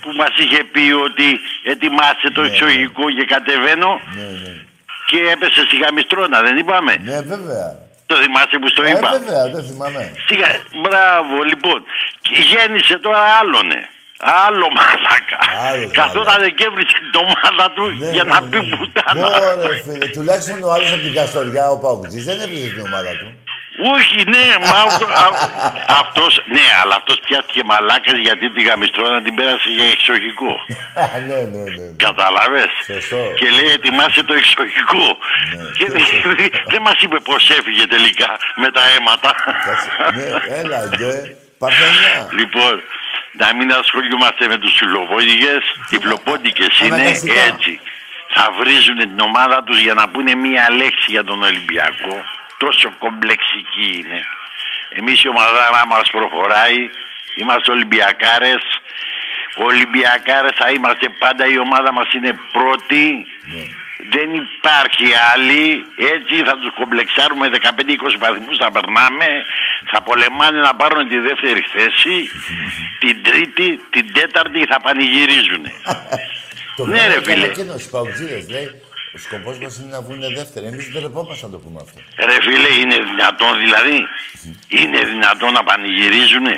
Που 0.00 0.10
μας 0.20 0.32
είχε 0.36 0.64
πει 0.72 0.84
ότι 1.06 1.40
ετοιμάσε 1.62 2.28
το 2.32 2.42
εξωγικό 2.42 3.10
και 3.10 3.24
κατεβαίνω. 3.24 4.00
Και 5.06 5.18
έπεσε 5.32 5.60
στη 5.66 5.76
γαμιστρώνα, 5.76 6.40
δεν 6.42 6.56
είπαμε; 6.56 6.96
Ναι, 7.02 7.20
βέβαια. 7.20 7.68
Το 8.06 8.14
θυμάσαι 8.16 8.58
που 8.58 8.68
στο 8.68 8.82
Ε, 8.82 8.90
είπα; 8.90 9.10
βέβαια, 9.10 9.48
δεν 9.48 9.64
θυμάμαι. 9.64 10.12
Σιγά, 10.26 10.48
μπράβο, 10.82 11.42
λοιπόν. 11.42 11.84
Και 12.20 12.40
γέννησε 12.40 12.98
τώρα 12.98 13.18
άλλονε. 13.40 13.88
Άλλο 14.20 14.66
μαλάκα. 14.76 15.38
Καθόταν 15.92 16.54
και 16.54 16.64
έβρισε 16.64 16.96
την 17.04 17.20
ομάδα 17.24 17.72
του 17.74 17.84
για 18.12 18.24
να 18.24 18.42
πει 18.42 18.58
πουτάνα. 18.76 19.26
Ωραία, 19.26 19.82
φίλε. 19.84 20.06
Τουλάχιστον 20.06 20.62
ο 20.62 20.72
άλλος 20.72 20.92
από 20.92 21.02
την 21.02 21.14
Καστοριά, 21.14 21.64
ο 21.70 21.78
Παουτζής, 21.78 22.24
δεν 22.24 22.40
έβριζε 22.40 22.68
την 22.74 22.80
ομάδα 22.86 23.10
του. 23.20 23.28
Όχι, 23.96 24.18
ναι, 24.34 24.46
μα 24.68 24.76
αυτό, 24.88 25.04
α- 25.24 25.36
αυτός, 26.02 26.32
ναι, 26.54 26.66
αλλά 26.82 26.94
αυτός 27.00 27.16
πιάστηκε 27.26 27.62
μαλάκας 27.64 28.18
γιατί 28.26 28.50
τη 28.54 28.62
γαμιστρώνα 28.62 29.22
την 29.22 29.34
πέρασε 29.34 29.68
για 29.76 29.86
εξοχικό. 29.94 30.50
ναι, 31.28 31.38
ναι, 31.52 31.62
ναι. 31.76 31.86
Κατάλαβες; 32.06 32.70
Και 33.38 33.48
λέει 33.56 33.70
ετοιμάσε 33.78 34.22
το 34.28 34.34
εξοχικό. 34.40 35.06
Και 35.78 35.86
δεν- 35.90 36.50
δεν 36.72 36.82
μας 36.86 36.96
είπε 37.02 37.18
πώς 37.28 37.50
έφυγε 37.58 37.86
τελικά 37.86 38.30
με 38.62 38.68
τα 38.76 38.82
αίματα. 38.92 39.30
Ναι, 40.16 40.54
έλα, 40.60 40.78
ντε. 40.88 41.12
Παρθενιά. 41.58 42.16
Λοιπόν, 42.38 42.74
να 43.36 43.54
μην 43.54 43.72
ασχολούμαστε 43.72 44.46
με 44.48 44.56
τους 44.58 44.78
τυφλοπόντικες. 44.78 45.62
Τυφλοπόντικες 45.88 46.80
είναι 46.80 46.94
Αναγκαστικά. 46.94 47.40
έτσι. 47.40 47.80
Θα 48.28 48.50
βρίζουν 48.58 48.96
την 48.98 49.20
ομάδα 49.20 49.62
τους 49.64 49.80
για 49.80 49.94
να 49.94 50.08
πούνε 50.08 50.34
μία 50.34 50.70
λέξη 50.70 51.06
για 51.06 51.24
τον 51.24 51.42
Ολυμπιακό. 51.42 52.24
Τόσο 52.56 52.90
κομπλεξική 52.98 53.90
είναι. 53.98 54.20
Εμείς 54.88 55.22
η 55.24 55.28
ομάδα 55.28 55.86
μας 55.88 56.10
προχωράει. 56.10 56.90
Είμαστε 57.36 57.70
Ολυμπιακάρες. 57.72 58.62
Ολυμπιακάρες 59.56 60.52
θα 60.56 60.70
είμαστε 60.70 61.08
πάντα. 61.08 61.46
Η 61.46 61.58
ομάδα 61.58 61.92
μας 61.92 62.12
είναι 62.12 62.38
πρώτη. 62.52 63.26
Δεν 64.14 64.28
υπάρχει 64.34 65.06
άλλη. 65.34 65.84
Έτσι 66.14 66.34
θα 66.48 66.54
τους 66.58 66.70
κομπλεξάρουμε 66.78 67.48
15-20 67.52 68.16
βαθμούς 68.18 68.56
θα 68.56 68.70
περνάμε. 68.70 69.26
Θα 69.92 70.02
πολεμάνε 70.02 70.60
να 70.60 70.74
πάρουν 70.74 71.08
τη 71.08 71.18
δεύτερη 71.18 71.62
θέση. 71.74 72.16
την 73.02 73.22
τρίτη, 73.22 73.80
την 73.90 74.12
τέταρτη 74.12 74.64
θα 74.66 74.80
πανηγυρίζουν. 74.80 75.62
Το 76.76 76.86
Ναι, 76.86 77.06
ρε, 77.06 77.18
βγάλανε 77.18 77.22
φίλε. 77.24 77.46
εκείνος, 77.46 77.82
οι 77.84 77.90
Παουτζίδες, 77.90 78.48
λέει. 78.50 78.68
Ο 79.16 79.18
σκοπός 79.18 79.58
μας 79.58 79.76
είναι 79.78 79.90
να 79.96 80.00
βγουν 80.02 80.20
δεύτεροι. 80.34 80.66
Εμείς 80.66 80.84
δεν 80.92 81.00
τρεπόμαστε 81.02 81.46
να 81.46 81.52
το 81.52 81.58
πούμε 81.64 81.78
αυτό. 81.84 81.98
Ρε 82.28 82.36
φίλε, 82.46 82.70
είναι 82.80 82.96
δυνατόν 83.10 83.52
δηλαδή. 83.64 83.98
Είναι 84.80 85.00
δυνατόν 85.12 85.52
να 85.52 85.62
πανηγυρίζουνε. 85.68 86.54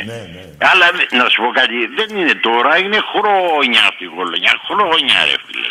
Αλλά 0.70 0.86
δε- 0.97 1.16
να 1.20 1.28
σου 1.28 1.39
πω 1.43 1.48
κάτι, 1.60 1.77
δεν 1.98 2.09
είναι 2.19 2.35
τώρα, 2.48 2.73
είναι 2.85 2.98
χρόνια 3.12 3.81
αυτή 3.90 4.05
η 4.05 4.12
κολονιά. 4.19 4.52
Χρόνια 4.69 5.16
ρε 5.31 5.36
φίλε. 5.47 5.69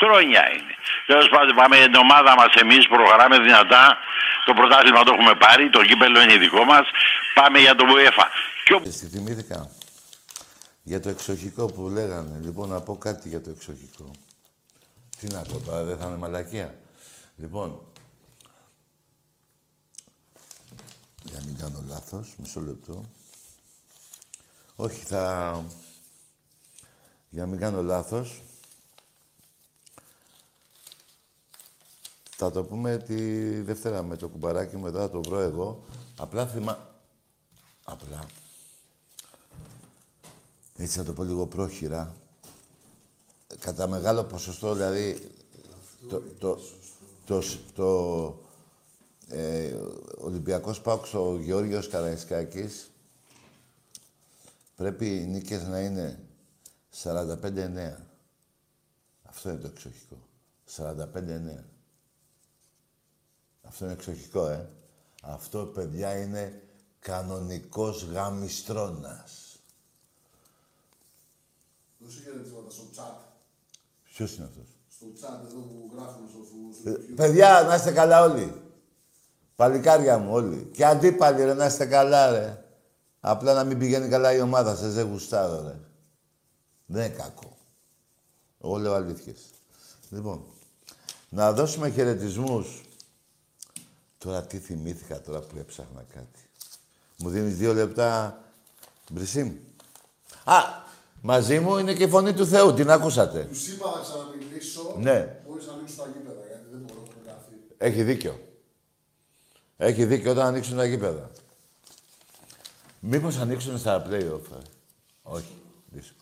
Χρόνια 0.00 0.42
είναι. 0.54 0.74
Τέλος 1.06 1.28
πάντων, 1.28 1.54
πάμε 1.56 1.76
για 1.76 1.90
την 1.90 2.00
ομάδα 2.06 2.34
μας. 2.38 2.54
Εμείς 2.54 2.88
προχωράμε 2.88 3.38
δυνατά. 3.38 3.98
Το 4.46 4.52
πρωτάθλημα 4.54 5.02
το 5.02 5.12
έχουμε 5.14 5.34
πάρει. 5.34 5.70
Το 5.70 5.82
κύπελο 5.88 6.20
είναι 6.20 6.36
δικό 6.36 6.64
μας. 6.64 6.86
Πάμε 7.34 7.58
για 7.58 7.74
το 7.74 7.84
UEFA. 7.92 8.26
Στη 8.90 9.06
θυμήθηκα 9.06 9.70
για 10.82 11.00
το 11.00 11.08
εξοχικό 11.08 11.66
που 11.66 11.88
λέγανε. 11.88 12.40
Λοιπόν, 12.42 12.68
να 12.68 12.80
πω 12.80 12.96
κάτι 12.96 13.28
για 13.28 13.42
το 13.42 13.50
εξοχικό. 13.50 14.10
Τι 15.18 15.26
να 15.26 15.42
πω 15.42 15.60
τώρα, 15.60 15.82
δεν 15.82 15.98
θα 15.98 16.06
είναι 16.06 16.16
μαλακία. 16.16 16.74
Λοιπόν, 17.36 17.80
για 21.22 21.38
να 21.38 21.44
μην 21.46 21.58
κάνω 21.58 21.84
λάθος, 21.88 22.34
μισό 22.36 22.60
λεπτό. 22.60 23.04
Όχι, 24.76 25.04
θα... 25.04 25.64
Για 27.28 27.42
να 27.42 27.48
μην 27.48 27.60
κάνω 27.60 27.82
λάθος, 27.82 28.42
θα 32.36 32.50
το 32.50 32.64
πούμε 32.64 32.96
τη 32.96 33.60
Δευτέρα 33.60 34.02
με 34.02 34.16
το 34.16 34.28
κουμπαράκι 34.28 34.76
μου, 34.76 34.86
εδώ 34.86 34.98
θα 34.98 35.10
το 35.10 35.22
βρω 35.22 35.40
εγώ. 35.40 35.84
Απλά 36.16 36.46
θυμά... 36.46 36.92
Απλά. 37.84 38.26
Έτσι 40.76 40.98
να 40.98 41.04
το 41.04 41.12
πω 41.12 41.22
λίγο 41.22 41.46
πρόχειρα. 41.46 42.14
Κατά 43.60 43.88
μεγάλο 43.88 44.24
ποσοστό, 44.24 44.74
δηλαδή, 44.74 45.30
το, 46.08 46.22
το, 46.38 46.58
το, 47.26 47.42
το, 47.74 48.42
ε, 49.28 49.74
Ολυμπιακός 50.18 50.80
Πάουξ, 50.80 51.14
ο 51.14 51.38
Γεώργιος 51.40 51.88
Καραϊσκάκης, 51.88 52.90
πρέπει 54.76 55.16
οι 55.16 55.26
νίκες 55.26 55.62
να 55.62 55.80
είναι 55.80 56.18
45-9. 57.02 57.96
Αυτό 59.22 59.50
είναι 59.50 59.58
το 59.58 59.66
εξοχικό. 59.66 60.16
45-9. 60.76 61.73
Αυτό 63.68 63.84
είναι 63.84 63.94
εξοχικό, 63.94 64.46
ε. 64.48 64.68
Αυτό, 65.22 65.58
παιδιά, 65.64 66.16
είναι 66.18 66.62
κανονικός 66.98 68.04
γαμιστρώνας. 68.04 69.58
Δώσε 71.98 72.20
χαιρετίσματα 72.22 72.70
στο 72.70 72.82
chat; 72.96 73.16
Ποιος 74.04 74.36
είναι 74.36 74.44
αυτός; 74.44 74.66
Στο 74.96 75.06
chat 75.06 75.46
εδώ 75.46 75.60
που 75.60 75.90
γράφουμε 75.96 76.28
στο, 76.28 76.38
στο, 76.44 76.90
Ε, 76.90 76.92
στο 76.92 77.14
παιδιά, 77.14 77.62
να 77.68 77.74
είστε 77.74 77.92
καλά 77.92 78.22
όλοι. 78.22 78.62
Παλικάρια 79.56 80.18
μου 80.18 80.32
όλοι. 80.32 80.70
Και 80.72 80.84
αντίπαλοι, 80.84 81.44
ρε, 81.44 81.54
να 81.54 81.66
είστε 81.66 81.86
καλά, 81.86 82.30
ρε. 82.30 82.64
Απλά 83.20 83.54
να 83.54 83.64
μην 83.64 83.78
πηγαίνει 83.78 84.08
καλά 84.08 84.32
η 84.32 84.40
ομάδα 84.40 84.76
σας, 84.76 84.92
δεν 84.94 85.06
γουστάρω, 85.10 85.62
ρε. 85.62 85.78
Δεν 86.86 87.04
είναι 87.04 87.14
κακό. 87.14 87.56
Εγώ 88.62 88.76
λέω 88.76 88.92
αλήθειες. 88.92 89.50
Λοιπόν, 90.10 90.44
να 91.28 91.52
δώσουμε 91.52 91.90
χαιρετισμούς. 91.90 92.82
Τώρα 94.24 94.42
τι 94.42 94.58
θυμήθηκα 94.58 95.20
τώρα 95.20 95.40
που 95.40 95.56
έψαχνα 95.58 96.04
κάτι. 96.14 96.48
Μου 97.16 97.28
δίνεις 97.28 97.56
δύο 97.56 97.72
λεπτά, 97.72 98.38
Μπρισίμ. 99.10 99.52
Α, 100.44 100.56
μαζί 101.20 101.60
μου 101.60 101.76
είναι 101.76 101.94
και 101.94 102.02
η 102.02 102.08
φωνή 102.08 102.32
του 102.32 102.46
Θεού, 102.46 102.74
την 102.74 102.90
ακούσατε. 102.90 103.44
Τους 103.44 103.68
είπα 103.68 103.90
να 103.96 104.00
ξαναμιλήσω. 104.00 104.96
Ναι. 104.98 105.40
Μπορείς 105.46 105.66
να 105.66 105.72
ανοίξεις 105.72 105.96
τα 105.96 106.06
γήπεδα, 106.06 106.46
γιατί 106.46 106.64
δεν 106.70 106.80
μπορώ 106.80 107.00
να 107.00 107.30
γραφεί. 107.30 107.54
Έχει 107.78 108.02
δίκιο. 108.02 108.40
Έχει 109.76 110.04
δίκιο 110.04 110.30
όταν 110.30 110.46
ανοίξουν 110.46 110.76
τα 110.76 110.84
γήπεδα. 110.84 111.30
Μήπως 113.00 113.36
ανοίξουν 113.36 113.78
στα 113.78 114.06
play-off, 114.08 114.52
ε; 114.52 114.62
Όχι. 115.22 115.62
Δύσκολο. 115.86 116.20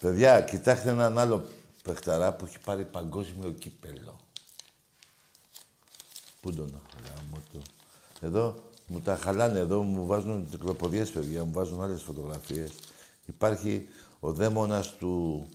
Παιδιά, 0.00 0.40
κοιτάξτε 0.40 0.90
έναν 0.90 1.18
άλλο 1.18 1.44
παιχταρά 1.82 2.32
που 2.32 2.44
έχει 2.44 2.58
πάρει 2.58 2.84
παγκόσμιο 2.84 3.50
κύπελο. 3.50 4.19
Πού 6.40 6.52
τον 6.52 6.80
χαλάμε 6.94 7.42
το. 7.52 7.62
Εδώ 8.20 8.70
μου 8.86 9.00
τα 9.00 9.16
χαλάνε, 9.16 9.58
εδώ 9.58 9.82
μου 9.82 10.06
βάζουν 10.06 10.50
τυκλοποδιές, 10.50 11.10
παιδιά, 11.10 11.44
μου 11.44 11.52
βάζουν 11.52 11.82
άλλες 11.82 12.02
φωτογραφίες. 12.02 12.70
Υπάρχει 13.26 13.88
ο 14.20 14.32
δαίμονας 14.32 14.94
του, 14.96 15.46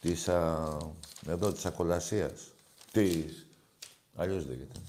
της, 0.00 0.28
α, 0.28 0.68
εδώ, 1.26 1.52
της 1.52 1.66
ακολασίας. 1.66 2.40
Της, 2.92 3.46
αλλιώς 4.14 4.46
λέγεται. 4.46 4.80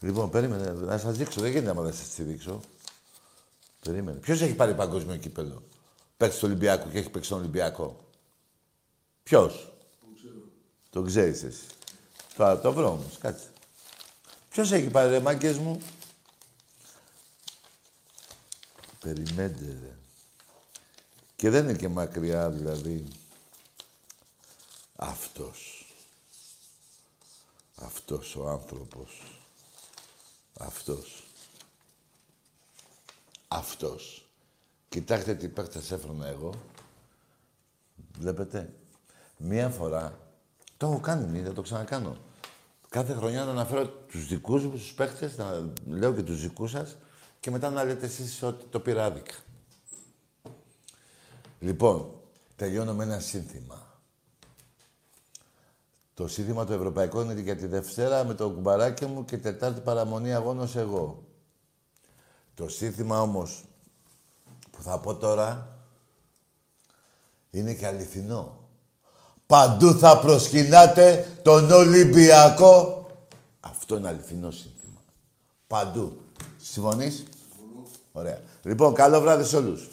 Λοιπόν, 0.00 0.30
περίμενε, 0.30 0.72
να 0.72 0.98
σας 0.98 1.16
δείξω, 1.16 1.40
δεν 1.40 1.50
γίνεται 1.50 1.70
άμα 1.70 1.82
δεν 1.82 1.94
σας 1.94 2.08
τη 2.08 2.22
δείξω. 2.22 2.60
Περίμενε. 3.80 4.18
Ποιος 4.18 4.40
έχει 4.40 4.54
πάρει 4.54 4.74
παγκόσμιο 4.74 5.16
κύπελο; 5.16 5.62
Παίξει 6.16 6.38
του 6.38 6.46
Ολυμπιακού 6.46 6.90
και 6.90 6.98
έχει 6.98 7.10
παίξει 7.10 7.28
τον 7.28 7.38
Ολυμπιακό. 7.38 8.04
Ποιος; 9.22 9.72
Το 10.90 11.02
ξέρεις 11.02 11.42
εσύ. 11.42 11.66
Τώρα 12.36 12.60
το 12.60 12.72
βρω 12.72 12.88
όμως, 12.88 13.18
κάτσε. 13.18 13.51
Ποιος 14.52 14.72
έχει 14.72 14.90
πάρει 14.90 15.10
ρε 15.10 15.20
μάγκες 15.20 15.58
μου; 15.58 15.82
Περιμέντε 19.00 19.66
ρε. 19.66 19.96
Και 21.36 21.50
δεν 21.50 21.64
είναι 21.64 21.78
και 21.78 21.88
μακριά 21.88 22.50
δηλαδή. 22.50 23.04
Αυτός. 24.96 25.86
Αυτός 27.74 28.36
ο 28.36 28.48
άνθρωπος. 28.48 29.40
Αυτός. 30.58 31.24
Αυτός. 33.48 34.26
Κοιτάξτε 34.88 35.34
τι 35.34 35.48
παίχτες 35.48 35.90
έφερνα 35.90 36.26
εγώ. 36.26 36.54
Βλέπετε. 38.18 38.74
Μία 39.36 39.68
φορά, 39.68 40.18
το 40.76 40.86
έχω 40.86 41.00
κάνει, 41.00 41.26
μην 41.26 41.44
θα 41.44 41.52
το 41.52 41.62
ξανακάνω. 41.62 42.16
Κάθε 42.92 43.14
χρονιά 43.14 43.44
να 43.44 43.50
αναφέρω 43.50 43.88
τους 43.88 44.26
δικούς 44.26 44.64
μου 44.64 44.70
τους 44.70 44.92
παίχτες, 44.92 45.36
να 45.36 45.72
λέω 45.86 46.14
και 46.14 46.22
τους 46.22 46.40
δικούς 46.40 46.70
σας 46.70 46.96
και 47.40 47.50
μετά 47.50 47.70
να 47.70 47.84
λέτε 47.84 48.06
εσείς 48.06 48.42
ότι 48.42 48.64
το 48.64 48.80
πήρα 48.80 49.04
άδικα. 49.04 49.34
Λοιπόν, 51.58 52.10
τελειώνω 52.56 52.94
με 52.94 53.04
ένα 53.04 53.20
σύνθημα. 53.20 54.00
Το 56.14 56.28
σύνθημα 56.28 56.64
το 56.64 56.72
ευρωπαϊκό 56.72 57.22
είναι 57.22 57.40
για 57.40 57.56
τη 57.56 57.66
Δευτέρα 57.66 58.24
με 58.24 58.34
το 58.34 58.50
κουμπαράκι 58.50 59.06
μου 59.06 59.24
και 59.24 59.38
Τετάρτη 59.38 59.80
παραμονή 59.80 60.34
αγώνος 60.34 60.76
εγώ. 60.76 61.24
Το 62.54 62.68
σύνθημα 62.68 63.20
όμως 63.20 63.64
που 64.70 64.82
θα 64.82 64.98
πω 64.98 65.16
τώρα 65.16 65.78
είναι 67.50 67.74
και 67.74 67.86
αληθινό. 67.86 68.61
Παντού 69.52 69.94
θα 69.98 70.18
προσκυνάτε 70.18 71.26
τον 71.42 71.70
Ολυμπιακό. 71.70 73.06
Αυτό 73.60 73.96
είναι 73.96 74.08
αληθινό 74.08 74.50
σύνθημα. 74.50 75.00
Παντού. 75.66 76.12
Συμφωνείς; 76.62 77.24
Ωραία. 78.12 78.40
Λοιπόν, 78.62 78.94
καλό 78.94 79.20
βράδυ 79.20 79.44
σε 79.44 79.56
όλους. 79.56 79.88